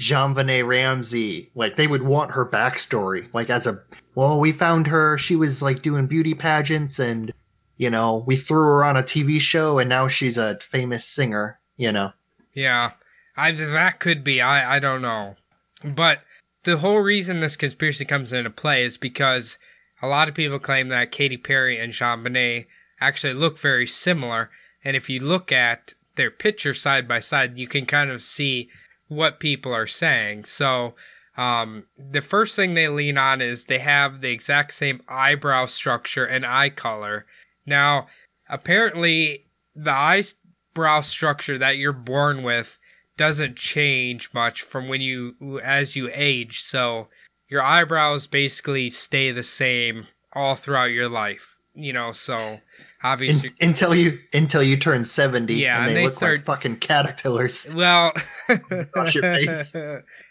JonBenet 0.04 0.68
Ramsey, 0.68 1.51
like 1.56 1.76
they 1.76 1.88
would 1.88 2.04
want 2.04 2.32
her 2.32 2.45
backstory, 2.45 3.34
like 3.34 3.49
as 3.49 3.66
a 3.66 3.80
well, 4.16 4.39
we 4.39 4.51
found 4.51 4.88
her. 4.88 5.18
She 5.18 5.36
was 5.36 5.62
like 5.62 5.82
doing 5.82 6.08
beauty 6.08 6.34
pageants, 6.34 6.99
and 6.99 7.34
you 7.78 7.89
know, 7.89 8.24
we 8.28 8.36
threw 8.36 8.58
her 8.58 8.84
on 8.84 8.97
a 8.97 9.04
TV 9.04 9.39
show, 9.39 9.80
and 9.80 9.89
now 9.89 10.08
she's 10.08 10.38
a 10.38 10.60
famous 10.60 11.06
singer. 11.06 11.60
You 11.78 11.91
know, 11.91 12.12
Yeah, 12.54 12.91
either 13.38 13.70
that 13.72 13.99
could 13.99 14.24
be. 14.24 14.41
I 14.41 14.76
I 14.76 14.80
don't 14.80 15.01
know, 15.01 15.38
but 15.84 16.22
the 16.64 16.78
whole 16.78 16.99
reason 16.99 17.39
this 17.39 17.56
conspiracy 17.56 18.06
comes 18.06 18.34
into 18.34 18.49
play 18.49 18.84
is 18.84 18.97
because 18.97 19.58
a 20.01 20.08
lot 20.08 20.28
of 20.28 20.36
people 20.36 20.60
claim 20.60 20.89
that 20.89 21.12
Katy 21.12 21.38
Perry 21.38 21.78
and 21.78 21.93
JonBenet 21.93 22.68
actually 22.99 23.34
look 23.34 23.58
very 23.58 23.88
similar, 23.88 24.49
and 24.84 24.95
if 24.95 25.10
you 25.10 25.20
look 25.20 25.51
at 25.51 25.95
their 26.16 26.30
picture 26.30 26.74
side 26.74 27.08
by 27.08 27.20
side, 27.20 27.58
you 27.58 27.68
can 27.68 27.86
kind 27.86 28.12
of 28.12 28.22
see 28.22 28.70
what 29.14 29.39
people 29.39 29.74
are 29.74 29.88
saying. 29.88 30.45
So. 30.45 30.95
Um, 31.36 31.88
the 31.97 32.22
first 32.22 32.55
thing 32.55 32.76
they 32.76 32.88
lean 32.88 33.18
on 33.18 33.41
is 33.41 33.66
they 33.66 33.80
have 33.80 34.22
the 34.22 34.30
exact 34.30 34.72
same 34.72 35.01
eyebrow 35.09 35.66
structure 35.66 36.26
and 36.26 36.45
eye 36.45 36.70
color. 36.70 37.26
Now, 37.66 38.05
apparently, 38.47 39.47
the 39.76 39.89
eyebrow 39.89 41.01
structure 41.01 41.57
that 41.57 41.78
you're 41.78 41.91
born 41.91 42.43
with 42.43 42.78
doesn't 43.18 43.57
change 43.57 44.32
much 44.32 44.61
from 44.61 44.88
when 44.88 45.01
you 45.01 45.59
as 45.64 45.95
you 45.95 46.11
age 46.14 46.59
so 46.59 47.09
your 47.47 47.64
eyebrows 47.64 48.28
basically 48.28 48.89
stay 48.89 49.32
the 49.32 49.41
same 49.41 50.05
all 50.36 50.53
throughout 50.53 50.91
your 50.91 51.09
life 51.09 51.57
you 51.76 51.93
know, 51.93 52.11
so 52.11 52.59
In- 53.04 53.10
obviously, 53.10 53.51
until 53.62 53.93
you 53.93 54.20
until 54.34 54.64
you 54.64 54.78
turn 54.78 55.04
seventy, 55.04 55.56
Yeah, 55.56 55.78
and 55.80 55.86
they, 55.86 55.89
and 55.89 55.97
they 55.97 56.04
look 56.04 56.12
start- 56.14 56.32
like 56.39 56.45
fucking 56.45 56.78
caterpillars. 56.78 57.68
well, 57.76 58.12
Wash 58.95 59.16
your 59.16 59.24
face. 59.24 59.76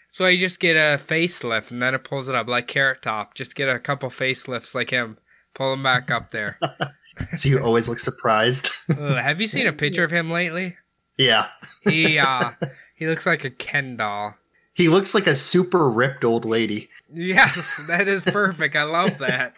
So 0.07 0.27
you 0.27 0.37
just 0.37 0.59
get 0.59 0.75
a 0.75 0.97
facelift 1.01 1.71
and 1.71 1.81
then 1.81 1.95
it 1.95 2.03
pulls 2.03 2.29
it 2.29 2.35
up 2.35 2.47
like 2.47 2.67
Carrot 2.67 3.01
Top. 3.01 3.33
Just 3.33 3.55
get 3.55 3.67
a 3.67 3.79
couple 3.79 4.09
facelifts 4.11 4.75
like 4.75 4.91
him, 4.91 5.17
pull 5.55 5.73
him 5.73 5.81
back 5.81 6.11
up 6.11 6.29
there. 6.29 6.59
so 7.35 7.49
you 7.49 7.57
always 7.57 7.89
look 7.89 7.97
surprised. 7.97 8.69
Ugh, 8.91 9.15
have 9.17 9.41
you 9.41 9.47
seen 9.47 9.65
a 9.65 9.73
picture 9.73 10.03
of 10.03 10.11
him 10.11 10.29
lately? 10.29 10.75
yeah, 11.17 11.47
He 11.83 12.19
uh, 12.19 12.51
he 12.93 13.07
looks 13.07 13.25
like 13.25 13.43
a 13.43 13.49
Ken 13.49 13.97
doll. 13.97 14.35
he 14.75 14.87
looks 14.87 15.15
like 15.15 15.25
a 15.25 15.33
super 15.35 15.89
ripped 15.89 16.23
old 16.23 16.45
lady. 16.45 16.89
Yes, 17.11 17.83
that 17.87 18.07
is 18.07 18.21
perfect. 18.23 18.75
I 18.75 18.83
love 18.83 19.17
that. 19.17 19.55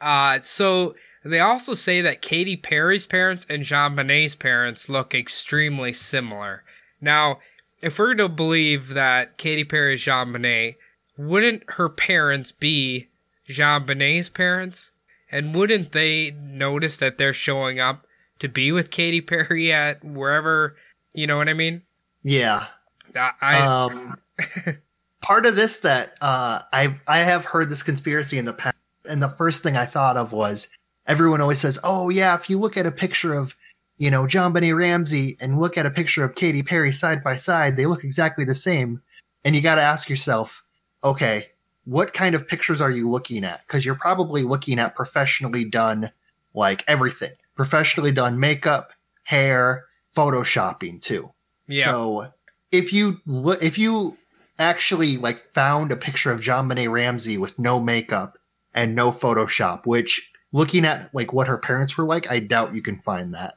Uh, 0.00 0.40
so 0.40 0.94
they 1.24 1.40
also 1.40 1.74
say 1.74 2.00
that 2.00 2.22
Katy 2.22 2.56
Perry's 2.56 3.06
parents 3.06 3.46
and 3.48 3.62
JonBenet's 3.62 4.36
parents 4.36 4.88
look 4.88 5.14
extremely 5.14 5.92
similar. 5.92 6.64
Now, 7.00 7.40
if 7.82 7.98
we're 7.98 8.14
to 8.14 8.28
believe 8.28 8.90
that 8.94 9.36
Katy 9.36 9.64
Perry 9.64 9.94
is 9.94 10.00
JonBenet, 10.00 10.76
wouldn't 11.16 11.64
her 11.72 11.88
parents 11.88 12.52
be 12.52 13.08
JonBenet's 13.48 14.30
parents? 14.30 14.92
And 15.32 15.54
wouldn't 15.54 15.92
they 15.92 16.32
notice 16.32 16.96
that 16.98 17.16
they're 17.16 17.32
showing 17.32 17.78
up 17.78 18.06
to 18.40 18.48
be 18.48 18.72
with 18.72 18.90
Katy 18.90 19.20
Perry 19.20 19.72
at 19.72 20.04
wherever, 20.04 20.76
you 21.12 21.26
know 21.26 21.36
what 21.36 21.48
I 21.48 21.54
mean? 21.54 21.82
Yeah. 22.22 22.66
I, 23.14 23.32
I 23.40 23.60
Um, 23.60 24.18
part 25.20 25.46
of 25.46 25.56
this 25.56 25.80
that 25.80 26.14
uh, 26.20 26.60
I've 26.72 27.00
I 27.06 27.18
have 27.18 27.44
heard 27.44 27.70
this 27.70 27.82
conspiracy 27.82 28.38
in 28.38 28.44
the 28.44 28.52
past, 28.52 28.76
and 29.08 29.22
the 29.22 29.28
first 29.28 29.62
thing 29.62 29.76
I 29.76 29.84
thought 29.86 30.16
of 30.16 30.32
was 30.32 30.76
everyone 31.06 31.40
always 31.40 31.58
says, 31.60 31.78
"Oh 31.84 32.08
yeah, 32.08 32.34
if 32.34 32.50
you 32.50 32.58
look 32.58 32.76
at 32.76 32.86
a 32.86 32.92
picture 32.92 33.34
of 33.34 33.56
you 33.98 34.10
know 34.10 34.24
JonBenet 34.24 34.76
Ramsey 34.76 35.36
and 35.40 35.60
look 35.60 35.76
at 35.76 35.86
a 35.86 35.90
picture 35.90 36.24
of 36.24 36.34
Katy 36.34 36.62
Perry 36.62 36.92
side 36.92 37.22
by 37.22 37.36
side, 37.36 37.76
they 37.76 37.86
look 37.86 38.04
exactly 38.04 38.44
the 38.44 38.54
same." 38.54 39.02
And 39.44 39.56
you 39.56 39.62
got 39.62 39.76
to 39.76 39.82
ask 39.82 40.10
yourself, 40.10 40.62
okay, 41.02 41.48
what 41.84 42.12
kind 42.12 42.34
of 42.34 42.46
pictures 42.46 42.80
are 42.80 42.90
you 42.90 43.08
looking 43.08 43.44
at? 43.44 43.66
Because 43.66 43.86
you're 43.86 43.94
probably 43.94 44.42
looking 44.42 44.78
at 44.78 44.94
professionally 44.94 45.64
done, 45.64 46.10
like 46.54 46.84
everything, 46.86 47.32
professionally 47.54 48.12
done 48.12 48.38
makeup, 48.38 48.90
hair, 49.24 49.86
photoshopping 50.14 51.00
too. 51.00 51.30
yeah. 51.66 51.86
So 51.86 52.32
if 52.70 52.92
you 52.92 53.20
lo- 53.26 53.56
if 53.60 53.78
you 53.78 54.16
actually 54.58 55.16
like 55.16 55.38
found 55.38 55.90
a 55.90 55.96
picture 55.96 56.30
of 56.30 56.40
JonBenet 56.40 56.90
Ramsey 56.90 57.38
with 57.38 57.58
no 57.58 57.80
makeup 57.80 58.36
and 58.74 58.94
no 58.94 59.10
Photoshop, 59.10 59.86
which 59.86 60.32
looking 60.52 60.84
at 60.84 61.12
like 61.14 61.32
what 61.32 61.48
her 61.48 61.58
parents 61.58 61.96
were 61.96 62.04
like, 62.04 62.30
I 62.30 62.38
doubt 62.40 62.74
you 62.74 62.82
can 62.82 62.98
find 62.98 63.34
that. 63.34 63.54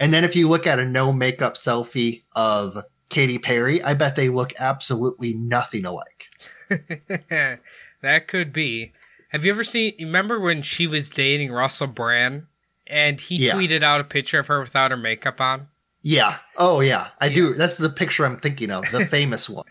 And 0.00 0.12
then 0.12 0.24
if 0.24 0.34
you 0.34 0.48
look 0.48 0.66
at 0.66 0.78
a 0.80 0.84
no 0.84 1.12
makeup 1.12 1.54
selfie 1.54 2.22
of 2.32 2.76
Katy 3.10 3.38
Perry, 3.38 3.82
I 3.82 3.94
bet 3.94 4.16
they 4.16 4.28
look 4.28 4.52
absolutely 4.58 5.34
nothing 5.34 5.84
alike. 5.84 6.26
that 8.00 8.28
could 8.28 8.52
be. 8.52 8.92
Have 9.30 9.44
you 9.44 9.52
ever 9.52 9.64
seen? 9.64 9.94
Remember 9.98 10.38
when 10.40 10.62
she 10.62 10.86
was 10.86 11.10
dating 11.10 11.52
Russell 11.52 11.86
Brand, 11.88 12.46
and 12.86 13.20
he 13.20 13.36
Yeah. 13.36 13.54
tweeted 13.54 13.82
out 13.82 14.00
a 14.00 14.04
picture 14.04 14.38
of 14.38 14.46
her 14.48 14.60
without 14.60 14.90
her 14.90 14.96
makeup 14.96 15.40
on? 15.40 15.68
Yeah. 16.02 16.36
Oh 16.56 16.80
yeah, 16.80 17.08
I 17.20 17.28
do. 17.30 17.54
That's 17.54 17.78
the 17.78 17.88
picture 17.88 18.24
I'm 18.26 18.36
thinking 18.36 18.70
of, 18.70 18.90
the 18.90 19.06
famous 19.10 19.48
one, 19.48 19.64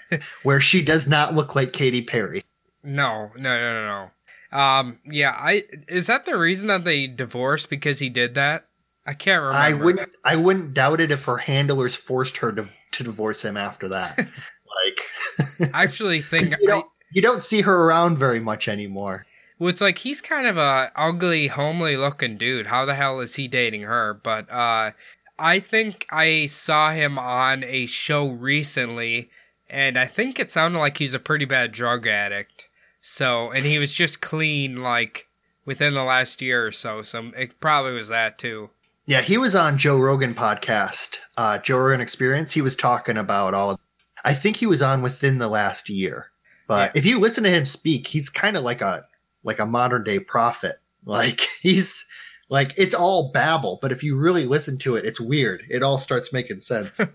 where 0.44 0.60
she 0.60 0.84
does 0.84 1.08
not 1.08 1.36
look 1.36 1.56
like 1.56 1.74
Katy 1.74 2.02
Perry. 2.04 2.44
No, 2.84 3.32
no, 3.38 3.58
no, 3.60 3.74
no, 3.74 3.86
no. 3.88 4.12
Um, 4.54 5.00
yeah, 5.06 5.36
I 5.36 5.64
is 5.88 6.08
that 6.08 6.26
the 6.26 6.38
reason 6.38 6.68
that 6.68 6.86
they 6.86 7.08
divorced 7.08 7.70
because 7.70 8.00
he 8.00 8.10
did 8.10 8.36
that? 8.36 8.68
I 9.06 9.14
can't 9.14 9.42
remember. 9.42 9.58
I 9.58 9.74
wouldn't. 9.74 10.12
I 10.24 10.36
wouldn't 10.36 10.74
doubt 10.76 11.02
it 11.02 11.12
if 11.12 11.26
her 11.26 11.38
handlers 11.38 11.96
forced 11.96 12.38
her 12.38 12.52
to 12.54 12.68
to 12.92 13.04
divorce 13.04 13.44
him 13.44 13.58
after 13.58 13.90
that. 13.90 14.18
like 14.86 15.74
I 15.74 15.84
actually 15.84 16.22
think 16.22 16.52
you 16.52 16.68
I, 16.70 16.72
don't 16.72 16.86
you 17.12 17.22
don't 17.22 17.42
see 17.42 17.62
her 17.62 17.86
around 17.86 18.18
very 18.18 18.40
much 18.40 18.68
anymore. 18.68 19.26
well, 19.58 19.70
it's 19.70 19.82
like 19.82 19.98
he's 19.98 20.22
kind 20.22 20.46
of 20.46 20.58
a 20.58 20.92
ugly, 20.96 21.48
homely 21.48 21.98
looking 21.98 22.38
dude. 22.38 22.68
How 22.68 22.86
the 22.86 22.96
hell 22.96 23.20
is 23.20 23.36
he 23.36 23.48
dating 23.48 23.82
her? 23.82 24.14
But 24.14 24.50
uh, 24.52 24.92
I 25.40 25.60
think 25.60 26.06
I 26.12 26.46
saw 26.46 26.92
him 26.92 27.18
on 27.18 27.64
a 27.64 27.88
show 27.88 28.30
recently, 28.30 29.32
and 29.68 29.98
I 29.98 30.06
think 30.06 30.40
it 30.40 30.52
sounded 30.52 30.78
like 30.78 30.98
he's 30.98 31.16
a 31.16 31.20
pretty 31.20 31.46
bad 31.46 31.72
drug 31.72 32.06
addict. 32.06 32.70
So, 33.06 33.52
and 33.52 33.66
he 33.66 33.80
was 33.80 33.94
just 33.94 34.22
clean 34.22 34.78
like 34.82 35.28
within 35.66 35.94
the 35.94 36.06
last 36.06 36.42
year 36.42 36.66
or 36.66 36.72
so. 36.72 37.02
So 37.02 37.32
it 37.38 37.60
probably 37.60 37.92
was 37.94 38.08
that 38.08 38.38
too. 38.38 38.70
Yeah, 39.06 39.20
he 39.20 39.38
was 39.38 39.56
on 39.58 39.78
Joe 39.78 40.00
Rogan 40.00 40.34
podcast, 40.34 41.18
uh, 41.36 41.58
Joe 41.58 41.78
Rogan 41.80 42.00
Experience. 42.00 42.54
He 42.54 42.62
was 42.62 42.78
talking 42.78 43.18
about 43.18 43.54
all 43.54 43.72
of. 43.72 43.80
I 44.24 44.34
think 44.34 44.56
he 44.56 44.66
was 44.66 44.82
on 44.82 45.02
within 45.02 45.40
the 45.40 45.50
last 45.50 45.90
year. 45.90 46.32
But 46.66 46.96
Yeah. 46.96 47.00
if 47.00 47.06
you 47.06 47.20
listen 47.20 47.44
to 47.44 47.50
him 47.50 47.66
speak, 47.66 48.08
he's 48.08 48.30
kind 48.30 48.56
of 48.56 48.64
like 48.64 48.80
a 48.82 49.06
like 49.44 49.60
a 49.60 49.66
modern 49.66 50.06
day 50.06 50.20
prophet. 50.20 50.78
Like 51.04 51.42
he's 51.62 52.06
like 52.48 52.74
it's 52.78 52.96
all 52.96 53.32
babble, 53.34 53.80
but 53.82 53.92
if 53.92 54.02
you 54.02 54.18
really 54.18 54.46
listen 54.46 54.78
to 54.80 54.96
it, 54.96 55.04
it's 55.04 55.20
weird. 55.20 55.64
It 55.70 55.84
all 55.84 55.98
starts 55.98 56.32
making 56.32 56.62
sense. 56.62 57.02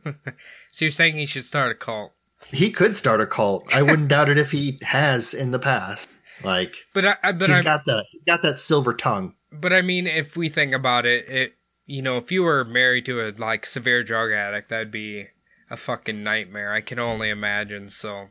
So 0.71 0.85
you're 0.85 0.93
saying 0.93 1.15
he 1.17 1.25
should 1.27 1.45
start 1.47 1.73
a 1.73 1.75
cult? 1.75 2.15
He 2.47 2.71
could 2.71 2.97
start 2.97 3.21
a 3.21 3.27
cult. 3.27 3.75
I 3.75 3.83
wouldn't 3.83 4.09
doubt 4.15 4.29
it 4.29 4.39
if 4.39 4.51
he 4.53 4.79
has 4.83 5.35
in 5.35 5.51
the 5.51 5.59
past. 5.59 6.09
Like 6.45 6.75
But 6.95 7.05
I, 7.05 7.17
I- 7.23 7.33
but 7.33 7.49
he's 7.51 7.61
I, 7.61 7.63
got 7.63 7.85
the 7.85 8.05
he 8.11 8.21
got 8.27 8.43
that 8.43 8.59
silver 8.59 8.95
tongue. 8.95 9.35
but 9.53 9.73
I 9.73 9.83
mean, 9.83 10.07
if 10.07 10.37
we 10.37 10.49
think 10.49 10.73
about 10.73 11.05
it, 11.07 11.29
it 11.29 11.55
you 11.87 12.03
know, 12.03 12.17
if 12.19 12.31
you 12.31 12.43
were 12.43 12.65
married 12.65 13.07
to 13.07 13.21
a 13.27 13.33
like 13.33 13.65
severe 13.67 14.05
drug 14.05 14.31
addict, 14.31 14.69
that'd 14.69 14.91
be 14.91 15.29
a 15.71 15.77
fucking 15.77 16.23
nightmare. 16.23 16.73
I 16.73 16.81
can 16.81 16.99
only 16.99 17.29
imagine. 17.31 17.89
So, 17.89 18.29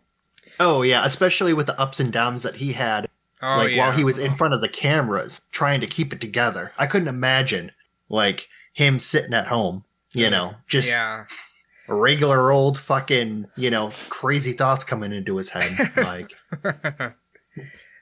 Oh 0.59 0.81
yeah, 0.83 1.03
especially 1.05 1.53
with 1.53 1.67
the 1.67 1.79
ups 1.79 1.99
and 1.99 2.13
downs 2.13 2.43
that 2.43 2.55
he 2.55 2.73
had 2.73 3.09
oh 3.41 3.57
like 3.57 3.71
yeah, 3.71 3.77
while 3.79 3.91
he 3.91 4.03
was 4.03 4.17
in 4.17 4.35
front 4.35 4.53
of 4.53 4.61
the 4.61 4.69
cameras 4.69 5.41
trying 5.51 5.81
to 5.81 5.87
keep 5.87 6.13
it 6.13 6.21
together. 6.21 6.71
I 6.79 6.87
couldn't 6.87 7.07
imagine 7.09 7.71
like 8.09 8.47
him 8.73 8.99
sitting 8.99 9.33
at 9.33 9.47
home, 9.47 9.83
you 10.13 10.29
know, 10.29 10.53
just 10.67 10.91
yeah. 10.91 11.25
Regular 11.87 12.51
old 12.51 12.77
fucking, 12.77 13.47
you 13.55 13.69
know, 13.69 13.91
crazy 14.09 14.53
thoughts 14.53 14.83
coming 14.83 15.13
into 15.13 15.37
his 15.37 15.49
head. 15.49 15.71
Like 15.97 16.33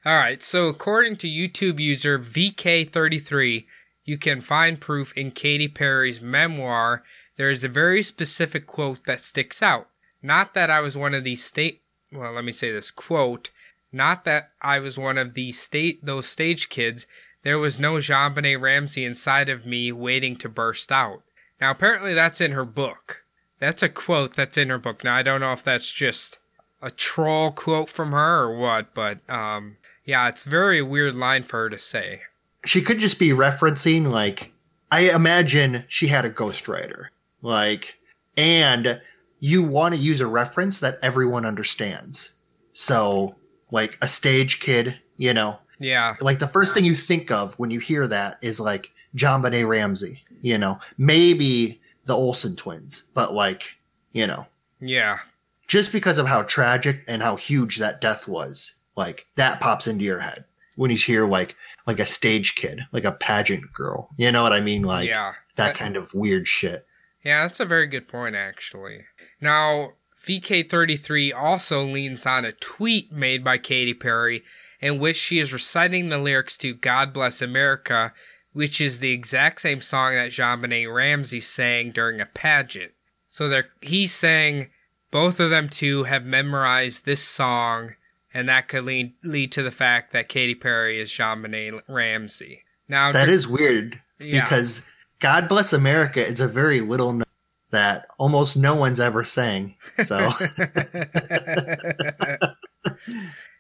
All 0.06 0.16
right. 0.16 0.42
So, 0.42 0.68
according 0.68 1.16
to 1.18 1.28
YouTube 1.28 1.80
user 1.80 2.20
VK33, 2.20 3.66
you 4.04 4.18
can 4.18 4.40
find 4.40 4.80
proof 4.80 5.18
in 5.18 5.32
Katy 5.32 5.68
Perry's 5.68 6.22
memoir. 6.22 7.04
There 7.38 7.50
is 7.50 7.64
a 7.64 7.70
very 7.70 8.04
specific 8.04 8.68
quote 8.68 9.06
that 9.06 9.20
sticks 9.20 9.64
out. 9.64 9.90
Not 10.22 10.54
that 10.54 10.70
I 10.70 10.82
was 10.82 10.96
one 10.96 11.14
of 11.14 11.24
these 11.24 11.44
state. 11.44 11.82
Well, 12.12 12.34
let 12.34 12.46
me 12.46 12.52
say 12.52 12.72
this 12.72 12.92
quote. 12.92 13.50
Not 13.92 14.26
that 14.26 14.52
I 14.62 14.80
was 14.80 14.98
one 15.00 15.18
of 15.18 15.34
these 15.34 15.60
state 15.60 16.06
those 16.06 16.28
stage 16.28 16.70
kids. 16.70 17.08
There 17.44 17.60
was 17.60 17.80
no 17.80 17.96
JonBenet 17.96 18.60
Ramsey 18.60 19.06
inside 19.06 19.50
of 19.50 19.66
me 19.66 19.92
waiting 19.92 20.36
to 20.38 20.50
burst 20.50 20.92
out. 20.92 21.24
Now, 21.62 21.72
apparently, 21.72 22.14
that's 22.14 22.42
in 22.42 22.52
her 22.52 22.66
book. 22.66 23.25
That's 23.60 23.84
a 23.84 23.90
quote 23.90 24.36
that's 24.36 24.58
in 24.58 24.70
her 24.70 24.78
book. 24.78 25.04
Now, 25.04 25.16
I 25.16 25.24
don't 25.24 25.42
know 25.42 25.54
if 25.54 25.64
that's 25.64 25.92
just 25.92 26.40
a 26.82 26.92
troll 26.92 27.52
quote 27.52 27.90
from 27.90 28.12
her 28.12 28.44
or 28.44 28.58
what, 28.58 28.94
but 28.94 29.28
um, 29.30 29.78
yeah, 30.04 30.28
it's 30.28 30.46
a 30.46 30.50
very 30.50 30.82
weird 30.82 31.16
line 31.16 31.44
for 31.44 31.62
her 31.64 31.70
to 31.70 31.78
say. 31.78 32.22
she 32.66 32.82
could 32.82 33.00
just 33.00 33.20
be 33.20 33.30
referencing 33.30 34.08
like 34.08 34.52
I 34.92 35.10
imagine 35.12 35.86
she 35.88 36.08
had 36.08 36.26
a 36.26 36.30
ghostwriter. 36.30 37.08
Like 37.42 38.00
and 38.38 39.02
you 39.40 39.64
want 39.64 39.94
to 39.96 40.00
use 40.02 40.20
a 40.22 40.28
reference 40.28 40.80
that 40.80 40.98
everyone 41.02 41.46
understands. 41.46 42.34
So 42.74 43.36
like 43.72 43.98
a 44.02 44.08
stage 44.08 44.60
kid, 44.60 45.00
you 45.18 45.34
know, 45.34 45.60
Yeah, 45.80 46.16
like 46.22 46.40
the 46.40 46.48
first 46.48 46.74
thing 46.74 46.86
you 46.86 46.96
think 46.96 47.32
of 47.32 47.58
when 47.60 47.72
you 47.72 47.80
hear 47.80 48.08
that 48.08 48.38
is 48.42 48.60
like 48.60 48.92
JonBenet 49.16 49.68
Ramsey, 49.68 50.24
you 50.42 50.58
know, 50.58 50.80
maybe 50.98 51.80
the 52.06 52.14
Olsen 52.14 52.56
twins, 52.56 53.04
but 53.14 53.34
like, 53.34 53.78
you 54.14 54.28
know, 54.28 54.46
yeah, 54.80 55.20
just 55.68 55.92
because 55.92 56.18
of 56.18 56.28
how 56.28 56.44
tragic 56.44 57.04
and 57.08 57.22
how 57.22 57.36
huge 57.36 57.78
that 57.78 58.02
death 58.02 58.28
was, 58.28 58.76
like 58.96 59.26
that 59.36 59.60
pops 59.60 59.88
into 59.88 60.04
your 60.04 60.20
head 60.20 60.46
when 60.78 60.92
you 60.92 60.98
hear 60.98 61.28
like 61.28 61.56
like 61.88 62.00
a 62.00 62.06
stage 62.06 62.56
kid, 62.56 62.82
like 62.92 63.06
a 63.06 63.12
pageant 63.12 63.74
girl. 63.74 64.10
You 64.18 64.32
know 64.32 64.44
what 64.44 64.54
I 64.54 64.62
mean? 64.62 64.84
Like 64.84 65.08
yeah. 65.08 65.34
that 65.56 65.76
kind 65.76 65.98
of 65.98 66.14
weird 66.14 66.48
shit. 66.48 66.86
Yeah, 67.24 67.44
that's 67.44 67.60
a 67.60 67.66
very 67.66 67.88
good 67.88 68.08
point, 68.08 68.36
actually. 68.36 69.06
Now, 69.42 69.94
VK33 70.16 71.34
also 71.36 71.84
leans 71.84 72.26
on 72.26 72.46
a 72.46 72.52
tweet 72.52 73.12
made 73.12 73.44
by 73.44 73.58
Katy 73.58 73.96
Perry 73.96 74.44
in 74.80 75.00
which 75.00 75.16
she 75.16 75.40
is 75.40 75.52
reciting 75.52 76.10
the 76.10 76.20
lyrics 76.20 76.58
to 76.60 76.76
God 76.76 77.14
Bless 77.14 77.42
America, 77.42 78.14
which 78.56 78.80
is 78.80 79.00
the 79.00 79.12
exact 79.12 79.60
same 79.60 79.82
song 79.82 80.14
that 80.14 80.32
JonBenet 80.32 80.92
Ramsey 80.92 81.42
sang 81.42 81.92
during 81.92 82.22
a 82.22 82.26
pageant. 82.26 82.94
So 83.28 83.50
they're, 83.50 83.68
he's 83.82 84.14
saying 84.14 84.70
both 85.12 85.42
of 85.42 85.50
them 85.50 85.68
two 85.68 86.04
have 86.06 86.24
memorized 86.26 87.06
this 87.06 87.22
song 87.22 87.96
and 88.34 88.48
that 88.48 88.70
could 88.70 88.86
lead 88.86 89.14
lead 89.24 89.52
to 89.52 89.62
the 89.62 89.72
fact 89.72 90.14
that 90.14 90.30
Katy 90.30 90.56
Perry 90.56 91.00
is 91.00 91.10
JonBenet 91.12 91.82
Ramsey. 91.90 92.64
Now 92.88 93.12
That 93.12 93.28
is 93.28 93.46
weird 93.46 94.00
Yeah. 94.20 94.46
because 94.46 94.90
God 95.20 95.50
Bless 95.50 95.74
America 95.74 96.26
is 96.26 96.40
a 96.40 96.48
very 96.48 96.80
little 96.80 97.12
known 97.12 97.24
that 97.72 98.08
almost 98.18 98.56
no 98.56 98.74
one's 98.74 99.02
ever 99.02 99.26
sang. 99.26 99.76
So 100.04 100.18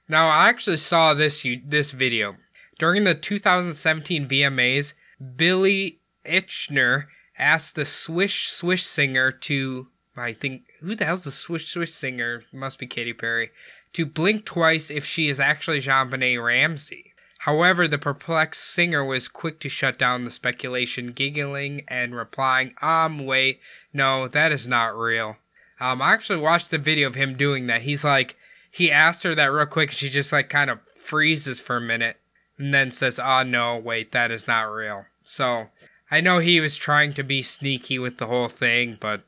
Now, 0.07 0.27
I 0.27 0.49
actually 0.49 0.77
saw 0.77 1.13
this 1.15 1.43
you- 1.43 1.61
this 1.65 1.91
video 1.91 2.37
during 2.77 3.03
the 3.03 3.15
2017 3.15 4.27
VMAs. 4.27 4.93
Billy 5.35 5.99
Eichner 6.25 7.05
asked 7.37 7.75
the 7.75 7.85
Swish 7.85 8.47
Swish 8.49 8.83
singer 8.83 9.31
to, 9.31 9.87
I 10.15 10.33
think, 10.33 10.63
who 10.81 10.95
the 10.95 11.05
hell's 11.05 11.23
the 11.23 11.31
Swish 11.31 11.67
Swish 11.67 11.91
singer? 11.91 12.43
Must 12.51 12.79
be 12.79 12.87
Katy 12.87 13.13
Perry. 13.13 13.51
To 13.93 14.05
blink 14.05 14.45
twice 14.45 14.89
if 14.89 15.05
she 15.05 15.27
is 15.27 15.39
actually 15.39 15.79
JonBenet 15.79 16.43
Ramsey. 16.43 17.13
However, 17.39 17.87
the 17.87 17.97
perplexed 17.97 18.63
singer 18.63 19.05
was 19.05 19.27
quick 19.27 19.59
to 19.59 19.69
shut 19.69 19.99
down 19.99 20.23
the 20.23 20.31
speculation, 20.31 21.11
giggling 21.11 21.81
and 21.87 22.15
replying, 22.15 22.73
"Um, 22.81 23.25
wait, 23.25 23.61
no, 23.93 24.27
that 24.27 24.51
is 24.51 24.67
not 24.67 24.97
real." 24.97 25.37
Um, 25.79 26.01
I 26.01 26.13
actually 26.13 26.39
watched 26.39 26.71
the 26.71 26.77
video 26.77 27.07
of 27.07 27.15
him 27.15 27.35
doing 27.35 27.67
that. 27.67 27.83
He's 27.83 28.03
like, 28.03 28.35
he 28.71 28.91
asked 28.91 29.23
her 29.23 29.35
that 29.35 29.51
real 29.51 29.65
quick. 29.65 29.89
And 29.89 29.97
she 29.97 30.09
just 30.09 30.33
like 30.33 30.49
kind 30.49 30.69
of 30.69 30.79
freezes 30.89 31.59
for 31.59 31.77
a 31.77 31.81
minute 31.81 32.17
and 32.57 32.73
then 32.73 32.91
says, 32.91 33.19
"Oh 33.21 33.43
no, 33.43 33.77
wait, 33.77 34.11
that 34.11 34.31
is 34.31 34.47
not 34.47 34.63
real." 34.63 35.05
So 35.21 35.69
I 36.11 36.21
know 36.21 36.39
he 36.39 36.59
was 36.59 36.77
trying 36.77 37.13
to 37.13 37.23
be 37.23 37.41
sneaky 37.41 37.97
with 37.99 38.17
the 38.17 38.27
whole 38.27 38.47
thing, 38.47 38.97
but 38.99 39.21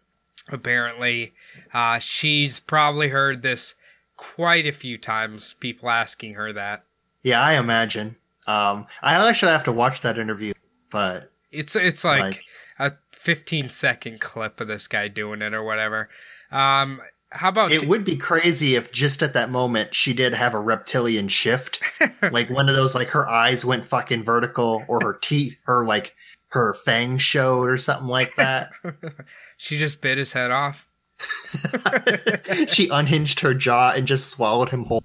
apparently, 0.49 1.33
uh, 1.73 1.99
she's 1.99 2.59
probably 2.59 3.09
heard 3.09 3.41
this 3.41 3.75
quite 4.15 4.65
a 4.65 4.71
few 4.71 4.97
times. 4.97 5.53
People 5.55 5.89
asking 5.89 6.33
her 6.35 6.53
that. 6.53 6.83
yeah, 7.23 7.41
I 7.41 7.53
imagine. 7.53 8.15
Um, 8.47 8.87
I 9.01 9.15
actually 9.27 9.51
have 9.51 9.65
to 9.65 9.71
watch 9.73 10.01
that 10.01 10.17
interview, 10.17 10.53
but 10.89 11.31
It's 11.51 11.75
it's 11.75 12.03
like, 12.05 12.21
Like- 12.21 12.43
a 12.79 12.91
15 13.11 13.67
second 13.69 14.19
clip 14.21 14.61
of 14.61 14.67
this 14.67 14.87
guy 14.87 15.07
doing 15.09 15.41
it 15.41 15.53
or 15.53 15.63
whatever. 15.63 16.07
Um, 16.51 17.01
how 17.37 17.49
about 17.49 17.71
it 17.71 17.87
would 17.87 18.03
be 18.03 18.17
crazy 18.17 18.75
if 18.75 18.91
just 18.91 19.21
at 19.21 19.33
that 19.33 19.49
moment 19.49 19.93
she 19.93 20.13
did 20.13 20.33
have 20.33 20.53
a 20.53 20.59
reptilian 20.59 21.27
shift, 21.27 21.81
like 22.31 22.49
one 22.49 22.67
of 22.67 22.75
those 22.75 22.95
like 22.95 23.09
her 23.09 23.27
eyes 23.27 23.63
went 23.63 23.85
fucking 23.85 24.23
vertical 24.23 24.83
or 24.87 24.99
her 25.01 25.13
teeth, 25.13 25.57
her 25.63 25.85
like 25.85 26.15
her 26.49 26.73
fangs 26.73 27.21
showed 27.21 27.69
or 27.69 27.77
something 27.77 28.07
like 28.07 28.35
that. 28.35 28.71
she 29.57 29.77
just 29.77 30.01
bit 30.01 30.17
his 30.17 30.33
head 30.33 30.51
off? 30.51 30.89
she 32.67 32.89
unhinged 32.89 33.39
her 33.41 33.53
jaw 33.53 33.91
and 33.95 34.07
just 34.07 34.29
swallowed 34.29 34.69
him 34.69 34.85
whole. 34.85 35.03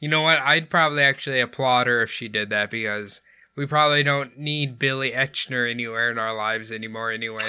You 0.00 0.08
know 0.08 0.22
what? 0.22 0.40
I'd 0.40 0.68
probably 0.68 1.02
actually 1.02 1.40
applaud 1.40 1.86
her 1.86 2.02
if 2.02 2.10
she 2.10 2.28
did 2.28 2.50
that 2.50 2.70
because 2.70 3.22
we 3.56 3.66
probably 3.66 4.02
don't 4.02 4.36
need 4.36 4.78
Billy 4.78 5.12
Eichner 5.12 5.70
anywhere 5.70 6.10
in 6.10 6.18
our 6.18 6.34
lives 6.34 6.72
anymore 6.72 7.10
anyway. 7.10 7.48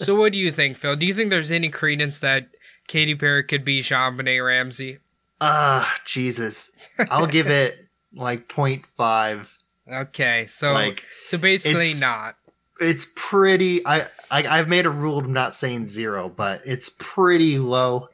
So 0.00 0.14
what 0.14 0.32
do 0.32 0.38
you 0.38 0.50
think, 0.50 0.76
Phil? 0.76 0.96
Do 0.96 1.06
you 1.06 1.14
think 1.14 1.30
there's 1.30 1.50
any 1.50 1.68
credence 1.68 2.20
that 2.20 2.48
Katy 2.88 3.14
Perry 3.14 3.44
could 3.44 3.64
be 3.64 3.80
JonBenet 3.80 4.44
Ramsey? 4.44 4.98
Ah, 5.40 5.96
Jesus. 6.04 6.70
I'll 7.10 7.26
give 7.26 7.46
it 7.48 7.78
like 8.14 8.48
0.5. 8.48 9.56
Okay, 9.90 10.46
so 10.46 10.72
Like, 10.72 11.02
so 11.24 11.38
basically 11.38 11.78
it's- 11.86 12.00
not. 12.00 12.36
It's 12.82 13.08
pretty. 13.14 13.86
I, 13.86 14.06
I 14.30 14.46
I've 14.58 14.68
made 14.68 14.86
a 14.86 14.90
rule 14.90 15.18
of 15.18 15.28
not 15.28 15.54
saying 15.54 15.84
zero, 15.84 16.30
but 16.30 16.62
it's 16.64 16.90
pretty 16.98 17.58
low. 17.58 18.08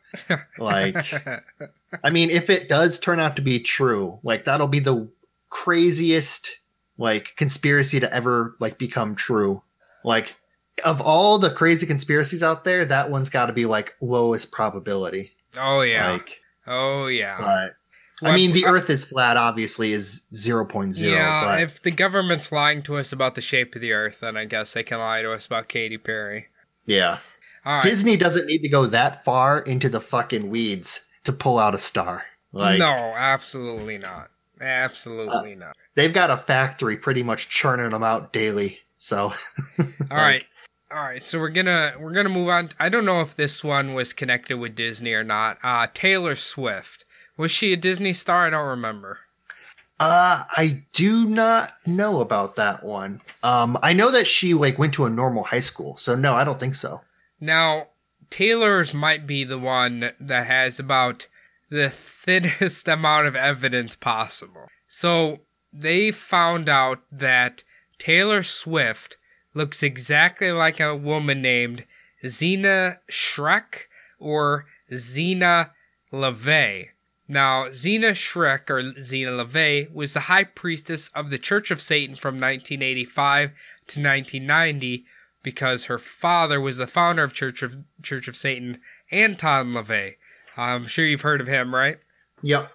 Like, 0.58 0.96
I 2.02 2.10
mean, 2.10 2.30
if 2.30 2.50
it 2.50 2.68
does 2.68 2.98
turn 2.98 3.20
out 3.20 3.36
to 3.36 3.42
be 3.42 3.60
true, 3.60 4.18
like 4.24 4.42
that'll 4.44 4.66
be 4.66 4.80
the 4.80 5.08
craziest 5.50 6.58
like 6.98 7.34
conspiracy 7.36 8.00
to 8.00 8.12
ever 8.12 8.56
like 8.58 8.76
become 8.76 9.14
true. 9.14 9.62
Like, 10.02 10.34
of 10.84 11.00
all 11.00 11.38
the 11.38 11.50
crazy 11.50 11.86
conspiracies 11.86 12.42
out 12.42 12.64
there, 12.64 12.84
that 12.84 13.10
one's 13.10 13.30
got 13.30 13.46
to 13.46 13.52
be 13.52 13.66
like 13.66 13.94
lowest 14.00 14.52
probability. 14.52 15.32
oh 15.58 15.80
yeah. 15.82 16.12
Like, 16.12 16.40
oh 16.66 17.06
yeah. 17.06 17.36
but 17.38 17.72
Well, 18.22 18.32
I 18.32 18.34
mean, 18.34 18.52
the 18.52 18.66
I- 18.66 18.70
Earth 18.70 18.90
is 18.90 19.04
flat. 19.04 19.36
Obviously, 19.36 19.92
is 19.92 20.22
0.0. 20.34 21.00
yeah, 21.00 21.44
but 21.44 21.62
if 21.62 21.82
the 21.82 21.90
government's 21.90 22.50
lying 22.52 22.82
to 22.82 22.96
us 22.96 23.12
about 23.12 23.34
the 23.34 23.40
shape 23.40 23.74
of 23.74 23.80
the 23.80 23.92
earth, 23.92 24.20
then 24.20 24.36
I 24.36 24.44
guess 24.44 24.72
they 24.74 24.82
can 24.82 24.98
lie 24.98 25.22
to 25.22 25.32
us 25.32 25.46
about 25.46 25.68
Katy 25.68 25.98
Perry. 25.98 26.46
yeah. 26.84 27.18
All 27.64 27.74
right. 27.74 27.82
Disney 27.82 28.16
doesn't 28.16 28.46
need 28.46 28.60
to 28.60 28.68
go 28.68 28.86
that 28.86 29.24
far 29.24 29.58
into 29.58 29.88
the 29.88 30.00
fucking 30.00 30.50
weeds 30.50 31.08
to 31.24 31.32
pull 31.32 31.58
out 31.58 31.74
a 31.74 31.78
star. 31.78 32.22
Like 32.52 32.78
no, 32.78 32.86
absolutely 32.86 33.98
not. 33.98 34.30
Absolutely 34.60 35.54
Uh, 35.54 35.58
not. 35.58 35.76
they've 35.96 36.12
got 36.14 36.30
a 36.30 36.36
factory 36.36 36.96
pretty 36.96 37.22
much 37.24 37.48
churning 37.48 37.90
them 37.90 38.04
out 38.04 38.32
daily. 38.32 38.78
So 38.98 39.32
All 39.78 40.16
right. 40.16 40.44
All 40.90 40.98
right, 41.02 41.22
so 41.22 41.40
we're 41.40 41.48
gonna 41.48 41.94
we're 41.98 42.12
gonna 42.12 42.28
move 42.28 42.48
on. 42.48 42.68
I 42.78 42.88
don't 42.88 43.04
know 43.04 43.20
if 43.20 43.34
this 43.34 43.64
one 43.64 43.92
was 43.94 44.12
connected 44.12 44.58
with 44.58 44.76
Disney 44.76 45.14
or 45.14 45.24
not. 45.24 45.58
Uh, 45.62 45.88
Taylor 45.92 46.36
Swift 46.36 47.04
was 47.36 47.50
she 47.50 47.72
a 47.72 47.76
Disney 47.76 48.12
star? 48.12 48.46
I 48.46 48.50
don't 48.50 48.68
remember. 48.68 49.18
uh 49.98 50.44
I 50.56 50.84
do 50.92 51.26
not 51.28 51.70
know 51.86 52.20
about 52.20 52.54
that 52.54 52.84
one. 52.84 53.20
Um 53.42 53.76
I 53.82 53.92
know 53.94 54.10
that 54.12 54.26
she 54.26 54.54
like 54.54 54.78
went 54.78 54.94
to 54.94 55.04
a 55.06 55.10
normal 55.10 55.44
high 55.44 55.60
school. 55.60 55.96
So 55.96 56.14
no, 56.14 56.34
I 56.34 56.44
don't 56.44 56.60
think 56.60 56.76
so. 56.76 57.00
Now, 57.40 57.88
Taylor's 58.30 58.94
might 58.94 59.26
be 59.26 59.44
the 59.44 59.58
one 59.58 60.12
that 60.20 60.46
has 60.46 60.78
about 60.78 61.26
the 61.68 61.90
thinnest 61.90 62.86
amount 62.96 63.26
of 63.26 63.34
evidence 63.36 63.96
possible. 63.96 64.68
So 64.86 65.40
they 65.72 66.12
found 66.12 66.68
out 66.68 67.00
that 67.10 67.64
Taylor 67.98 68.42
Swift 68.42 69.16
looks 69.56 69.82
exactly 69.82 70.52
like 70.52 70.78
a 70.78 70.94
woman 70.94 71.40
named 71.40 71.84
Zeena 72.22 72.96
Schreck 73.10 73.84
or 74.18 74.66
Zeena 74.92 75.70
LaVey. 76.12 76.88
Now, 77.26 77.64
Zeena 77.70 78.10
Schreck 78.10 78.70
or 78.70 78.82
Zeena 79.00 79.44
LaVey 79.44 79.92
was 79.92 80.12
the 80.14 80.20
high 80.20 80.44
priestess 80.44 81.08
of 81.08 81.30
the 81.30 81.38
Church 81.38 81.70
of 81.70 81.80
Satan 81.80 82.14
from 82.14 82.34
1985 82.34 83.50
to 83.88 84.00
1990 84.00 85.06
because 85.42 85.86
her 85.86 85.98
father 85.98 86.60
was 86.60 86.76
the 86.76 86.86
founder 86.86 87.24
of 87.24 87.32
Church 87.32 87.62
of 87.62 87.78
Church 88.02 88.28
of 88.28 88.36
Satan, 88.36 88.80
Anton 89.10 89.72
LaVey. 89.72 90.16
I'm 90.56 90.84
sure 90.84 91.06
you've 91.06 91.22
heard 91.22 91.40
of 91.40 91.46
him, 91.46 91.74
right? 91.74 91.98
Yep. 92.42 92.70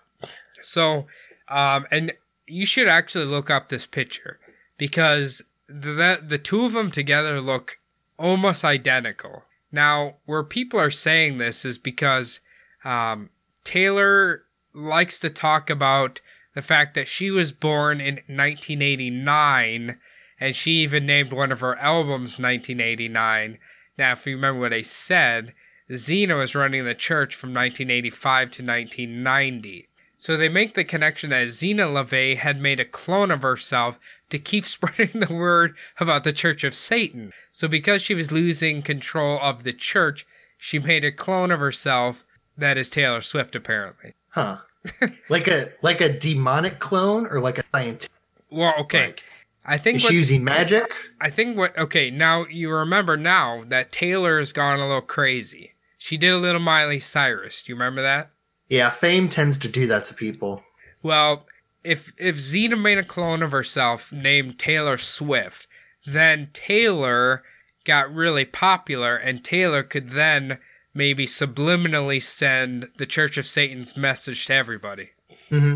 So, 0.61 1.07
um, 1.47 1.85
and 1.91 2.13
you 2.47 2.65
should 2.65 2.87
actually 2.87 3.25
look 3.25 3.49
up 3.49 3.69
this 3.69 3.85
picture 3.85 4.39
because 4.77 5.43
the 5.71 6.21
the 6.21 6.37
two 6.37 6.65
of 6.65 6.73
them 6.73 6.91
together 6.91 7.39
look 7.39 7.79
almost 8.17 8.63
identical. 8.63 9.43
Now, 9.71 10.15
where 10.25 10.43
people 10.43 10.79
are 10.79 10.89
saying 10.89 11.37
this 11.37 11.63
is 11.63 11.77
because 11.77 12.41
um, 12.83 13.29
Taylor 13.63 14.43
likes 14.73 15.19
to 15.19 15.29
talk 15.29 15.69
about 15.69 16.19
the 16.53 16.61
fact 16.61 16.93
that 16.95 17.07
she 17.07 17.31
was 17.31 17.51
born 17.51 18.01
in 18.01 18.15
1989, 18.27 19.97
and 20.39 20.55
she 20.55 20.71
even 20.71 21.05
named 21.05 21.31
one 21.31 21.51
of 21.51 21.61
her 21.61 21.77
albums 21.77 22.37
1989. 22.37 23.57
Now, 23.97 24.11
if 24.11 24.27
you 24.27 24.35
remember 24.35 24.59
what 24.59 24.73
I 24.73 24.81
said, 24.81 25.53
Zeena 25.89 26.35
was 26.35 26.55
running 26.55 26.85
the 26.85 26.95
church 26.95 27.35
from 27.35 27.51
1985 27.51 28.51
to 28.51 28.63
1990. 28.63 29.87
So 30.17 30.37
they 30.37 30.49
make 30.49 30.75
the 30.75 30.83
connection 30.83 31.31
that 31.31 31.47
Zeena 31.47 31.87
LaVey 31.87 32.37
had 32.37 32.61
made 32.61 32.79
a 32.79 32.85
clone 32.85 33.31
of 33.31 33.41
herself 33.41 33.99
to 34.31 34.39
keep 34.39 34.65
spreading 34.65 35.21
the 35.21 35.33
word 35.33 35.75
about 35.99 36.23
the 36.23 36.33
Church 36.33 36.63
of 36.63 36.73
Satan. 36.73 37.31
So 37.51 37.67
because 37.67 38.01
she 38.01 38.15
was 38.15 38.31
losing 38.31 38.81
control 38.81 39.39
of 39.41 39.63
the 39.63 39.73
church, 39.73 40.25
she 40.57 40.79
made 40.79 41.03
a 41.03 41.11
clone 41.11 41.51
of 41.51 41.59
herself 41.59 42.25
that 42.57 42.77
is 42.77 42.89
Taylor 42.89 43.21
Swift 43.21 43.55
apparently. 43.55 44.13
Huh. 44.29 44.57
like 45.29 45.47
a 45.47 45.67
like 45.81 46.01
a 46.01 46.11
demonic 46.11 46.79
clone 46.79 47.27
or 47.27 47.39
like 47.39 47.59
a 47.59 47.63
scientific 47.71 48.11
Well, 48.49 48.73
okay. 48.79 49.07
like, 49.07 49.23
I 49.63 49.77
think 49.77 49.97
is 49.97 50.03
what, 50.03 50.09
she 50.09 50.15
using 50.15 50.43
magic? 50.43 50.91
I 51.19 51.29
think 51.29 51.57
what 51.57 51.77
okay, 51.77 52.09
now 52.09 52.45
you 52.49 52.71
remember 52.71 53.17
now 53.17 53.63
that 53.67 53.91
Taylor 53.91 54.39
has 54.39 54.53
gone 54.53 54.79
a 54.79 54.87
little 54.87 55.01
crazy. 55.01 55.73
She 55.97 56.17
did 56.17 56.33
a 56.33 56.37
little 56.37 56.61
Miley 56.61 56.99
Cyrus. 56.99 57.63
Do 57.63 57.71
you 57.71 57.75
remember 57.75 58.01
that? 58.01 58.31
Yeah, 58.69 58.89
fame 58.89 59.29
tends 59.29 59.57
to 59.59 59.67
do 59.67 59.85
that 59.87 60.05
to 60.05 60.15
people. 60.15 60.63
Well, 61.03 61.45
if 61.83 62.13
if 62.17 62.35
Zeena 62.35 62.75
made 62.75 62.97
a 62.97 63.03
clone 63.03 63.41
of 63.43 63.51
herself 63.51 64.11
named 64.11 64.59
Taylor 64.59 64.97
Swift, 64.97 65.67
then 66.05 66.49
Taylor 66.53 67.43
got 67.83 68.13
really 68.13 68.45
popular, 68.45 69.15
and 69.15 69.43
Taylor 69.43 69.83
could 69.83 70.09
then 70.09 70.59
maybe 70.93 71.25
subliminally 71.25 72.21
send 72.21 72.87
the 72.97 73.05
Church 73.05 73.37
of 73.37 73.45
Satan's 73.45 73.95
message 73.97 74.45
to 74.47 74.53
everybody. 74.53 75.09
hmm 75.49 75.75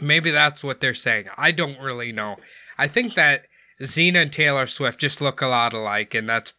Maybe 0.00 0.32
that's 0.32 0.64
what 0.64 0.80
they're 0.80 0.92
saying. 0.92 1.26
I 1.36 1.52
don't 1.52 1.78
really 1.78 2.10
know. 2.10 2.36
I 2.76 2.88
think 2.88 3.14
that 3.14 3.46
Zeena 3.80 4.22
and 4.22 4.32
Taylor 4.32 4.66
Swift 4.66 4.98
just 4.98 5.20
look 5.20 5.40
a 5.40 5.46
lot 5.46 5.72
alike, 5.72 6.14
and 6.14 6.28
that's 6.28 6.54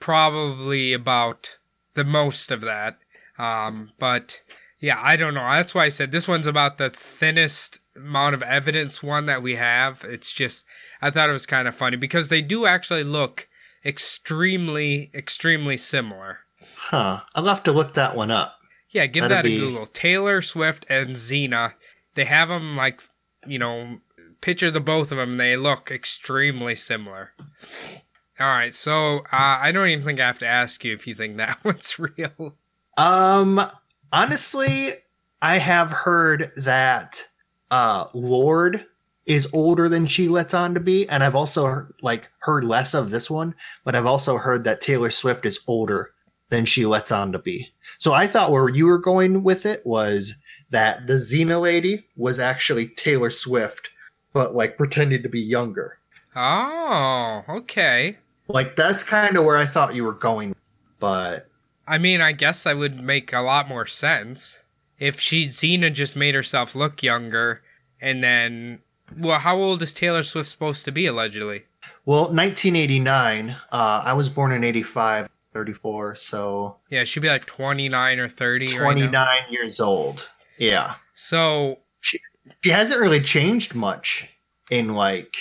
probably 0.00 0.94
about 0.94 1.58
the 1.92 2.04
most 2.04 2.50
of 2.50 2.62
that. 2.62 2.98
Um, 3.38 3.90
but 3.98 4.42
Yeah, 4.78 4.98
I 5.02 5.16
don't 5.16 5.34
know. 5.34 5.40
That's 5.40 5.74
why 5.74 5.84
I 5.84 5.88
said 5.90 6.10
this 6.12 6.28
one's 6.28 6.46
about 6.46 6.78
the 6.78 6.90
thinnest 6.90 7.80
amount 7.96 8.34
of 8.34 8.42
evidence 8.42 9.02
one 9.02 9.26
that 9.26 9.42
we 9.42 9.56
have. 9.56 10.04
It's 10.08 10.32
just, 10.32 10.66
I 11.02 11.10
thought 11.10 11.30
it 11.30 11.32
was 11.34 11.46
kind 11.46 11.66
of 11.68 11.74
funny 11.74 11.96
because 11.96 12.28
they 12.28 12.42
do 12.42 12.66
actually 12.66 13.04
look 13.04 13.48
extremely, 13.84 15.10
extremely 15.14 15.76
similar. 15.76 16.40
Huh. 16.76 17.20
I'll 17.34 17.46
have 17.46 17.62
to 17.64 17.72
look 17.72 17.94
that 17.94 18.16
one 18.16 18.30
up. 18.30 18.58
Yeah, 18.90 19.06
give 19.06 19.22
That'd 19.28 19.36
that 19.38 19.44
be- 19.44 19.56
a 19.56 19.60
Google. 19.60 19.86
Taylor 19.86 20.40
Swift 20.40 20.86
and 20.88 21.16
Zeena. 21.16 21.74
They 22.14 22.24
have 22.24 22.48
them 22.48 22.76
like, 22.76 23.02
you 23.46 23.58
know, 23.58 23.98
pictures 24.40 24.74
of 24.74 24.84
both 24.84 25.12
of 25.12 25.18
them. 25.18 25.36
They 25.36 25.56
look 25.56 25.90
extremely 25.90 26.74
similar. 26.74 27.32
All 28.38 28.46
right, 28.48 28.72
so 28.74 29.18
uh, 29.32 29.58
I 29.62 29.72
don't 29.72 29.88
even 29.88 30.04
think 30.04 30.20
I 30.20 30.26
have 30.26 30.38
to 30.40 30.46
ask 30.46 30.84
you 30.84 30.92
if 30.92 31.06
you 31.06 31.14
think 31.14 31.36
that 31.36 31.58
one's 31.64 31.98
real. 31.98 32.56
Um, 32.96 33.60
honestly, 34.12 34.90
I 35.42 35.58
have 35.58 35.90
heard 35.90 36.52
that 36.56 37.26
uh 37.70 38.06
Lorde 38.14 38.86
is 39.26 39.48
older 39.52 39.88
than 39.88 40.06
she 40.06 40.28
lets 40.28 40.54
on 40.54 40.72
to 40.74 40.80
be, 40.80 41.08
and 41.08 41.22
I've 41.22 41.34
also 41.34 41.86
like 42.00 42.30
heard 42.38 42.64
less 42.64 42.94
of 42.94 43.10
this 43.10 43.28
one, 43.28 43.54
but 43.84 43.96
I've 43.96 44.06
also 44.06 44.38
heard 44.38 44.64
that 44.64 44.80
Taylor 44.80 45.10
Swift 45.10 45.44
is 45.44 45.58
older 45.66 46.12
than 46.48 46.64
she 46.64 46.86
lets 46.86 47.10
on 47.10 47.32
to 47.32 47.38
be. 47.38 47.72
So 47.98 48.12
I 48.12 48.28
thought 48.28 48.52
where 48.52 48.68
you 48.68 48.86
were 48.86 48.98
going 48.98 49.42
with 49.42 49.66
it 49.66 49.84
was 49.84 50.36
that 50.70 51.08
the 51.08 51.18
Zeena 51.18 51.60
lady 51.60 52.06
was 52.16 52.38
actually 52.38 52.86
Taylor 52.88 53.30
Swift, 53.30 53.90
but 54.32 54.54
like 54.54 54.76
pretended 54.76 55.24
to 55.24 55.28
be 55.28 55.40
younger. 55.40 55.98
Oh, 56.36 57.44
okay. 57.48 58.18
Like 58.48 58.76
that's 58.76 59.02
kind 59.02 59.36
of 59.36 59.44
where 59.44 59.56
I 59.56 59.66
thought 59.66 59.96
you 59.96 60.04
were 60.04 60.12
going, 60.12 60.54
but 61.00 61.48
I 61.88 61.98
mean, 61.98 62.20
I 62.20 62.32
guess 62.32 62.64
that 62.64 62.76
would 62.76 63.00
make 63.00 63.32
a 63.32 63.40
lot 63.40 63.68
more 63.68 63.86
sense 63.86 64.62
if 64.98 65.20
she 65.20 65.44
Zeena 65.44 65.90
just 65.90 66.16
made 66.16 66.34
herself 66.34 66.74
look 66.74 67.02
younger, 67.02 67.62
and 68.00 68.22
then, 68.22 68.80
well, 69.16 69.38
how 69.38 69.56
old 69.58 69.82
is 69.82 69.92
Taylor 69.94 70.22
Swift 70.22 70.48
supposed 70.48 70.84
to 70.84 70.92
be 70.92 71.06
allegedly? 71.06 71.64
well, 72.04 72.22
1989. 72.32 73.50
Uh, 73.70 74.02
I 74.04 74.12
was 74.12 74.28
born 74.28 74.52
in 74.52 74.64
85, 74.64 75.28
34, 75.52 76.14
so 76.16 76.78
Yeah, 76.90 77.04
she'd 77.04 77.20
be 77.20 77.28
like 77.28 77.46
twenty 77.46 77.88
nine 77.88 78.18
or 78.18 78.28
thirty. 78.28 78.66
right 78.76 78.96
now. 78.96 79.10
29 79.10 79.38
years 79.50 79.80
old. 79.80 80.28
Yeah. 80.58 80.94
So 81.14 81.80
She 82.00 82.20
she 82.62 82.70
hasn't 82.70 83.00
really 83.00 83.20
changed 83.20 83.74
much 83.74 84.28
in 84.70 84.94
like 84.94 85.34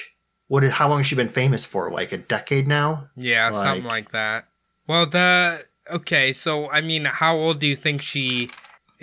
what 0.48 0.64
is 0.64 0.72
how 0.72 0.88
long 0.88 1.00
has 1.00 1.08
she 1.08 1.16
been 1.16 1.28
famous 1.30 1.66
for? 1.66 1.92
Like 1.92 2.12
a 2.12 2.18
decade 2.18 2.68
now? 2.68 3.10
yeah, 3.18 3.52
something 3.54 3.84
Like- 3.84 3.92
like 3.92 4.12
that. 4.12 4.48
Well, 4.88 5.06
the 5.08 5.66
okay. 5.92 6.32
So 6.34 6.70
I 6.70 6.82
mean, 6.82 7.06
how 7.06 7.36
old 7.36 7.60
do 7.60 7.68
you 7.68 7.76
think 7.76 8.02
she 8.02 8.50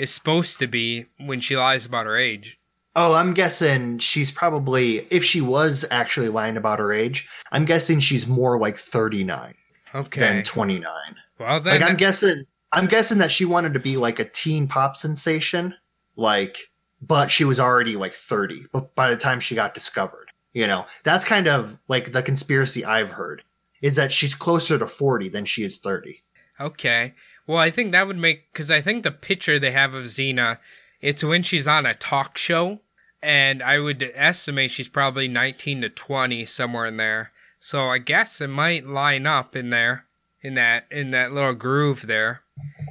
is 0.02 0.12
supposed 0.12 0.58
to 0.58 0.66
be 0.66 1.06
when 1.18 1.38
she 1.40 1.56
lies 1.56 1.86
about 1.86 2.06
her 2.06 2.16
age? 2.16 2.58
Oh, 2.96 3.14
I'm 3.14 3.32
guessing 3.34 3.98
she's 4.00 4.30
probably 4.30 5.06
if 5.10 5.24
she 5.24 5.40
was 5.40 5.84
actually 5.90 6.28
lying 6.28 6.56
about 6.56 6.78
her 6.80 6.92
age, 6.92 7.28
I'm 7.52 7.64
guessing 7.64 8.00
she's 8.00 8.26
more 8.26 8.58
like 8.58 8.76
39 8.76 9.54
Okay. 9.94 10.20
than 10.20 10.42
29. 10.42 10.90
well, 11.38 11.60
then 11.60 11.80
Like 11.80 11.88
I'm 11.90 11.96
guessing 11.96 12.44
I'm 12.72 12.86
guessing 12.86 13.18
that 13.18 13.30
she 13.30 13.44
wanted 13.44 13.74
to 13.74 13.80
be 13.80 13.96
like 13.96 14.18
a 14.18 14.24
teen 14.24 14.66
pop 14.66 14.96
sensation, 14.96 15.74
like 16.16 16.58
but 17.00 17.30
she 17.30 17.44
was 17.44 17.58
already 17.60 17.96
like 17.96 18.14
30 18.14 18.66
but 18.72 18.94
by 18.94 19.08
the 19.10 19.16
time 19.16 19.40
she 19.40 19.54
got 19.54 19.72
discovered. 19.74 20.28
You 20.52 20.66
know, 20.66 20.84
that's 21.04 21.24
kind 21.24 21.46
of 21.48 21.78
like 21.88 22.12
the 22.12 22.22
conspiracy 22.22 22.84
I've 22.84 23.12
heard 23.12 23.42
is 23.80 23.96
that 23.96 24.12
she's 24.12 24.34
closer 24.34 24.78
to 24.78 24.86
40 24.86 25.28
than 25.30 25.44
she 25.46 25.62
is 25.62 25.78
30. 25.78 26.22
Okay. 26.60 27.14
Well, 27.46 27.58
I 27.58 27.70
think 27.70 27.92
that 27.92 28.06
would 28.06 28.18
make 28.18 28.52
because 28.52 28.70
I 28.70 28.80
think 28.80 29.02
the 29.02 29.10
picture 29.10 29.58
they 29.58 29.72
have 29.72 29.94
of 29.94 30.08
Zeena, 30.08 30.58
it's 31.00 31.24
when 31.24 31.42
she's 31.42 31.66
on 31.66 31.86
a 31.86 31.94
talk 31.94 32.38
show, 32.38 32.80
and 33.22 33.62
I 33.62 33.78
would 33.78 34.10
estimate 34.14 34.70
she's 34.70 34.88
probably 34.88 35.28
nineteen 35.28 35.80
to 35.82 35.88
twenty 35.88 36.46
somewhere 36.46 36.86
in 36.86 36.96
there. 36.96 37.32
So 37.58 37.88
I 37.88 37.98
guess 37.98 38.40
it 38.40 38.48
might 38.48 38.86
line 38.86 39.26
up 39.26 39.54
in 39.56 39.70
there, 39.70 40.06
in 40.40 40.54
that 40.54 40.86
in 40.90 41.10
that 41.10 41.32
little 41.32 41.54
groove 41.54 42.06
there. 42.06 42.42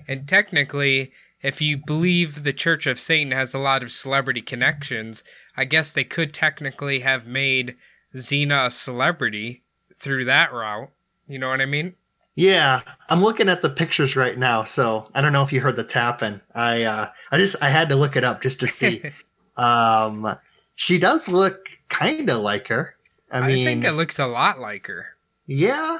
And 0.08 0.28
technically, 0.28 1.12
if 1.42 1.62
you 1.62 1.78
believe 1.78 2.44
the 2.44 2.54
Church 2.54 2.88
of 2.88 3.00
Satan 3.00 3.32
has 3.32 3.54
a 3.54 3.60
lot 3.60 3.84
of 3.84 3.92
celebrity 3.92 4.42
connections, 4.42 5.24
I 5.56 5.66
guess 5.66 5.94
they 5.94 6.04
could 6.04 6.34
technically 6.34 7.00
have 7.00 7.26
made 7.26 7.76
Zeena 8.16 8.66
a 8.68 8.72
celebrity 8.72 9.64
through 9.96 10.26
that 10.26 10.52
route. 10.52 10.92
You 11.28 11.40
know 11.40 11.50
what 11.50 11.62
I 11.62 11.66
mean? 11.66 11.96
Yeah, 12.42 12.82
I'm 13.08 13.22
looking 13.22 13.50
at 13.50 13.62
the 13.62 13.70
pictures 13.70 14.16
right 14.16 14.36
now, 14.36 14.64
so 14.64 15.06
I 15.14 15.22
don't 15.22 15.32
know 15.32 15.44
if 15.44 15.54
you 15.54 15.62
heard 15.62 15.76
the 15.76 15.84
tapping. 15.84 16.42
I 16.56 16.82
uh 16.82 17.10
I 17.32 17.38
just 17.38 17.62
I 17.62 17.70
had 17.70 17.88
to 17.90 17.96
look 17.96 18.16
it 18.16 18.24
up 18.24 18.42
just 18.42 18.60
to 18.62 18.68
see. 18.68 19.04
um 19.58 20.36
she 20.74 20.98
does 20.98 21.30
look 21.30 21.70
kind 21.90 22.28
of 22.32 22.42
like 22.42 22.68
her. 22.70 22.96
I 23.32 23.42
I, 23.42 23.48
mean, 23.48 23.64
think 23.64 23.86
it 23.86 23.92
looks 23.92 24.18
a 24.18 24.26
lot 24.26 24.60
like 24.60 24.88
her. 24.88 25.10
Yeah. 25.46 26.00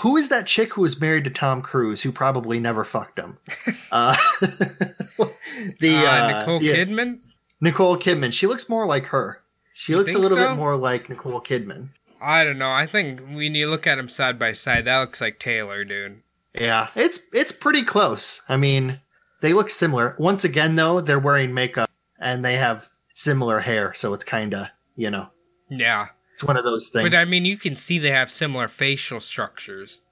Who 0.00 0.16
is 0.16 0.28
that 0.30 0.48
chick 0.48 0.74
who 0.74 0.82
was 0.82 1.00
married 1.00 1.22
to 1.22 1.30
Tom 1.30 1.62
Cruise 1.62 2.02
who 2.02 2.10
probably 2.10 2.58
never 2.58 2.84
fucked 2.84 3.20
him? 3.20 3.38
uh, 3.92 4.16
the 5.78 6.04
uh, 6.04 6.10
uh, 6.10 6.38
Nicole 6.40 6.62
yeah, 6.64 6.74
Kidman. 6.74 7.20
Nicole 7.60 7.96
Kidman. 7.96 8.32
She 8.32 8.48
looks 8.48 8.68
more 8.68 8.86
like 8.86 9.06
her. 9.06 9.40
She 9.72 9.92
You 9.92 9.98
looks 9.98 10.16
a 10.16 10.18
little 10.18 10.36
so? 10.36 10.48
bit 10.48 10.56
more 10.56 10.74
like 10.74 11.08
Nicole 11.08 11.40
Kidman. 11.40 11.90
I 12.20 12.44
don't 12.44 12.58
know. 12.58 12.70
I 12.70 12.86
think 12.86 13.20
when 13.20 13.54
you 13.54 13.68
look 13.68 13.86
at 13.86 13.96
them 13.96 14.08
side 14.08 14.38
by 14.38 14.52
side, 14.52 14.84
that 14.84 14.98
looks 14.98 15.20
like 15.20 15.38
Taylor, 15.38 15.84
dude. 15.84 16.22
Yeah, 16.54 16.88
it's 16.94 17.20
it's 17.32 17.52
pretty 17.52 17.82
close. 17.82 18.42
I 18.48 18.56
mean, 18.56 19.00
they 19.40 19.52
look 19.52 19.70
similar. 19.70 20.16
Once 20.18 20.44
again, 20.44 20.76
though, 20.76 21.00
they're 21.00 21.18
wearing 21.18 21.54
makeup 21.54 21.88
and 22.20 22.44
they 22.44 22.56
have 22.56 22.88
similar 23.14 23.60
hair, 23.60 23.94
so 23.94 24.12
it's 24.14 24.24
kind 24.24 24.54
of 24.54 24.66
you 24.96 25.10
know 25.10 25.28
Yeah, 25.70 26.08
it's 26.34 26.44
one 26.44 26.56
of 26.56 26.64
those 26.64 26.88
things. 26.88 27.08
but 27.08 27.16
I 27.16 27.24
mean, 27.24 27.44
you 27.44 27.56
can 27.56 27.76
see 27.76 27.98
they 27.98 28.10
have 28.10 28.30
similar 28.30 28.66
facial 28.68 29.20
structures. 29.20 30.02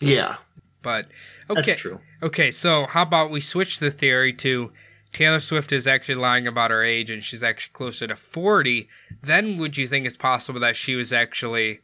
yeah, 0.00 0.36
But 0.82 1.06
okay, 1.48 1.62
that's 1.62 1.80
true. 1.80 2.00
okay. 2.22 2.50
So 2.50 2.86
how 2.86 3.02
about 3.02 3.30
we 3.30 3.40
switch 3.40 3.78
the 3.78 3.90
theory 3.90 4.32
to 4.34 4.72
Taylor 5.12 5.38
Swift 5.40 5.70
is 5.70 5.86
actually 5.86 6.16
lying 6.16 6.48
about 6.48 6.72
her 6.72 6.82
age 6.82 7.08
and 7.10 7.22
she's 7.22 7.42
actually 7.44 7.72
closer 7.72 8.06
to 8.08 8.16
forty. 8.16 8.88
Then 9.26 9.58
would 9.58 9.76
you 9.76 9.86
think 9.86 10.06
it's 10.06 10.16
possible 10.16 10.60
that 10.60 10.76
she 10.76 10.94
was 10.94 11.12
actually 11.12 11.80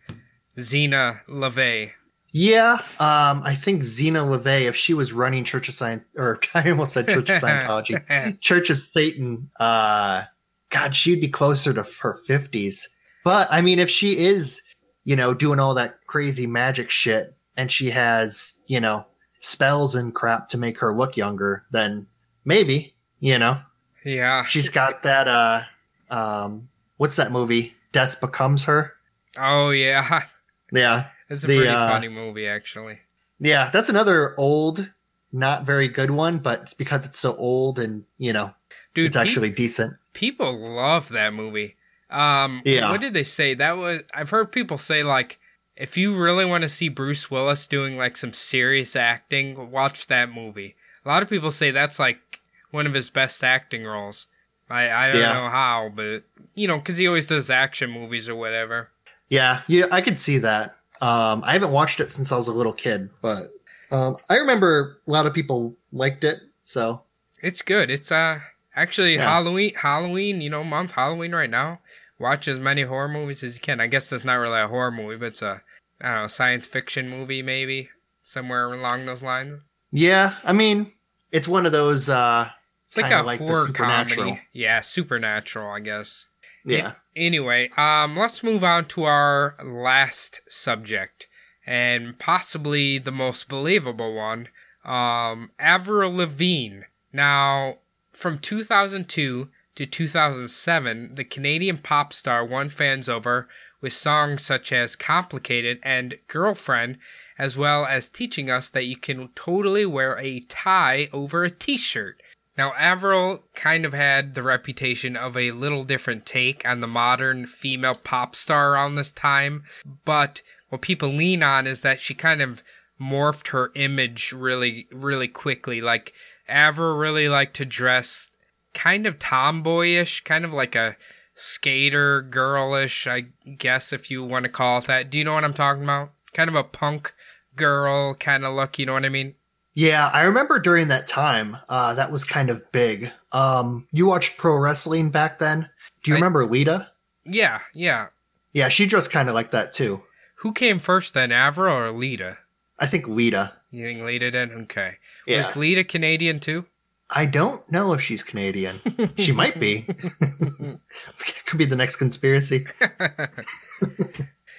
Zeena 0.58 1.20
LaVey? 1.28 1.92
Yeah, 2.32 2.74
um, 3.00 3.42
I 3.44 3.54
think 3.56 3.82
Zeena 3.82 4.20
LaVey, 4.24 4.62
if 4.68 4.76
she 4.76 4.94
was 4.94 5.12
running 5.12 5.42
Church 5.42 5.68
of 5.68 5.74
Science, 5.74 6.04
or 6.16 6.38
I 6.54 6.70
almost 6.70 6.92
said 6.92 7.08
Church 7.08 7.28
of 7.28 7.42
Scientology, 7.42 8.40
Church 8.40 8.70
of 8.70 8.78
Satan, 8.78 9.50
uh, 9.58 10.22
God, 10.70 10.94
she'd 10.94 11.20
be 11.20 11.28
closer 11.28 11.72
to 11.74 11.82
her 12.02 12.16
50s. 12.28 12.86
But 13.24 13.48
I 13.50 13.60
mean, 13.60 13.78
if 13.80 13.90
she 13.90 14.16
is, 14.18 14.62
you 15.04 15.16
know, 15.16 15.34
doing 15.34 15.58
all 15.58 15.74
that 15.74 15.96
crazy 16.06 16.46
magic 16.46 16.88
shit 16.90 17.34
and 17.56 17.70
she 17.70 17.90
has, 17.90 18.62
you 18.66 18.80
know, 18.80 19.06
spells 19.40 19.94
and 19.96 20.14
crap 20.14 20.48
to 20.50 20.58
make 20.58 20.78
her 20.78 20.94
look 20.96 21.16
younger, 21.16 21.64
then 21.72 22.06
maybe, 22.44 22.94
you 23.18 23.38
know, 23.38 23.60
Yeah. 24.04 24.44
she's 24.44 24.68
got 24.68 25.02
that, 25.02 25.26
uh, 25.26 25.62
um, 26.10 26.68
what's 27.00 27.16
that 27.16 27.32
movie? 27.32 27.74
Death 27.92 28.20
Becomes 28.20 28.64
Her. 28.66 28.92
Oh 29.38 29.70
yeah. 29.70 30.20
Yeah. 30.72 31.06
It's 31.28 31.42
a 31.42 31.46
The, 31.48 31.56
pretty 31.56 31.68
uh, 31.70 31.88
funny 31.88 32.08
movie, 32.08 32.46
actually. 32.46 33.00
Yeah, 33.40 33.70
that's 33.72 33.88
another 33.88 34.34
old, 34.38 34.92
not 35.32 35.64
very 35.64 35.88
good 35.88 36.10
one, 36.12 36.38
but 36.38 36.74
because 36.78 37.04
it's 37.06 37.18
so 37.18 37.34
old 37.36 37.78
and, 37.80 38.04
you 38.18 38.32
know, 38.32 38.54
Dude, 38.94 39.06
it's 39.06 39.16
pe- 39.16 39.22
actually 39.22 39.50
decent. 39.50 39.94
people 40.12 40.52
love 40.52 41.08
that 41.08 41.32
movie. 41.34 41.76
Um, 42.10 42.62
Yeah. 42.64 42.90
What 42.90 43.00
did 43.00 43.14
they 43.14 43.24
say? 43.24 43.54
That 43.54 43.76
was 43.78 44.02
I've 44.14 44.30
heard 44.30 44.52
people 44.52 44.78
say 44.78 45.02
like, 45.02 45.40
if 45.76 45.96
you 45.96 46.14
really 46.16 46.44
want 46.44 46.62
to 46.62 46.68
see 46.68 46.88
Bruce 46.88 47.30
Willis 47.30 47.66
doing 47.66 47.96
like 47.96 48.16
some 48.16 48.32
serious 48.34 48.94
acting, 48.94 49.70
watch 49.72 50.06
that 50.08 50.30
movie. 50.32 50.76
A 51.04 51.08
lot 51.08 51.22
of 51.22 51.30
people 51.30 51.50
say 51.50 51.70
that's 51.72 51.98
like 51.98 52.40
one 52.70 52.86
of 52.86 52.94
his 52.94 53.10
best 53.10 53.42
acting 53.42 53.84
roles. 53.84 54.26
I 54.68 54.88
I 54.90 55.08
don't 55.10 55.20
Yeah. 55.20 55.32
know 55.34 55.48
how, 55.48 55.90
but 55.92 56.22
you 56.54 56.68
know, 56.68 56.78
because 56.78 56.96
he 56.98 57.06
always 57.06 57.26
does 57.26 57.50
action 57.50 57.90
movies 57.90 58.28
or 58.28 58.34
whatever. 58.34 58.90
Yeah, 59.28 59.62
yeah, 59.68 59.86
I 59.90 60.00
could 60.00 60.18
see 60.18 60.38
that. 60.38 60.76
Um, 61.00 61.42
I 61.44 61.52
haven't 61.52 61.72
watched 61.72 62.00
it 62.00 62.10
since 62.10 62.30
I 62.32 62.36
was 62.36 62.48
a 62.48 62.52
little 62.52 62.72
kid, 62.72 63.08
but 63.22 63.44
um, 63.90 64.16
I 64.28 64.36
remember 64.36 64.98
a 65.06 65.10
lot 65.10 65.26
of 65.26 65.32
people 65.34 65.74
liked 65.92 66.24
it. 66.24 66.40
So 66.64 67.02
It's 67.42 67.62
good. 67.62 67.90
It's 67.90 68.12
uh 68.12 68.40
actually 68.76 69.14
Yeah. 69.14 69.28
Halloween 69.30 69.74
Halloween, 69.74 70.40
you 70.40 70.50
know, 70.50 70.62
month 70.64 70.92
Halloween 70.92 71.34
right 71.34 71.50
now. 71.50 71.80
Watch 72.18 72.46
as 72.48 72.58
many 72.58 72.82
horror 72.82 73.08
movies 73.08 73.42
as 73.42 73.54
you 73.56 73.60
can. 73.62 73.80
I 73.80 73.86
guess 73.86 74.10
that's 74.10 74.24
not 74.26 74.34
really 74.34 74.60
a 74.60 74.68
horror 74.68 74.90
movie, 74.90 75.16
but 75.16 75.26
it's 75.28 75.42
a 75.42 75.62
I 76.02 76.12
don't 76.12 76.22
know, 76.22 76.28
science 76.28 76.66
fiction 76.66 77.08
movie 77.08 77.42
maybe. 77.42 77.88
Somewhere 78.22 78.70
along 78.72 79.06
those 79.06 79.22
lines. 79.22 79.60
yeah, 79.90 80.34
I 80.44 80.52
mean, 80.52 80.92
it's 81.32 81.48
one 81.48 81.64
of 81.66 81.72
those. 81.72 82.08
Uh, 82.08 82.50
It's 82.84 82.96
like 82.96 83.10
a 83.10 83.22
like 83.22 83.40
horror 83.40 83.68
comedy. 83.72 84.40
Yeah, 84.52 84.82
supernatural, 84.82 85.70
I 85.70 85.80
guess. 85.80 86.26
Yeah, 86.64 86.92
Anyway, 87.16 87.68
um, 87.76 88.16
let's 88.16 88.44
move 88.44 88.62
on 88.62 88.84
to 88.84 89.04
our 89.04 89.54
last 89.64 90.40
subject, 90.48 91.28
and 91.66 92.18
possibly 92.18 92.98
the 92.98 93.12
most 93.12 93.48
believable 93.48 94.14
one. 94.14 94.48
Um, 94.84 95.50
Avril 95.58 96.14
Lavigne. 96.14 96.82
Now, 97.12 97.78
from 98.12 98.38
2002 98.38 99.50
to 99.74 99.86
2007, 99.86 101.14
the 101.14 101.24
Canadian 101.24 101.78
pop 101.78 102.12
star 102.12 102.44
won 102.44 102.68
fans 102.68 103.08
over 103.08 103.48
with 103.80 103.92
songs 103.92 104.44
such 104.44 104.72
as 104.72 104.94
Complicated 104.94 105.80
and 105.82 106.18
Girlfriend, 106.28 106.98
as 107.38 107.58
well 107.58 107.86
as 107.86 108.08
teaching 108.08 108.48
us 108.48 108.70
that 108.70 108.86
you 108.86 108.96
can 108.96 109.28
totally 109.34 109.84
wear 109.84 110.16
a 110.18 110.40
tie 110.40 111.08
over 111.12 111.42
a 111.42 111.50
t 111.50 111.76
shirt. 111.76 112.22
Now, 112.60 112.74
Avril 112.78 113.42
kind 113.54 113.86
of 113.86 113.94
had 113.94 114.34
the 114.34 114.42
reputation 114.42 115.16
of 115.16 115.34
a 115.34 115.52
little 115.52 115.82
different 115.82 116.26
take 116.26 116.68
on 116.68 116.80
the 116.80 116.86
modern 116.86 117.46
female 117.46 117.94
pop 117.94 118.36
star 118.36 118.74
around 118.74 118.96
this 118.96 119.14
time, 119.14 119.64
but 120.04 120.42
what 120.68 120.82
people 120.82 121.08
lean 121.08 121.42
on 121.42 121.66
is 121.66 121.80
that 121.80 122.00
she 122.00 122.12
kind 122.12 122.42
of 122.42 122.62
morphed 123.00 123.48
her 123.48 123.72
image 123.76 124.34
really, 124.34 124.86
really 124.92 125.26
quickly. 125.26 125.80
Like, 125.80 126.12
Avril 126.48 126.98
really 126.98 127.30
liked 127.30 127.56
to 127.56 127.64
dress 127.64 128.30
kind 128.74 129.06
of 129.06 129.18
tomboyish, 129.18 130.22
kind 130.24 130.44
of 130.44 130.52
like 130.52 130.76
a 130.76 130.98
skater 131.32 132.20
girlish, 132.20 133.06
I 133.06 133.28
guess, 133.56 133.90
if 133.90 134.10
you 134.10 134.22
want 134.22 134.42
to 134.42 134.50
call 134.50 134.80
it 134.80 134.84
that. 134.84 135.08
Do 135.08 135.16
you 135.16 135.24
know 135.24 135.32
what 135.32 135.44
I'm 135.44 135.54
talking 135.54 135.84
about? 135.84 136.12
Kind 136.34 136.50
of 136.50 136.56
a 136.56 136.64
punk 136.64 137.14
girl 137.56 138.12
kind 138.12 138.44
of 138.44 138.54
look, 138.54 138.78
you 138.78 138.84
know 138.84 138.92
what 138.92 139.06
I 139.06 139.08
mean? 139.08 139.34
Yeah, 139.74 140.10
I 140.12 140.22
remember 140.22 140.58
during 140.58 140.88
that 140.88 141.06
time, 141.06 141.56
uh, 141.68 141.94
that 141.94 142.10
was 142.10 142.24
kind 142.24 142.50
of 142.50 142.70
big. 142.72 143.10
Um, 143.32 143.86
you 143.92 144.06
watched 144.06 144.36
pro 144.36 144.56
wrestling 144.56 145.10
back 145.10 145.38
then. 145.38 145.68
Do 146.02 146.10
you 146.10 146.16
I- 146.16 146.18
remember 146.18 146.44
Lita? 146.44 146.90
Yeah, 147.24 147.60
yeah. 147.74 148.08
Yeah, 148.52 148.68
she 148.68 148.86
dressed 148.86 149.12
kind 149.12 149.28
of 149.28 149.34
like 149.34 149.52
that 149.52 149.72
too. 149.72 150.02
Who 150.36 150.52
came 150.52 150.78
first 150.78 151.14
then, 151.14 151.30
Avril 151.30 151.76
or 151.76 151.90
Lita? 151.92 152.38
I 152.78 152.86
think 152.86 153.06
Lita. 153.06 153.52
You 153.70 153.86
think 153.86 154.02
Lita 154.02 154.30
did? 154.30 154.50
Okay. 154.52 154.94
Yeah. 155.26 155.36
Was 155.36 155.56
Lita 155.56 155.84
Canadian 155.84 156.40
too? 156.40 156.64
I 157.10 157.26
don't 157.26 157.68
know 157.70 157.92
if 157.92 158.00
she's 158.00 158.22
Canadian. 158.22 158.74
she 159.18 159.32
might 159.32 159.60
be. 159.60 159.82
Could 161.46 161.58
be 161.58 161.64
the 161.64 161.76
next 161.76 161.96
conspiracy. 161.96 162.66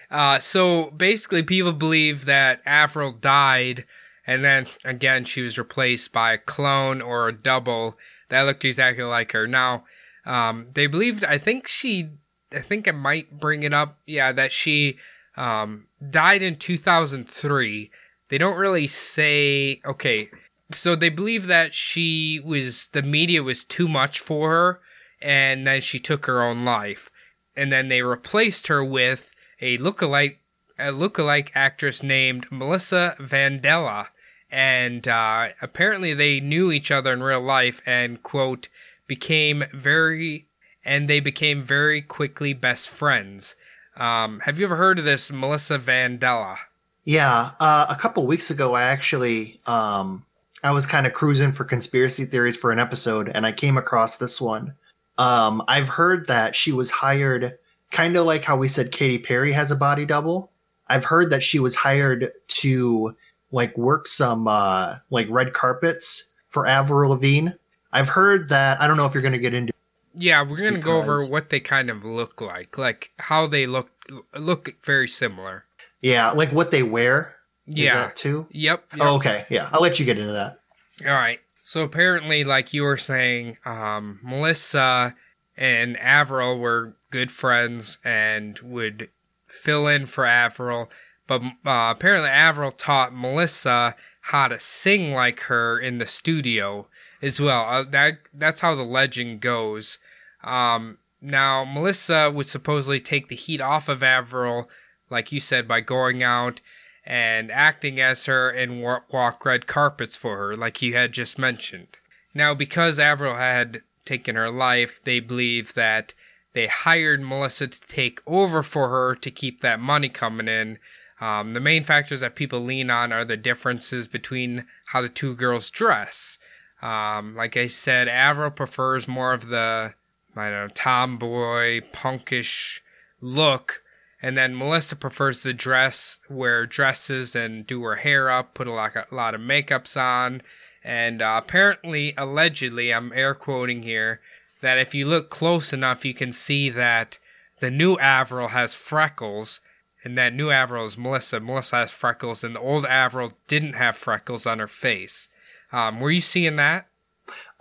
Uh, 0.09 0.39
so 0.39 0.91
basically, 0.91 1.41
people 1.41 1.72
believe 1.72 2.26
that 2.26 2.62
Avril 2.66 3.14
died, 3.14 3.86
and 4.32 4.45
then 4.45 4.65
again, 4.86 5.25
she 5.25 5.41
was 5.41 5.59
replaced 5.59 6.13
by 6.13 6.32
a 6.32 6.38
clone 6.38 7.01
or 7.01 7.27
a 7.27 7.34
double 7.34 7.97
that 8.29 8.43
looked 8.43 8.63
exactly 8.63 9.03
like 9.03 9.34
her. 9.34 9.45
Now, 9.45 9.84
um, 10.25 10.67
they 10.73 10.88
believed, 10.88 11.25
I 11.25 11.38
think 11.38 11.67
she, 11.67 12.11
I 12.53 12.59
think 12.59 12.88
I 12.88 12.91
might 12.91 13.41
bring 13.41 13.63
it 13.63 13.73
up, 13.73 13.97
yeah, 14.05 14.32
that 14.32 14.53
she 14.53 14.99
um, 15.36 15.88
died 16.09 16.41
in 16.41 16.55
2003. 16.55 17.91
They 18.29 18.38
don't 18.38 18.57
really 18.57 18.88
say, 18.88 19.82
okay, 19.86 20.29
so 20.71 20.95
they 20.95 21.09
believe 21.09 21.47
that 21.47 21.73
she 21.73 22.39
was, 22.41 22.88
the 22.88 23.03
media 23.03 23.43
was 23.43 23.65
too 23.65 23.89
much 23.89 24.21
for 24.21 24.49
her, 24.49 24.79
and 25.21 25.67
then 25.67 25.82
she 25.82 25.99
took 25.99 26.25
her 26.25 26.41
own 26.41 26.63
life. 26.63 27.11
And 27.53 27.69
then 27.69 27.89
they 27.89 28.01
replaced 28.01 28.67
her 28.67 28.82
with 28.82 29.36
a 29.59 29.77
lookalike 29.79 30.38
a 30.79 30.91
lookalike 30.91 31.51
actress 31.53 32.01
named 32.01 32.51
Melissa 32.51 33.15
Vandella, 33.19 34.07
and 34.52 35.08
uh, 35.08 35.49
apparently 35.62 36.14
they 36.14 36.39
knew 36.39 36.72
each 36.72 36.91
other 36.91 37.14
in 37.14 37.24
real 37.24 37.41
life 37.41 37.82
and 37.86 38.22
quote 38.22 38.68
became 39.08 39.64
very 39.74 40.47
and 40.84 41.08
they 41.08 41.20
became 41.20 41.62
very 41.62 42.02
quickly 42.02 42.54
best 42.54 42.89
friends. 42.89 43.56
Um, 43.97 44.39
have 44.41 44.60
you 44.60 44.66
ever 44.66 44.76
heard 44.76 44.99
of 44.99 45.06
this 45.06 45.32
Melissa 45.32 45.78
Vandella? 45.78 46.58
Yeah, 47.04 47.52
uh, 47.60 47.86
a 47.89 47.95
couple 47.95 48.26
weeks 48.28 48.52
ago, 48.52 48.74
I 48.74 48.84
actually 48.84 49.60
um, 49.66 50.26
I 50.64 50.72
was 50.72 50.86
kind 50.86 51.08
of 51.08 51.14
cruising 51.14 51.52
for 51.52 51.64
conspiracy 51.64 52.26
theories 52.26 52.58
for 52.58 52.72
an 52.72 52.80
episode, 52.80 53.30
and 53.30 53.45
I 53.45 53.52
came 53.52 53.78
across 53.78 54.18
this 54.18 54.39
one. 54.39 54.76
Um, 55.18 55.64
I've 55.68 55.89
heard 55.89 56.28
that 56.28 56.56
she 56.56 56.72
was 56.72 56.91
hired, 56.91 57.58
kind 57.91 58.16
of 58.16 58.26
like 58.26 58.43
how 58.43 58.56
we 58.56 58.68
said 58.68 58.91
Katy 58.91 59.20
Perry 59.20 59.52
has 59.52 59.72
a 59.72 59.76
body 59.76 60.06
double. 60.06 60.52
I've 60.88 61.06
heard 61.06 61.30
that 61.30 61.43
she 61.43 61.60
was 61.60 61.76
hired 61.76 62.32
to 62.47 63.16
like 63.52 63.78
work 63.78 64.08
some 64.08 64.47
uh, 64.47 64.95
like 65.10 65.28
red 65.30 65.54
carpets 65.54 66.32
for 66.49 66.68
Avril 66.68 67.12
Lavigne. 67.12 67.49
I've 67.91 68.10
heard 68.10 68.49
that. 68.49 68.82
I 68.82 68.88
don't 68.88 68.97
know 68.97 69.06
if 69.06 69.14
you're 69.14 69.22
going 69.22 69.34
to 69.34 69.39
get 69.39 69.54
into. 69.54 69.74
Yeah, 70.14 70.43
we're 70.43 70.58
gonna 70.62 70.80
go 70.80 70.97
over 70.97 71.24
what 71.26 71.49
they 71.52 71.62
kind 71.62 71.89
of 71.89 72.04
look 72.04 72.41
like, 72.41 72.78
like 72.78 73.12
how 73.18 73.47
they 73.47 73.66
look 73.66 73.89
look 74.38 74.76
very 74.84 75.08
similar. 75.08 75.64
Yeah, 76.02 76.32
like 76.32 76.52
what 76.52 76.72
they 76.72 76.84
wear. 76.84 77.36
Is 77.66 77.76
Yeah. 77.76 77.93
that 77.95 78.16
too. 78.18 78.47
Yep. 78.52 78.84
yep. 78.97 78.99
Oh, 79.02 79.16
okay. 79.16 79.45
Yeah, 79.49 79.70
I'll 79.72 79.82
let 79.82 79.99
you 79.99 80.06
get 80.06 80.18
into 80.18 80.34
that. 80.34 80.60
All 81.08 81.14
right. 81.14 81.39
So 81.64 81.84
apparently, 81.86 82.43
like 82.43 82.74
you 82.74 82.84
were 82.84 82.97
saying, 82.97 83.58
um, 83.64 84.20
Melissa 84.22 85.16
and 85.56 85.97
Avril 85.97 86.60
were 86.60 86.95
good 87.10 87.32
friends 87.32 87.97
and 88.04 88.60
would 88.60 89.10
fill 89.47 89.88
in 89.88 90.06
for 90.08 90.26
Avril. 90.26 90.89
But 91.32 91.43
uh, 91.65 91.93
apparently, 91.95 92.29
Avril 92.29 92.71
taught 92.71 93.15
Melissa 93.15 93.95
how 94.19 94.49
to 94.49 94.59
sing 94.59 95.13
like 95.13 95.39
her 95.43 95.79
in 95.79 95.97
the 95.97 96.05
studio 96.05 96.89
as 97.21 97.39
well. 97.39 97.65
Uh, 97.69 97.86
that 97.91 98.17
that's 98.34 98.59
how 98.59 98.75
the 98.75 98.84
legend 98.84 99.39
goes. 99.39 99.97
Um, 100.43 100.97
now, 101.21 101.63
Melissa 101.63 102.29
would 102.36 102.47
supposedly 102.47 102.99
take 102.99 103.29
the 103.29 103.38
heat 103.38 103.61
off 103.61 103.88
of 103.88 104.03
Avril, 104.03 104.69
like 105.09 105.32
you 105.32 105.39
said, 105.39 105.69
by 105.69 105.79
going 105.79 106.21
out 106.21 106.59
and 107.05 107.49
acting 107.49 108.01
as 108.01 108.25
her 108.25 108.49
and 108.49 108.82
wa- 108.82 108.99
walk 109.09 109.45
red 109.45 109.67
carpets 109.67 110.17
for 110.17 110.36
her, 110.36 110.57
like 110.57 110.82
you 110.82 110.95
had 110.95 111.13
just 111.13 111.39
mentioned. 111.39 111.97
Now, 112.34 112.53
because 112.53 112.99
Avril 112.99 113.36
had 113.36 113.84
taken 114.03 114.36
her 114.36 114.51
life, 114.51 114.99
they 115.05 115.21
believe 115.21 115.75
that 115.75 116.13
they 116.51 116.67
hired 116.67 117.21
Melissa 117.21 117.67
to 117.67 117.88
take 117.88 118.19
over 118.27 118.63
for 118.63 118.89
her 118.89 119.15
to 119.15 119.32
keep 119.32 119.61
that 119.61 119.79
money 119.79 120.09
coming 120.09 120.49
in. 120.49 120.77
Um, 121.22 121.51
the 121.51 121.59
main 121.59 121.84
factors 121.84 122.22
that 122.22 122.36
people 122.36 122.59
lean 122.59 122.89
on 122.89 123.13
are 123.13 123.24
the 123.24 123.38
differences 123.38 124.07
between 124.07 124.65
how 124.88 125.01
the 125.01 125.09
two 125.09 125.36
girls 125.36 125.69
dress. 125.69 126.39
Um, 126.82 127.36
like 127.36 127.55
I 127.55 127.67
said, 127.67 128.07
Avril 128.07 128.49
prefers 128.49 129.07
more 129.07 129.34
of 129.34 129.47
the, 129.47 129.93
I 130.36 130.49
don't 130.49 130.67
know, 130.67 130.67
tomboy, 130.74 131.82
punkish 131.93 132.80
look, 133.22 133.84
and 134.19 134.36
then 134.36 134.57
Melissa 134.57 134.95
prefers 134.95 135.43
the 135.43 135.53
dress, 135.53 136.19
wear 136.28 136.65
dresses 136.65 137.36
and 137.36 137.67
do 137.67 137.84
her 137.84 137.97
hair 137.97 138.30
up, 138.30 138.55
put 138.55 138.67
a 138.67 138.72
lot, 138.72 138.95
a 138.95 139.15
lot 139.15 139.36
of 139.36 139.41
makeups 139.41 139.99
on. 139.99 140.41
And 140.84 141.22
uh, 141.22 141.39
apparently, 141.43 142.15
allegedly, 142.17 142.91
I'm 142.91 143.13
air 143.13 143.36
quoting 143.36 143.84
here, 143.84 144.22
that 144.61 144.80
if 144.80 144.95
you 144.95 145.07
look 145.07 145.30
close 145.30 145.74
enough, 145.74 146.03
you 146.03 146.13
can 146.15 146.32
see 146.32 146.69
that 146.72 147.19
the 147.59 147.72
new 147.72 147.97
Avril 147.97 148.49
has 148.49 148.74
freckles, 148.74 149.61
and 150.04 150.18
that 150.18 150.34
new 150.34 150.49
Avril 150.49 150.86
is 150.86 150.97
Melissa. 150.97 151.39
Melissa 151.39 151.78
has 151.78 151.91
freckles, 151.91 152.43
and 152.43 152.56
the 152.56 152.60
old 152.60 152.86
Avril 152.86 153.32
didn't 153.47 153.74
have 153.74 153.95
freckles 153.95 154.45
on 154.45 154.60
her 154.60 154.68
face. 154.68 155.30
Um, 155.72 155.99
were 155.99 156.12
you 156.12 156.22
seeing 156.22 156.56
that? 156.58 156.88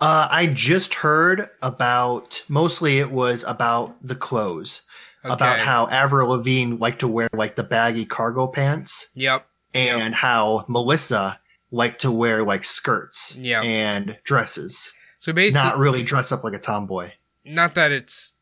Uh, 0.00 0.26
I 0.30 0.46
just 0.46 0.94
heard 0.94 1.48
about 1.62 2.42
mostly 2.48 2.98
it 2.98 3.10
was 3.10 3.44
about 3.46 3.94
the 4.02 4.14
clothes, 4.16 4.82
about 5.22 5.58
how 5.58 5.86
Avril 5.88 6.30
Lavigne 6.30 6.76
liked 6.76 7.00
to 7.00 7.08
wear 7.08 7.28
like 7.32 7.54
the 7.56 7.62
baggy 7.62 8.04
cargo 8.06 8.46
pants, 8.46 9.10
Yep. 9.14 9.46
and 9.74 10.14
how 10.14 10.64
Melissa 10.68 11.38
liked 11.70 12.00
to 12.00 12.10
wear 12.10 12.42
like 12.42 12.64
skirts 12.64 13.36
Yeah. 13.36 13.60
and 13.62 14.18
dresses, 14.24 14.92
So 15.18 15.32
basically, 15.32 15.68
not 15.68 15.78
really 15.78 16.02
dress 16.02 16.32
up 16.32 16.42
like 16.42 16.54
a 16.54 16.58
tomboy. 16.58 17.12
not 17.44 17.74
that 17.74 17.92
it's 17.92 18.34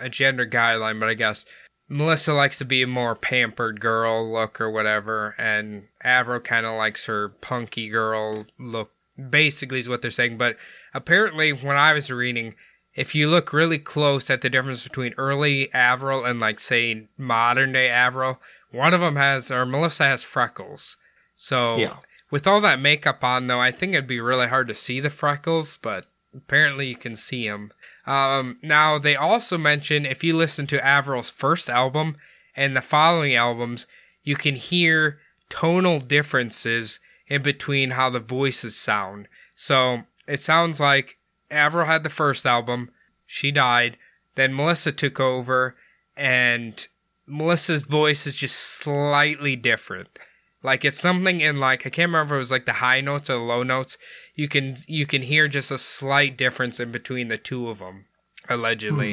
a 0.00 0.08
gender 0.08 0.46
guideline, 0.46 0.98
but 0.98 1.08
I 1.08 1.14
guess 1.14 1.44
Melissa 1.88 2.32
likes 2.32 2.58
to 2.58 2.64
be 2.64 2.82
a 2.82 2.86
more 2.86 3.14
pampered 3.14 3.80
girl 3.80 4.30
look 4.30 4.60
or 4.60 4.70
whatever, 4.70 5.34
and 5.38 5.88
Avril 6.02 6.40
kind 6.40 6.64
of 6.66 6.76
likes 6.76 7.06
her 7.06 7.28
punky 7.28 7.88
girl 7.88 8.46
look. 8.58 8.90
Basically, 9.30 9.78
is 9.78 9.88
what 9.88 10.02
they're 10.02 10.10
saying. 10.10 10.38
But 10.38 10.56
apparently, 10.92 11.52
when 11.52 11.76
I 11.76 11.92
was 11.92 12.10
reading, 12.10 12.56
if 12.94 13.14
you 13.14 13.28
look 13.28 13.52
really 13.52 13.78
close 13.78 14.28
at 14.28 14.40
the 14.40 14.50
difference 14.50 14.82
between 14.82 15.14
early 15.16 15.72
Avril 15.72 16.24
and 16.24 16.40
like 16.40 16.58
say 16.58 17.06
modern 17.16 17.72
day 17.72 17.88
Avril, 17.88 18.40
one 18.72 18.92
of 18.92 19.00
them 19.00 19.14
has 19.16 19.52
or 19.52 19.66
Melissa 19.66 20.04
has 20.04 20.24
freckles. 20.24 20.96
So 21.36 21.76
Yeah. 21.76 21.98
with 22.30 22.46
all 22.48 22.60
that 22.62 22.80
makeup 22.80 23.22
on, 23.22 23.46
though, 23.46 23.60
I 23.60 23.70
think 23.70 23.92
it'd 23.92 24.08
be 24.08 24.20
really 24.20 24.48
hard 24.48 24.66
to 24.66 24.74
see 24.74 24.98
the 24.98 25.10
freckles, 25.10 25.76
but 25.76 26.06
apparently 26.34 26.88
you 26.88 26.96
can 26.96 27.14
see 27.14 27.48
them. 27.48 27.70
Um, 28.06 28.58
now, 28.62 28.98
they 28.98 29.16
also 29.16 29.56
mention 29.56 30.04
if 30.04 30.22
you 30.22 30.36
listen 30.36 30.66
to 30.68 30.86
Avril's 30.86 31.30
first 31.30 31.70
album 31.70 32.16
and 32.54 32.76
the 32.76 32.80
following 32.80 33.34
albums, 33.34 33.86
you 34.22 34.36
can 34.36 34.54
hear 34.54 35.18
tonal 35.48 35.98
differences 35.98 37.00
in 37.26 37.42
between 37.42 37.90
how 37.90 38.10
the 38.10 38.20
voices 38.20 38.76
sound. 38.76 39.28
So 39.54 40.02
it 40.26 40.40
sounds 40.40 40.80
like 40.80 41.18
Avril 41.50 41.86
had 41.86 42.02
the 42.02 42.10
first 42.10 42.44
album, 42.44 42.90
she 43.26 43.50
died, 43.50 43.96
then 44.34 44.54
Melissa 44.54 44.92
took 44.92 45.20
over, 45.20 45.76
and 46.16 46.86
Melissa's 47.26 47.84
voice 47.84 48.26
is 48.26 48.34
just 48.34 48.56
slightly 48.56 49.56
different. 49.56 50.18
Like 50.64 50.82
it's 50.84 50.98
something 50.98 51.42
in 51.42 51.60
like 51.60 51.86
I 51.86 51.90
can't 51.90 52.08
remember 52.08 52.34
if 52.34 52.38
it 52.38 52.40
was 52.40 52.50
like 52.50 52.64
the 52.64 52.72
high 52.72 53.02
notes 53.02 53.28
or 53.28 53.34
the 53.34 53.38
low 53.40 53.62
notes. 53.62 53.98
You 54.34 54.48
can 54.48 54.74
you 54.88 55.04
can 55.04 55.20
hear 55.22 55.46
just 55.46 55.70
a 55.70 55.76
slight 55.78 56.38
difference 56.38 56.80
in 56.80 56.90
between 56.90 57.28
the 57.28 57.36
two 57.36 57.68
of 57.68 57.78
them, 57.80 58.06
allegedly. 58.48 59.12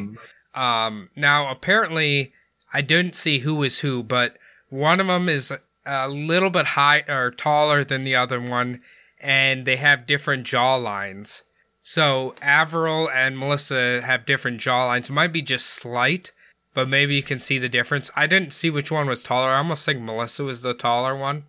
Um, 0.56 1.10
now 1.16 1.52
apparently 1.52 2.32
I 2.74 2.82
didn't 2.82 3.16
see 3.16 3.40
who 3.40 3.56
was 3.56 3.82
who, 3.82 4.02
but 4.02 4.38
one 4.70 5.02
of 5.02 5.08
them 5.08 5.28
is 5.28 5.52
a 5.86 6.08
little 6.08 6.50
bit 6.50 6.68
high 6.68 7.04
or 7.10 7.32
taller 7.32 7.84
than 7.84 8.06
the 8.06 8.16
other 8.16 8.40
one, 8.40 8.82
and 9.20 9.66
they 9.66 9.76
have 9.76 10.08
different 10.08 10.46
jaw 10.46 10.76
lines. 10.76 11.44
So 11.84 12.34
Avril 12.42 13.10
and 13.10 13.38
Melissa 13.38 14.02
have 14.02 14.26
different 14.26 14.62
jaw 14.62 14.86
lines. 14.86 15.10
It 15.10 15.14
might 15.14 15.34
be 15.34 15.42
just 15.42 15.66
slight, 15.66 16.32
but 16.74 16.88
maybe 16.88 17.16
you 17.16 17.24
can 17.24 17.40
see 17.40 17.58
the 17.58 17.70
difference. 17.70 18.10
I 18.16 18.28
didn't 18.28 18.54
see 18.54 18.70
which 18.70 18.92
one 18.92 19.08
was 19.08 19.24
taller. 19.24 19.50
I 19.50 19.58
almost 19.58 19.86
think 19.86 20.00
Melissa 20.02 20.44
was 20.44 20.62
the 20.62 20.74
taller 20.74 21.16
one. 21.16 21.46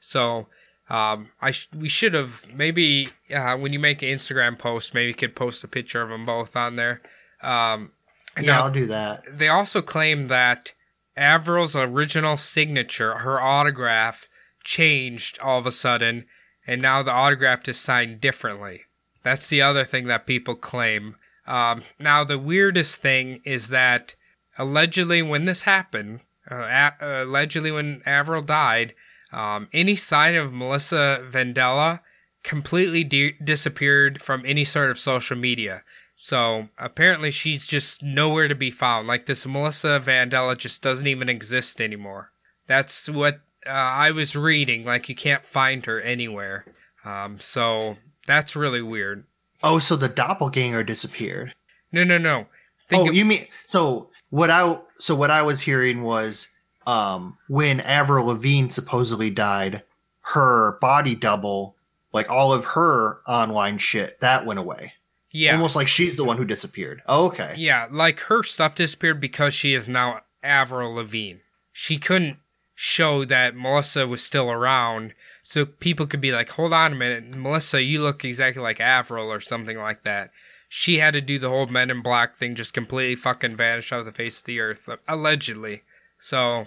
So 0.00 0.48
um, 0.90 1.30
I 1.40 1.52
sh- 1.52 1.68
we 1.76 1.88
should 1.88 2.14
have 2.14 2.46
maybe 2.54 3.08
uh, 3.34 3.56
when 3.56 3.72
you 3.72 3.78
make 3.78 4.02
an 4.02 4.08
Instagram 4.08 4.58
post, 4.58 4.94
maybe 4.94 5.08
you 5.08 5.14
could 5.14 5.34
post 5.36 5.64
a 5.64 5.68
picture 5.68 6.02
of 6.02 6.08
them 6.10 6.26
both 6.26 6.56
on 6.56 6.76
there. 6.76 7.00
Um, 7.42 7.92
Yeah, 8.36 8.42
now- 8.42 8.64
I'll 8.64 8.70
do 8.72 8.86
that. 8.86 9.22
they 9.30 9.48
also 9.48 9.80
claim 9.82 10.28
that 10.28 10.72
Avril's 11.16 11.76
original 11.76 12.36
signature, 12.36 13.18
her 13.18 13.40
autograph, 13.40 14.28
changed 14.64 15.38
all 15.40 15.58
of 15.58 15.66
a 15.66 15.72
sudden, 15.72 16.26
and 16.66 16.80
now 16.80 17.02
the 17.02 17.10
autograph 17.10 17.66
is 17.68 17.78
signed 17.78 18.20
differently. 18.20 18.82
That's 19.22 19.48
the 19.48 19.60
other 19.62 19.84
thing 19.84 20.06
that 20.06 20.26
people 20.26 20.54
claim. 20.54 21.16
Um, 21.46 21.82
now, 22.00 22.24
the 22.24 22.38
weirdest 22.38 23.02
thing 23.02 23.40
is 23.44 23.68
that 23.68 24.14
allegedly, 24.58 25.22
when 25.22 25.44
this 25.44 25.62
happened, 25.62 26.20
uh, 26.50 26.90
a- 27.00 27.24
allegedly 27.24 27.70
when 27.70 28.02
Avril 28.06 28.42
died, 28.42 28.94
um, 29.32 29.68
any 29.72 29.96
sign 29.96 30.34
of 30.34 30.52
Melissa 30.52 31.26
Vandella 31.30 32.00
completely 32.42 33.04
de- 33.04 33.32
disappeared 33.42 34.20
from 34.20 34.42
any 34.44 34.64
sort 34.64 34.90
of 34.90 34.98
social 34.98 35.36
media. 35.36 35.82
So 36.14 36.68
apparently 36.78 37.30
she's 37.30 37.66
just 37.66 38.02
nowhere 38.02 38.46
to 38.46 38.54
be 38.54 38.70
found. 38.70 39.08
Like 39.08 39.26
this 39.26 39.46
Melissa 39.46 40.00
Vandella 40.00 40.56
just 40.56 40.82
doesn't 40.82 41.06
even 41.06 41.28
exist 41.28 41.80
anymore. 41.80 42.30
That's 42.66 43.08
what 43.08 43.40
uh, 43.66 43.70
I 43.70 44.12
was 44.12 44.36
reading. 44.36 44.84
Like 44.84 45.08
you 45.08 45.14
can't 45.16 45.44
find 45.44 45.84
her 45.86 46.00
anywhere. 46.00 46.64
Um, 47.04 47.38
so 47.38 47.96
that's 48.26 48.54
really 48.54 48.82
weird. 48.82 49.24
Oh, 49.64 49.78
so 49.80 49.96
the 49.96 50.08
doppelganger 50.08 50.84
disappeared. 50.84 51.54
No, 51.90 52.04
no, 52.04 52.18
no. 52.18 52.46
Think 52.88 53.06
oh, 53.06 53.08
of- 53.08 53.16
you 53.16 53.24
mean 53.24 53.46
so 53.66 54.10
what 54.32 54.48
I 54.48 54.78
so 54.96 55.14
what 55.14 55.30
I 55.30 55.42
was 55.42 55.60
hearing 55.60 56.02
was 56.02 56.48
um 56.86 57.36
when 57.48 57.80
Avril 57.80 58.26
Lavigne 58.26 58.68
supposedly 58.70 59.28
died, 59.28 59.82
her 60.22 60.78
body 60.80 61.14
double, 61.14 61.76
like 62.14 62.30
all 62.30 62.50
of 62.54 62.64
her 62.64 63.20
online 63.28 63.76
shit, 63.76 64.18
that 64.20 64.46
went 64.46 64.58
away. 64.58 64.94
yeah, 65.32 65.52
Almost 65.52 65.76
like 65.76 65.86
she's 65.86 66.16
the 66.16 66.24
one 66.24 66.38
who 66.38 66.46
disappeared. 66.46 67.02
Oh, 67.06 67.26
okay. 67.26 67.52
yeah, 67.58 67.88
like 67.90 68.20
her 68.20 68.42
stuff 68.42 68.74
disappeared 68.74 69.20
because 69.20 69.52
she 69.52 69.74
is 69.74 69.86
now 69.86 70.20
Avril 70.42 70.94
Lavigne. 70.94 71.40
She 71.70 71.98
couldn't 71.98 72.38
show 72.74 73.26
that 73.26 73.54
Melissa 73.54 74.08
was 74.08 74.24
still 74.24 74.50
around, 74.50 75.12
so 75.42 75.66
people 75.66 76.06
could 76.06 76.22
be 76.22 76.32
like, 76.32 76.48
"Hold 76.50 76.72
on 76.72 76.92
a 76.92 76.96
minute, 76.96 77.36
Melissa, 77.36 77.82
you 77.82 78.00
look 78.02 78.24
exactly 78.24 78.62
like 78.62 78.80
Avril" 78.80 79.30
or 79.30 79.40
something 79.40 79.78
like 79.78 80.04
that. 80.04 80.30
She 80.74 81.00
had 81.00 81.12
to 81.12 81.20
do 81.20 81.38
the 81.38 81.50
whole 81.50 81.66
Men 81.66 81.90
in 81.90 82.00
Black 82.00 82.34
thing, 82.34 82.54
just 82.54 82.72
completely 82.72 83.14
fucking 83.14 83.56
vanish 83.56 83.92
off 83.92 84.06
the 84.06 84.10
face 84.10 84.40
of 84.40 84.46
the 84.46 84.58
earth, 84.60 84.88
allegedly. 85.06 85.82
So, 86.16 86.66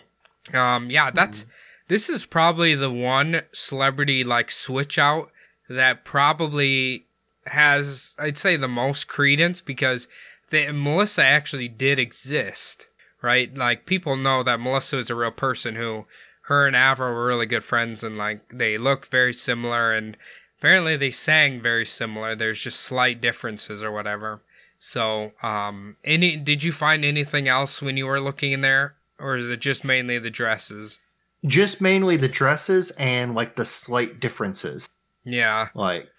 um, 0.53 0.91
yeah, 0.91 1.09
that's 1.09 1.47
this 1.87 2.07
is 2.07 2.27
probably 2.27 2.75
the 2.75 2.91
one 2.91 3.41
celebrity 3.51 4.23
like 4.23 4.51
switch 4.51 4.99
out 4.99 5.31
that 5.67 6.05
probably 6.05 7.05
has, 7.47 8.15
I'd 8.19 8.37
say, 8.37 8.57
the 8.57 8.67
most 8.67 9.07
credence 9.07 9.59
because 9.59 10.07
the, 10.51 10.71
Melissa 10.71 11.25
actually 11.25 11.67
did 11.67 11.97
exist, 11.97 12.87
right? 13.23 13.57
Like 13.57 13.87
people 13.87 14.17
know 14.17 14.43
that 14.43 14.59
Melissa 14.59 14.99
is 14.99 15.09
a 15.09 15.15
real 15.15 15.31
person 15.31 15.73
who 15.73 16.05
her 16.41 16.67
and 16.67 16.75
Avril 16.75 17.11
were 17.11 17.25
really 17.25 17.47
good 17.47 17.63
friends 17.63 18.03
and 18.03 18.15
like 18.15 18.49
they 18.49 18.77
look 18.77 19.07
very 19.07 19.33
similar 19.33 19.91
and 19.91 20.15
apparently 20.59 20.95
they 20.97 21.11
sang 21.11 21.61
very 21.61 21.85
similar. 21.85 22.35
There's 22.35 22.59
just 22.61 22.79
slight 22.79 23.21
differences 23.21 23.83
or 23.83 23.91
whatever. 23.91 24.41
So, 24.77 25.31
um, 25.41 25.95
any 26.03 26.35
did 26.37 26.63
you 26.63 26.71
find 26.71 27.03
anything 27.05 27.47
else 27.47 27.81
when 27.81 27.97
you 27.97 28.05
were 28.07 28.19
looking 28.19 28.51
in 28.51 28.61
there, 28.61 28.95
or 29.19 29.35
is 29.35 29.49
it 29.49 29.59
just 29.61 29.83
mainly 29.85 30.19
the 30.19 30.29
dresses? 30.29 30.99
Just 31.45 31.81
mainly 31.81 32.17
the 32.17 32.27
dresses 32.27 32.91
and 32.91 33.35
like 33.35 33.55
the 33.55 33.65
slight 33.65 34.19
differences. 34.19 34.89
Yeah, 35.23 35.69
Like 35.73 36.11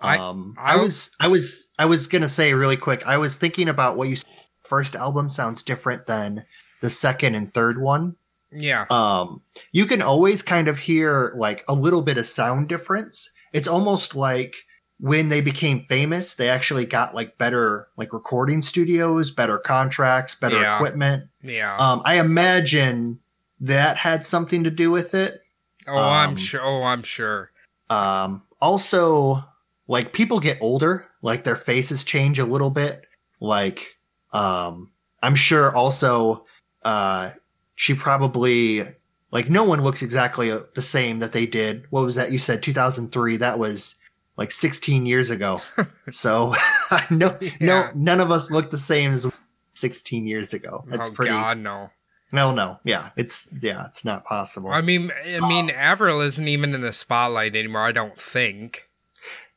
I- 0.00 0.16
um 0.18 0.54
I 0.58 0.74
I, 0.74 0.76
was 0.76 1.14
I 1.20 1.28
was 1.28 1.72
I 1.78 1.84
was 1.86 2.06
gonna 2.06 2.28
say 2.28 2.54
really 2.54 2.76
quick, 2.76 3.02
I 3.06 3.18
was 3.18 3.36
thinking 3.36 3.68
about 3.68 3.96
what 3.96 4.08
you 4.08 4.16
said. 4.16 4.28
first 4.64 4.96
album 4.96 5.28
sounds 5.28 5.62
different 5.62 6.06
than 6.06 6.44
the 6.80 6.90
second 6.90 7.34
and 7.34 7.52
third 7.52 7.80
one. 7.80 8.16
yeah, 8.50 8.86
um, 8.90 9.42
you 9.72 9.84
can 9.86 10.00
always 10.02 10.42
kind 10.42 10.66
of 10.68 10.78
hear 10.78 11.32
like 11.36 11.64
a 11.68 11.74
little 11.74 12.02
bit 12.02 12.16
of 12.18 12.26
sound 12.26 12.68
difference. 12.68 13.30
It's 13.52 13.68
almost 13.68 14.14
like 14.14 14.54
when 14.98 15.30
they 15.30 15.40
became 15.40 15.80
famous, 15.84 16.34
they 16.34 16.48
actually 16.48 16.84
got 16.84 17.14
like 17.14 17.38
better 17.38 17.88
like 17.96 18.12
recording 18.12 18.60
studios, 18.62 19.30
better 19.30 19.58
contracts, 19.58 20.34
better 20.34 20.60
Yeah. 20.60 20.74
equipment. 20.76 21.24
yeah. 21.42 21.76
Um, 21.78 22.02
I 22.04 22.14
imagine 22.18 23.18
that 23.60 23.96
had 23.96 24.26
something 24.26 24.64
to 24.64 24.70
do 24.70 24.90
with 24.90 25.14
it. 25.14 25.40
oh, 25.88 25.96
I'm 25.96 26.30
um, 26.30 26.36
sure. 26.36 26.60
Oh, 26.62 26.82
I'm 26.82 27.02
sure. 27.02 27.50
Um, 27.88 28.42
also, 28.60 29.42
like 29.88 30.12
people 30.12 30.38
get 30.38 30.58
older, 30.60 31.08
like 31.22 31.44
their 31.44 31.56
faces 31.56 32.04
change 32.04 32.38
a 32.38 32.44
little 32.44 32.70
bit. 32.70 33.06
Like, 33.40 33.98
um, 34.32 34.92
I'm 35.22 35.34
sure 35.34 35.74
also, 35.74 36.44
uh, 36.84 37.30
she 37.74 37.94
probably, 37.94 38.82
like, 39.30 39.48
no 39.50 39.64
one 39.64 39.82
looks 39.82 40.02
exactly 40.02 40.50
uh, 40.50 40.60
the 40.74 40.82
same 40.82 41.18
that 41.20 41.32
they 41.32 41.46
did. 41.46 41.84
What 41.90 42.04
was 42.04 42.14
that? 42.16 42.32
You 42.32 42.38
said 42.38 42.62
2003. 42.62 43.36
That 43.38 43.58
was 43.58 43.96
like 44.36 44.50
16 44.52 45.06
years 45.06 45.30
ago. 45.30 45.60
so, 46.10 46.54
no, 47.10 47.36
Yeah. 47.40 47.50
no, 47.60 47.90
none 47.94 48.20
of 48.20 48.30
us 48.30 48.50
look 48.50 48.70
the 48.70 48.78
same 48.78 49.12
as 49.12 49.30
16 49.74 50.26
years 50.26 50.52
ago. 50.54 50.84
That's 50.88 51.10
oh 51.10 51.14
pretty, 51.14 51.30
God, 51.32 51.58
no. 51.58 51.90
no, 52.32 52.52
no. 52.52 52.78
Yeah. 52.84 53.10
It's, 53.16 53.52
yeah, 53.62 53.86
it's 53.86 54.04
not 54.04 54.24
possible. 54.24 54.70
I 54.70 54.80
mean, 54.80 55.12
I 55.24 55.46
mean, 55.46 55.70
Avril 55.70 56.20
isn't 56.20 56.48
even 56.48 56.74
in 56.74 56.80
the 56.80 56.92
spotlight 56.92 57.54
anymore. 57.54 57.82
I 57.82 57.92
don't 57.92 58.16
think. 58.16 58.88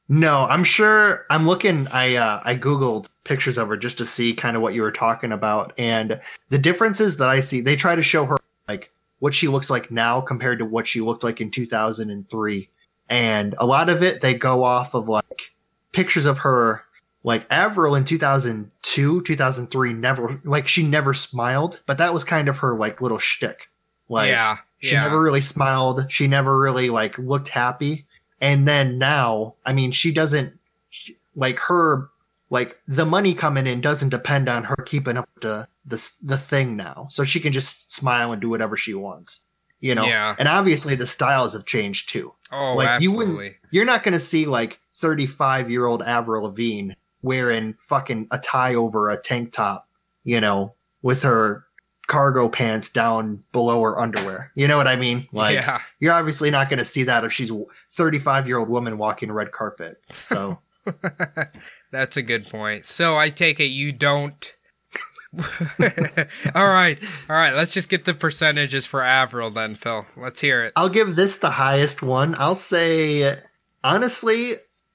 No, 0.09 0.45
I'm 0.49 0.65
sure. 0.65 1.25
I'm 1.29 1.47
looking. 1.47 1.87
I 1.87 2.15
uh, 2.15 2.41
I 2.43 2.55
googled 2.55 3.09
pictures 3.23 3.57
of 3.57 3.69
her 3.69 3.77
just 3.77 3.97
to 3.99 4.05
see 4.05 4.33
kind 4.33 4.57
of 4.57 4.61
what 4.61 4.73
you 4.73 4.81
were 4.81 4.91
talking 4.91 5.31
about, 5.31 5.71
and 5.77 6.19
the 6.49 6.57
differences 6.57 7.17
that 7.17 7.29
I 7.29 7.39
see. 7.39 7.61
They 7.61 7.77
try 7.77 7.95
to 7.95 8.03
show 8.03 8.25
her 8.25 8.37
like 8.67 8.91
what 9.23 9.33
she 9.33 9.47
looks 9.47 9.69
like 9.69 9.89
now 9.89 10.19
compared 10.19 10.59
to 10.59 10.65
what 10.65 10.85
she 10.85 10.99
looked 10.99 11.23
like 11.23 11.39
in 11.39 11.49
2003, 11.49 12.69
and 13.07 13.55
a 13.57 13.65
lot 13.65 13.87
of 13.87 14.03
it 14.03 14.19
they 14.19 14.33
go 14.33 14.65
off 14.65 14.93
of 14.93 15.07
like 15.07 15.53
pictures 15.93 16.25
of 16.25 16.39
her. 16.39 16.83
Like 17.23 17.47
Avril 17.49 17.95
in 17.95 18.03
2002, 18.03 19.21
2003, 19.21 19.93
never 19.93 20.41
like 20.43 20.67
she 20.67 20.83
never 20.83 21.13
smiled, 21.13 21.81
but 21.85 21.99
that 21.99 22.13
was 22.13 22.25
kind 22.25 22.49
of 22.49 22.57
her 22.57 22.75
like 22.75 22.99
little 22.99 23.17
shtick. 23.17 23.69
Like 24.09 24.27
yeah, 24.27 24.57
she 24.79 24.95
yeah. 24.95 25.03
never 25.03 25.21
really 25.21 25.39
smiled. 25.39 26.11
She 26.11 26.27
never 26.27 26.59
really 26.59 26.89
like 26.89 27.17
looked 27.17 27.47
happy. 27.47 28.05
And 28.41 28.67
then 28.67 28.97
now, 28.97 29.55
I 29.65 29.71
mean, 29.71 29.91
she 29.91 30.11
doesn't 30.11 30.59
she- 30.89 31.15
like 31.33 31.59
her 31.59 32.09
like 32.53 32.79
the 32.87 33.05
money 33.05 33.33
coming 33.33 33.65
in 33.65 33.81
doesn't 33.81 34.09
depend 34.09 34.47
on 34.47 34.65
her 34.65 34.75
keeping 34.85 35.17
up 35.17 35.27
to 35.41 35.67
the 35.87 36.11
the 36.21 36.37
thing 36.37 36.77
now. 36.77 37.07
So 37.09 37.23
she 37.23 37.39
can 37.39 37.51
just 37.51 37.91
smile 37.91 38.31
and 38.31 38.39
do 38.39 38.47
whatever 38.47 38.77
she 38.77 38.93
wants. 38.93 39.47
You 39.79 39.95
know. 39.95 40.05
Yeah. 40.05 40.35
And 40.37 40.47
obviously 40.47 40.93
the 40.93 41.07
styles 41.07 41.53
have 41.53 41.65
changed 41.65 42.09
too. 42.09 42.31
oh, 42.51 42.75
like 42.75 43.01
you 43.01 43.17
wouldn't 43.17 43.55
you're 43.71 43.85
not 43.85 44.03
going 44.03 44.13
to 44.13 44.19
see 44.19 44.45
like 44.45 44.79
35 44.93 45.71
year 45.71 45.87
old 45.87 46.03
Avril 46.03 46.43
Lavigne 46.43 46.93
wearing 47.23 47.75
fucking 47.79 48.27
a 48.29 48.37
tie 48.37 48.75
over 48.75 49.09
a 49.09 49.17
tank 49.17 49.51
top, 49.51 49.89
you 50.23 50.39
know, 50.39 50.75
with 51.01 51.23
her 51.23 51.65
cargo 52.05 52.49
pants 52.49 52.89
down 52.89 53.43
below 53.51 53.81
her 53.81 53.99
underwear. 53.99 54.51
You 54.53 54.67
know 54.67 54.77
what 54.77 54.87
I 54.87 54.95
mean? 54.95 55.27
Like 55.31 55.55
yeah, 55.55 55.79
you're 55.99 56.13
obviously 56.13 56.51
not 56.51 56.69
going 56.69 56.77
to 56.77 56.85
see 56.85 57.01
that 57.05 57.23
if 57.23 57.33
she's 57.33 57.49
a 57.49 57.63
35 57.89 58.47
year 58.47 58.59
old 58.59 58.69
woman 58.69 58.99
walking 58.99 59.31
red 59.31 59.51
carpet. 59.51 60.03
So 60.11 60.59
that's 61.93 62.17
a 62.17 62.23
good 62.23 62.45
point. 62.49 62.85
So 62.85 63.15
I 63.15 63.29
take 63.29 63.59
it 63.59 63.65
you 63.65 63.91
don't. 63.93 64.55
all 66.53 66.67
right, 66.67 66.97
all 67.29 67.35
right. 67.35 67.53
Let's 67.53 67.71
just 67.71 67.89
get 67.89 68.05
the 68.05 68.13
percentages 68.13 68.85
for 68.85 69.01
Avril 69.01 69.49
then, 69.49 69.75
Phil. 69.75 70.05
Let's 70.17 70.41
hear 70.41 70.63
it. 70.65 70.73
I'll 70.75 70.89
give 70.89 71.15
this 71.15 71.37
the 71.37 71.51
highest 71.51 72.01
one. 72.01 72.35
I'll 72.37 72.55
say, 72.55 73.37
honestly, 73.83 74.53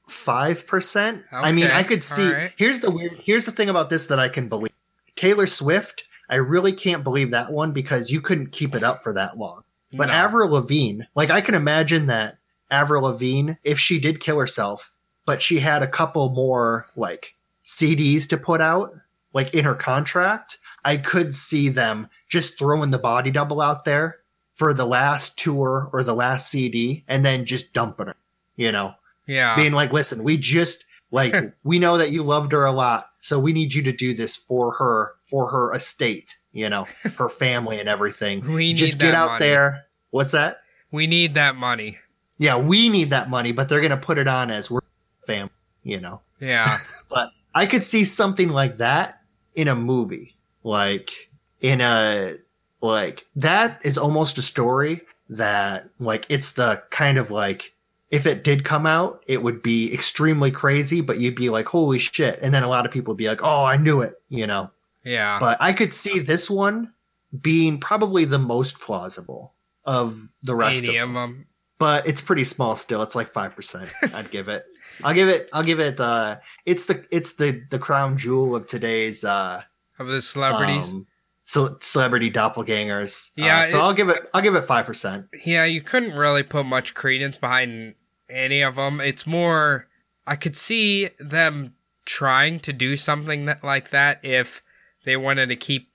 5%. 0.09 1.25
I 1.33 1.53
mean, 1.53 1.67
I 1.67 1.83
could 1.83 2.03
see. 2.03 2.33
right. 2.33 2.53
Here's 2.57 2.81
the 2.81 2.91
weird, 2.91 3.13
here's 3.25 3.47
the 3.47 3.53
thing 3.53 3.69
about 3.69 3.91
this 3.91 4.07
that 4.09 4.19
I 4.19 4.29
can 4.29 4.49
believe 4.49 4.73
Taylor 5.17 5.47
Swift, 5.47 6.05
I 6.31 6.37
really 6.37 6.73
can't 6.73 7.05
believe 7.05 7.31
that 7.31 7.51
one 7.53 7.73
because 7.73 8.11
you 8.11 8.21
couldn't 8.21 8.53
keep 8.53 8.75
it 8.75 8.83
up 8.83 9.03
for 9.03 9.13
that 9.15 9.37
long. 9.39 9.63
But 9.93 10.07
No. 10.07 10.15
Avril 10.15 10.51
Lavigne, 10.51 11.05
like 11.15 11.31
I 11.31 11.41
can 11.41 11.55
imagine 11.55 12.07
that 12.07 12.39
Avril 12.71 13.03
Lavigne, 13.03 13.53
if 13.65 13.79
she 13.79 13.99
did 13.99 14.21
kill 14.21 14.39
herself, 14.39 14.93
but 15.29 15.43
she 15.43 15.59
had 15.61 15.83
a 15.83 15.87
couple 15.87 16.31
more 16.31 16.87
like 16.97 17.35
CDs 17.63 18.27
to 18.31 18.39
put 18.39 18.63
out, 18.63 18.95
like 19.35 19.53
in 19.55 19.67
her 19.67 19.75
contract, 19.75 20.57
I 20.87 20.97
could 20.97 21.35
see 21.35 21.69
them 21.69 22.09
just 22.29 22.59
throwing 22.59 22.91
the 22.93 22.99
body 22.99 23.31
double 23.31 23.61
out 23.61 23.85
there 23.85 24.21
for 24.55 24.73
the 24.73 24.87
last 24.87 25.39
tour 25.39 25.91
or 25.93 26.03
the 26.03 26.15
last 26.15 26.49
CD 26.51 27.05
and 27.07 27.27
then 27.27 27.45
just 27.45 27.75
dumping 27.75 28.07
her, 28.07 28.17
you 28.57 28.73
know, 28.73 28.95
Yeah. 29.27 29.55
being 29.55 29.73
like, 29.75 29.93
listen, 29.93 30.25
we 30.25 30.39
just 30.39 30.87
like, 31.11 31.35
we 31.63 31.79
know 31.79 31.99
that 31.99 32.11
you 32.11 32.23
loved 32.23 32.53
her 32.53 32.65
a 32.65 32.73
lot. 32.73 33.11
So 33.19 33.39
we 33.39 33.53
need 33.53 33.75
you 33.75 33.83
to 33.83 33.93
do 33.93 34.15
this 34.15 34.35
for 34.35 34.73
her, 34.77 35.13
for 35.27 35.51
her 35.51 35.73
estate, 35.75 36.37
you 36.53 36.71
know, 36.71 36.87
her 37.19 37.29
family 37.45 37.81
and 37.81 37.89
everything. 37.89 38.51
We 38.55 38.73
just 38.73 38.99
get 38.99 39.13
out 39.15 39.33
money. 39.33 39.45
there. 39.45 39.85
What's 40.11 40.33
that? 40.33 40.63
we 40.91 41.07
need 41.07 41.35
that 41.35 41.55
money. 41.55 41.99
Yeah, 42.39 42.57
we 42.57 42.89
need 42.89 43.11
that 43.11 43.29
money, 43.29 43.53
but 43.53 43.69
they're 43.69 43.81
going 43.83 43.91
to 43.91 43.97
put 43.99 44.17
it 44.17 44.27
on 44.27 44.51
as 44.51 44.71
we're 44.71 44.81
family, 45.29 45.53
you 45.85 46.01
know. 46.01 46.21
Yeah. 46.41 46.77
But 47.09 47.31
I 47.55 47.67
could 47.67 47.85
see 47.85 48.05
something 48.05 48.49
like 48.51 48.77
that 48.79 49.23
in 49.55 49.69
a 49.69 49.75
movie. 49.75 50.35
Like 50.65 51.31
in 51.61 51.81
a 51.81 52.37
like 52.81 53.27
that 53.37 53.81
is 53.85 53.97
almost 53.99 54.39
a 54.39 54.43
story 54.43 55.01
that 55.31 55.89
like 55.99 56.27
it's 56.29 56.53
the 56.53 56.83
kind 56.91 57.19
of 57.19 57.31
like 57.31 57.75
if 58.11 58.27
it 58.27 58.43
did 58.45 58.65
come 58.65 58.87
out, 58.87 59.23
it 59.27 59.43
would 59.43 59.63
be 59.63 59.93
extremely 59.93 60.51
crazy, 60.51 61.01
but 61.03 61.19
you'd 61.21 61.35
be 61.35 61.51
like, 61.51 61.67
holy 61.67 61.99
shit. 61.99 62.39
And 62.43 62.55
then 62.55 62.63
a 62.63 62.69
lot 62.69 62.87
of 62.87 62.93
people 62.93 63.13
would 63.13 63.19
be 63.19 63.29
like, 63.29 63.41
oh, 63.43 63.65
I 63.65 63.77
knew 63.77 64.01
it, 64.01 64.15
you 64.31 64.47
know. 64.47 64.71
Yeah. 65.05 65.39
But 65.41 65.59
I 65.61 65.73
could 65.75 65.93
see 65.93 66.19
this 66.19 66.49
one 66.51 66.93
being 67.41 67.79
probably 67.81 68.25
the 68.25 68.39
most 68.39 68.81
plausible 68.81 69.53
of 69.85 70.19
the 70.43 70.55
rest 70.55 70.85
of 70.85 70.95
them 70.95 71.11
of 71.11 71.15
them. 71.15 71.47
but 71.79 72.07
it's 72.07 72.21
pretty 72.23 72.45
small 72.45 72.77
still. 72.77 73.03
It's 73.03 73.15
like 73.15 73.29
five 73.29 73.55
percent. 73.57 73.93
I'd 74.15 74.31
give 74.31 74.49
it. 74.49 74.65
I'll 75.05 75.15
give 75.15 75.29
it. 75.29 75.49
I'll 75.53 75.63
give 75.63 75.81
it 75.81 75.97
the. 75.97 76.41
It's 76.67 76.87
the. 76.87 77.05
It's 77.11 77.35
the 77.35 77.63
the 77.71 77.79
crown 77.79 78.17
jewel 78.17 78.55
of 78.57 78.67
today's 78.67 79.25
uh 79.25 79.63
Of 79.99 80.09
the 80.09 80.21
celebrities. 80.21 80.93
um, 80.93 81.07
so 81.45 81.77
celebrity 81.81 82.31
doppelgangers. 82.31 83.31
Uh, 83.39 83.45
Yeah, 83.45 83.65
so 83.65 83.79
it- 83.79 83.83
I'll 83.83 83.95
give 83.95 84.09
it. 84.09 84.29
I'll 84.35 84.43
give 84.43 84.55
it 84.55 84.63
five 84.63 84.87
percent. 84.87 85.27
Yeah, 85.45 85.65
you 85.65 85.81
couldn't 85.81 86.17
really 86.17 86.43
put 86.43 86.67
much 86.67 86.95
credence 86.95 87.39
behind 87.39 87.95
any 88.29 88.63
of 88.63 88.77
them. 88.77 89.01
It's 89.01 89.27
more, 89.27 89.89
I 90.27 90.37
could 90.37 90.55
see 90.57 91.09
them 91.19 91.75
trying 92.05 92.59
to 92.61 92.73
do 92.73 92.97
something 92.97 93.47
that, 93.47 93.65
like 93.65 93.89
that 93.91 94.21
if 94.23 94.63
they 95.05 95.17
wanted 95.17 95.49
to 95.49 95.57
keep 95.57 95.91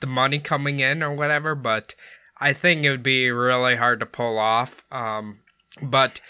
the 0.00 0.06
money 0.06 0.38
coming 0.38 0.78
in 0.80 1.02
or 1.02 1.12
whatever, 1.12 1.54
but 1.56 1.94
I 2.40 2.52
think 2.52 2.84
it 2.84 2.90
would 2.90 3.02
be 3.02 3.30
really 3.30 3.76
hard 3.76 3.98
to 4.00 4.06
pull 4.06 4.38
off. 4.38 4.84
Um, 4.92 5.40
but 5.82 6.20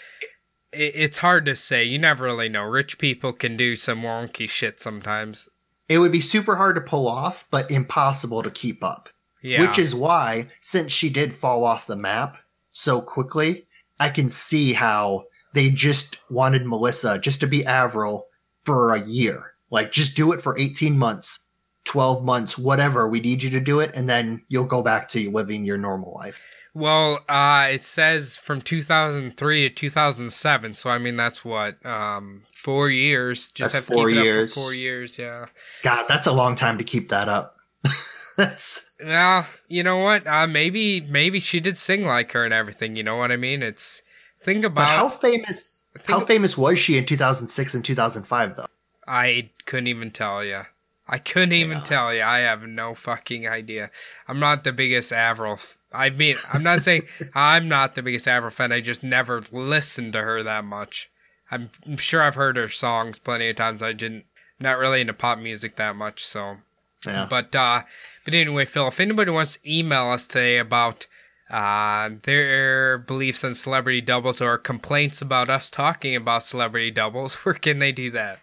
it's 0.73 1.17
hard 1.19 1.45
to 1.45 1.55
say. 1.55 1.83
You 1.83 1.99
never 1.99 2.25
really 2.25 2.49
know. 2.49 2.63
Rich 2.63 2.97
people 2.97 3.33
can 3.33 3.55
do 3.57 3.75
some 3.75 4.01
wonky 4.01 4.49
shit 4.49 4.79
sometimes. 4.79 5.47
It 5.89 5.99
would 5.99 6.11
be 6.11 6.21
super 6.21 6.55
hard 6.55 6.75
to 6.75 6.81
pull 6.81 7.07
off, 7.07 7.47
but 7.51 7.69
impossible 7.69 8.43
to 8.43 8.51
keep 8.51 8.83
up. 8.83 9.09
Yeah. 9.41 9.61
Which 9.61 9.77
is 9.77 9.93
why, 9.93 10.47
since 10.61 10.91
she 10.91 11.09
did 11.09 11.33
fall 11.33 11.65
off 11.65 11.87
the 11.87 11.97
map 11.97 12.37
so 12.71 13.01
quickly, 13.01 13.67
I 13.99 14.09
can 14.09 14.29
see 14.29 14.73
how 14.73 15.25
they 15.53 15.69
just 15.69 16.19
wanted 16.31 16.65
Melissa 16.65 17.19
just 17.19 17.41
to 17.41 17.47
be 17.47 17.65
Avril 17.65 18.27
for 18.63 18.93
a 18.93 19.01
year. 19.01 19.53
Like, 19.69 19.91
just 19.91 20.15
do 20.15 20.31
it 20.31 20.41
for 20.41 20.57
18 20.57 20.97
months, 20.97 21.39
12 21.85 22.23
months, 22.23 22.57
whatever. 22.57 23.07
We 23.07 23.19
need 23.19 23.43
you 23.43 23.49
to 23.49 23.59
do 23.59 23.81
it, 23.81 23.91
and 23.93 24.07
then 24.07 24.45
you'll 24.47 24.65
go 24.65 24.81
back 24.81 25.09
to 25.09 25.31
living 25.31 25.65
your 25.65 25.77
normal 25.77 26.13
life. 26.13 26.41
Well, 26.75 27.19
uh, 27.29 27.67
it 27.71 27.81
says 27.83 28.37
from 28.37 28.61
2003 28.61 29.69
to 29.69 29.75
2007. 29.75 30.73
So 30.73 30.89
I 30.89 30.97
mean, 30.97 31.15
that's 31.15 31.45
what 31.45 31.83
um, 31.85 32.43
four 32.51 32.89
years. 32.89 33.51
Just 33.51 33.73
That's 33.73 33.85
have 33.85 33.87
to 33.87 33.93
four 33.93 34.09
keep 34.09 34.17
it 34.17 34.23
years. 34.23 34.51
up 34.51 34.55
for 34.55 34.59
four 34.61 34.73
years. 34.73 35.19
Yeah. 35.19 35.45
God, 35.83 36.05
that's 36.07 36.25
a 36.27 36.31
long 36.31 36.55
time 36.55 36.77
to 36.79 36.83
keep 36.83 37.09
that 37.09 37.29
up. 37.29 37.55
that's 38.37 38.91
Well, 39.03 39.45
you 39.67 39.83
know 39.83 39.97
what? 39.97 40.25
Uh, 40.25 40.47
maybe 40.47 41.01
maybe 41.01 41.39
she 41.39 41.59
did 41.59 41.77
sing 41.77 42.05
like 42.05 42.31
her 42.31 42.43
and 42.43 42.53
everything. 42.53 42.95
You 42.95 43.03
know 43.03 43.17
what 43.17 43.31
I 43.31 43.35
mean? 43.37 43.61
It's 43.61 44.01
think 44.39 44.63
but 44.63 44.71
about. 44.71 44.87
how 44.97 45.09
famous? 45.09 45.81
think- 45.97 46.19
How 46.19 46.25
famous 46.25 46.57
was 46.57 46.79
she 46.79 46.97
in 46.97 47.05
2006 47.05 47.75
and 47.75 47.85
2005 47.85 48.55
though? 48.55 48.65
I 49.07 49.51
couldn't 49.65 49.87
even 49.87 50.09
tell 50.11 50.43
you. 50.43 50.61
I 51.07 51.17
couldn't 51.17 51.51
even 51.53 51.79
Yeah. 51.79 51.83
tell 51.83 52.13
you. 52.15 52.23
I 52.23 52.39
have 52.39 52.63
no 52.63 52.95
fucking 52.95 53.45
idea. 53.47 53.91
I'm 54.27 54.39
not 54.39 54.63
the 54.63 54.71
biggest 54.71 55.11
Avril. 55.11 55.53
F- 55.53 55.77
I 55.93 56.09
mean, 56.09 56.35
I'm 56.51 56.63
not 56.63 56.81
saying 56.81 57.03
I'm 57.35 57.67
not 57.67 57.95
the 57.95 58.03
biggest 58.03 58.27
Avril 58.27 58.51
fan. 58.51 58.71
I 58.71 58.81
just 58.81 59.03
never 59.03 59.41
listened 59.51 60.13
to 60.13 60.21
her 60.21 60.43
that 60.43 60.65
much. 60.65 61.09
I'm, 61.51 61.69
sure 61.97 62.21
I've 62.21 62.35
heard 62.35 62.55
her 62.57 62.69
songs 62.69 63.19
plenty 63.19 63.47
of 63.49 63.55
times. 63.55 63.83
I 63.83 63.93
didn't, 63.93 64.25
not 64.59 64.79
really 64.79 65.01
into 65.01 65.13
pop 65.13 65.37
music 65.37 65.75
that 65.75 65.95
much. 65.95 66.23
So, 66.23 66.57
Yeah. 67.05 67.27
but 67.29 67.53
uh, 67.55 67.83
but 68.25 68.33
anyway, 68.33 68.65
Phil, 68.65 68.87
if 68.87 68.99
anybody 68.99 69.29
wants 69.31 69.57
to 69.57 69.77
email 69.77 70.05
us 70.09 70.25
today 70.27 70.57
about 70.57 71.05
uh, 71.51 72.09
their 72.23 72.97
beliefs 72.97 73.43
on 73.43 73.53
celebrity 73.53 74.01
doubles 74.01 74.41
or 74.41 74.57
complaints 74.57 75.21
about 75.21 75.49
us 75.49 75.69
talking 75.69 76.15
about 76.15 76.41
celebrity 76.43 76.89
doubles, 76.89 77.35
where 77.45 77.53
can 77.53 77.79
they 77.79 77.91
do 77.91 78.09
that? 78.11 78.39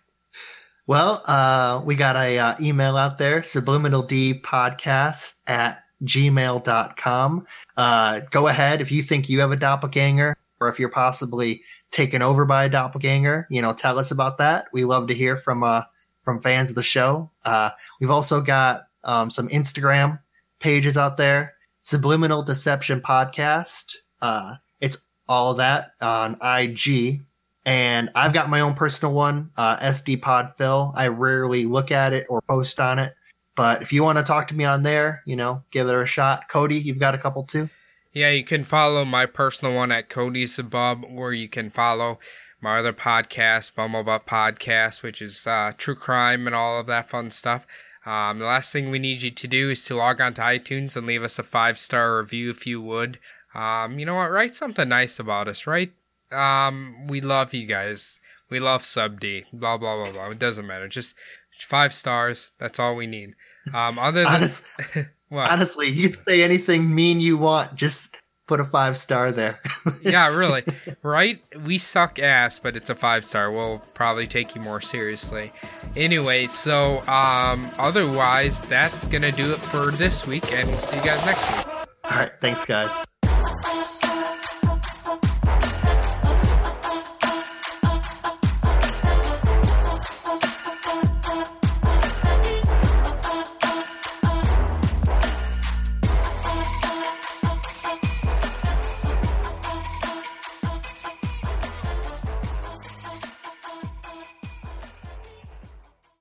Well, 0.87 1.23
uh, 1.27 1.83
we 1.85 1.95
got 1.95 2.17
a 2.17 2.39
uh, 2.39 2.55
email 2.61 2.97
out 2.97 3.19
there, 3.19 3.41
subliminaldpodcast 3.43 5.37
at 5.47 5.85
gmail.com. 6.05 7.47
Uh, 7.77 8.21
go 8.31 8.49
ahead 8.49 8.81
if 8.81 8.91
you 8.93 9.03
think 9.03 9.29
you 9.29 9.41
have 9.41 9.53
a 9.53 9.57
doppelganger 9.57 10.37
or 10.61 10.69
if 10.69 10.79
you're 10.79 10.91
possibly 10.91 11.63
taken 11.91 12.23
over 12.23 12.45
by 12.45 12.65
a 12.65 12.69
doppelganger, 12.69 13.47
you 13.51 13.61
know, 13.61 13.73
tell 13.73 13.99
us 13.99 14.11
about 14.11 14.39
that. 14.39 14.67
We 14.73 14.85
love 14.85 15.07
to 15.09 15.15
hear 15.15 15.37
from, 15.37 15.63
uh, 15.63 15.83
from 16.23 16.41
fans 16.41 16.71
of 16.71 16.77
the 16.77 16.83
show. 16.83 17.31
Uh, 17.45 17.71
we've 18.01 18.11
also 18.11 18.41
got, 18.41 18.87
um, 19.05 19.31
some 19.31 19.49
Instagram 19.49 20.21
pages 20.61 20.97
out 20.97 21.17
there, 21.17 21.55
Subliminal 21.83 22.43
Deception 22.43 23.01
Podcast. 23.01 23.97
Uh, 24.21 24.57
it's 24.81 25.07
all 25.29 25.55
that 25.55 25.93
on 26.01 26.37
IG. 26.43 27.23
And 27.67 28.11
I've 28.15 28.33
got 28.33 28.51
my 28.51 28.61
own 28.61 28.75
personal 28.75 29.15
one, 29.15 29.51
uh, 29.57 29.77
SD 29.79 30.23
Pod 30.23 30.55
Phil. 30.55 30.93
I 30.97 31.09
rarely 31.09 31.67
look 31.67 31.91
at 31.91 32.13
it 32.13 32.27
or 32.29 32.41
post 32.43 32.81
on 32.81 32.99
it. 32.99 33.15
But 33.61 33.83
if 33.83 33.93
you 33.93 34.03
want 34.03 34.17
to 34.17 34.25
talk 34.25 34.49
to 34.49 34.57
me 34.57 34.65
on 34.65 34.85
there, 34.85 35.21
you 35.27 35.37
know, 35.37 35.65
give 35.71 35.87
it 35.87 35.95
a 35.95 36.07
shot. 36.07 36.49
Cody, 36.49 36.77
you've 36.77 36.99
got 36.99 37.15
a 37.15 37.19
couple 37.19 37.45
too. 37.45 37.69
Yeah, 38.11 38.31
you 38.31 38.43
can 38.43 38.65
follow 38.65 39.05
my 39.05 39.27
personal 39.27 39.75
one 39.75 39.93
at 39.93 40.09
Cody 40.09 40.47
Sabub, 40.47 41.05
or 41.15 41.35
you 41.35 41.47
can 41.47 41.69
follow 41.69 42.19
my 42.63 42.79
other 42.79 42.95
podcast, 42.95 43.75
Bumblebutt 43.75 44.25
Podcast, 44.25 45.03
which 45.03 45.21
is 45.21 45.47
uh, 45.47 45.73
true 45.77 45.95
crime 45.95 46.47
and 46.47 46.57
all 46.57 46.81
of 46.81 46.87
that 46.87 47.11
fun 47.11 47.31
stuff. 47.31 47.67
Um, 48.07 48.39
the 48.39 48.47
last 48.47 48.73
thing 48.73 48.89
we 48.91 48.99
need 48.99 49.21
you 49.21 49.31
to 49.31 49.47
do 49.47 49.69
is 49.69 49.85
to 49.85 49.95
log 49.95 50.23
on 50.23 50.33
to 50.33 50.41
iTunes 50.41 50.97
and 50.97 51.07
leave 51.07 51.23
us 51.23 51.39
a 51.39 51.43
five 51.43 51.79
star 51.79 52.17
review 52.17 52.49
if 52.49 52.67
you 52.67 52.81
would. 52.81 53.19
Um, 53.55 53.99
you 53.99 54.07
know 54.07 54.15
what? 54.15 54.31
Write 54.31 54.55
something 54.55 54.89
nice 54.89 55.19
about 55.19 55.49
us, 55.49 55.67
right? 55.67 55.93
Um, 56.33 57.07
we 57.09 57.21
love 57.21 57.53
you 57.53 57.67
guys. 57.67 58.23
We 58.49 58.59
love 58.59 58.87
Sub 58.87 59.21
D. 59.21 59.45
Blah 59.53 59.77
blah 59.77 59.97
blah 60.03 60.13
blah. 60.13 60.31
It 60.31 60.39
doesn't 60.39 60.67
matter. 60.67 60.89
Just 60.89 61.15
five 61.59 61.93
stars. 61.93 62.55
That's 62.59 62.81
all 62.81 62.97
we 62.97 63.07
need. 63.07 63.35
Um, 63.75 63.99
other 63.99 64.23
than 64.25 64.33
Honest, 64.33 64.65
honestly, 65.31 65.89
you 65.89 66.09
can 66.11 66.19
say 66.27 66.43
anything 66.43 66.95
mean 66.95 67.21
you 67.21 67.39
want. 67.39 67.75
Just 67.75 68.17
put 68.47 68.59
a 68.61 68.65
five 68.65 68.97
star 68.97 69.31
there. 69.31 69.61
Yeah, 70.03 70.35
really. 70.37 70.65
Right? 71.03 71.41
We 71.65 71.79
suck 71.79 72.19
ass, 72.19 72.59
but 72.59 72.75
it's 72.77 72.91
a 72.91 72.95
five 72.95 73.25
star. 73.25 73.53
We'll 73.53 73.79
probably 73.95 74.27
take 74.27 74.55
you 74.55 74.61
more 74.61 74.81
seriously. 74.81 75.53
Anyway, 75.97 76.47
so 76.47 77.01
um 77.07 77.71
otherwise 77.79 78.61
that's 78.63 79.07
gonna 79.07 79.33
do 79.33 79.53
it 79.53 79.59
for 79.59 79.91
this 79.93 80.27
week 80.27 80.53
and 80.53 80.69
we'll 80.69 80.79
see 80.79 80.97
you 80.97 81.05
guys 81.05 81.25
next 81.25 81.57
week. 81.57 81.67
All 82.05 82.19
right. 82.19 82.33
Thanks, 82.41 82.65
guys. 82.65 82.91